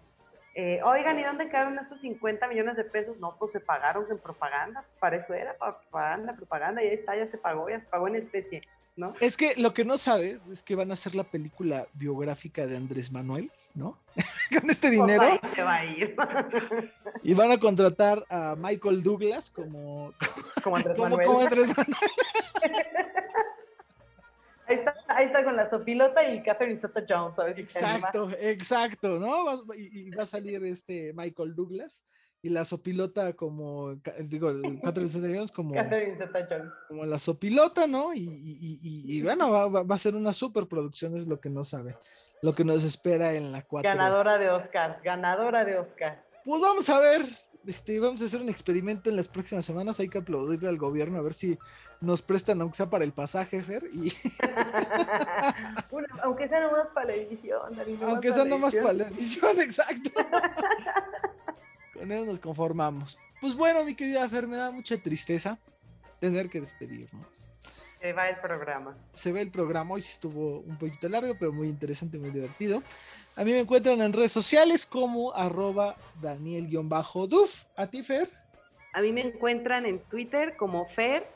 [0.57, 3.17] eh, oigan, ¿y dónde quedaron estos 50 millones de pesos?
[3.19, 6.95] No, pues se pagaron en propaganda, pues para eso era, para propaganda, propaganda, y ahí
[6.95, 8.63] está, ya se pagó, ya se pagó en especie,
[8.97, 9.15] ¿no?
[9.21, 12.77] es que lo que no sabes es que van a hacer la película biográfica de
[12.77, 13.97] Andrés Manuel, ¿no?
[14.61, 15.23] con este Pues dinero.
[15.23, 16.17] ahí se va a ir.
[17.23, 20.13] Y van a contratar a Michael Douglas como,
[20.65, 21.27] Como Andrés como, Manuel.
[21.29, 21.97] como Andrés Manuel.
[24.67, 27.63] Ahí está, ahí está con la sopilota y Catherine Zeta Jones, a ver si.
[27.63, 29.75] Exacto, exacto, ¿no?
[29.75, 32.05] Y, y va a salir este Michael Douglas
[32.43, 34.51] y la sopilota como, digo,
[34.83, 36.73] Catherine Zeta-Jones como, Catherine Zeta Jones.
[36.89, 38.13] como la sopilota, ¿no?
[38.15, 41.97] Y, bueno, va a ser una superproducción, es lo que no saben,
[42.43, 43.89] lo que nos espera en la 4.
[43.89, 46.25] Ganadora de Oscar, ganadora de Oscar.
[46.45, 47.27] Pues vamos a ver,
[47.71, 51.19] este, vamos a hacer un experimento en las próximas semanas, hay que aplaudirle al gobierno
[51.19, 51.59] a ver si
[52.01, 54.13] nos prestan, aunque sea para el pasaje, Fer, y
[55.91, 60.11] Bueno, aunque sea nomás para la edición, nomás aunque sea nomás para la edición, exacto.
[61.95, 63.19] Con eso nos conformamos.
[63.41, 65.59] Pues bueno, mi querida Fer, me da mucha tristeza
[66.19, 67.50] tener que despedirnos.
[68.01, 68.97] Se va el programa.
[69.13, 72.83] Se ve el programa, hoy sí estuvo un poquito largo, pero muy interesante, muy divertido.
[73.37, 77.65] A mí me encuentran en redes sociales como arroba Daniel-Duf.
[77.77, 78.31] A ti, Fer.
[78.93, 81.29] A mí me encuentran en Twitter como Fer-MTZA.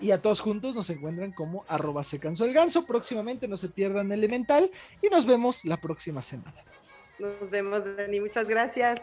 [0.00, 2.86] Y a todos juntos nos encuentran como arroba se cansó el ganso.
[2.86, 4.70] Próximamente no se pierdan Elemental
[5.00, 6.64] y nos vemos la próxima semana.
[7.18, 8.18] Nos vemos, Dani.
[8.20, 9.02] Muchas gracias.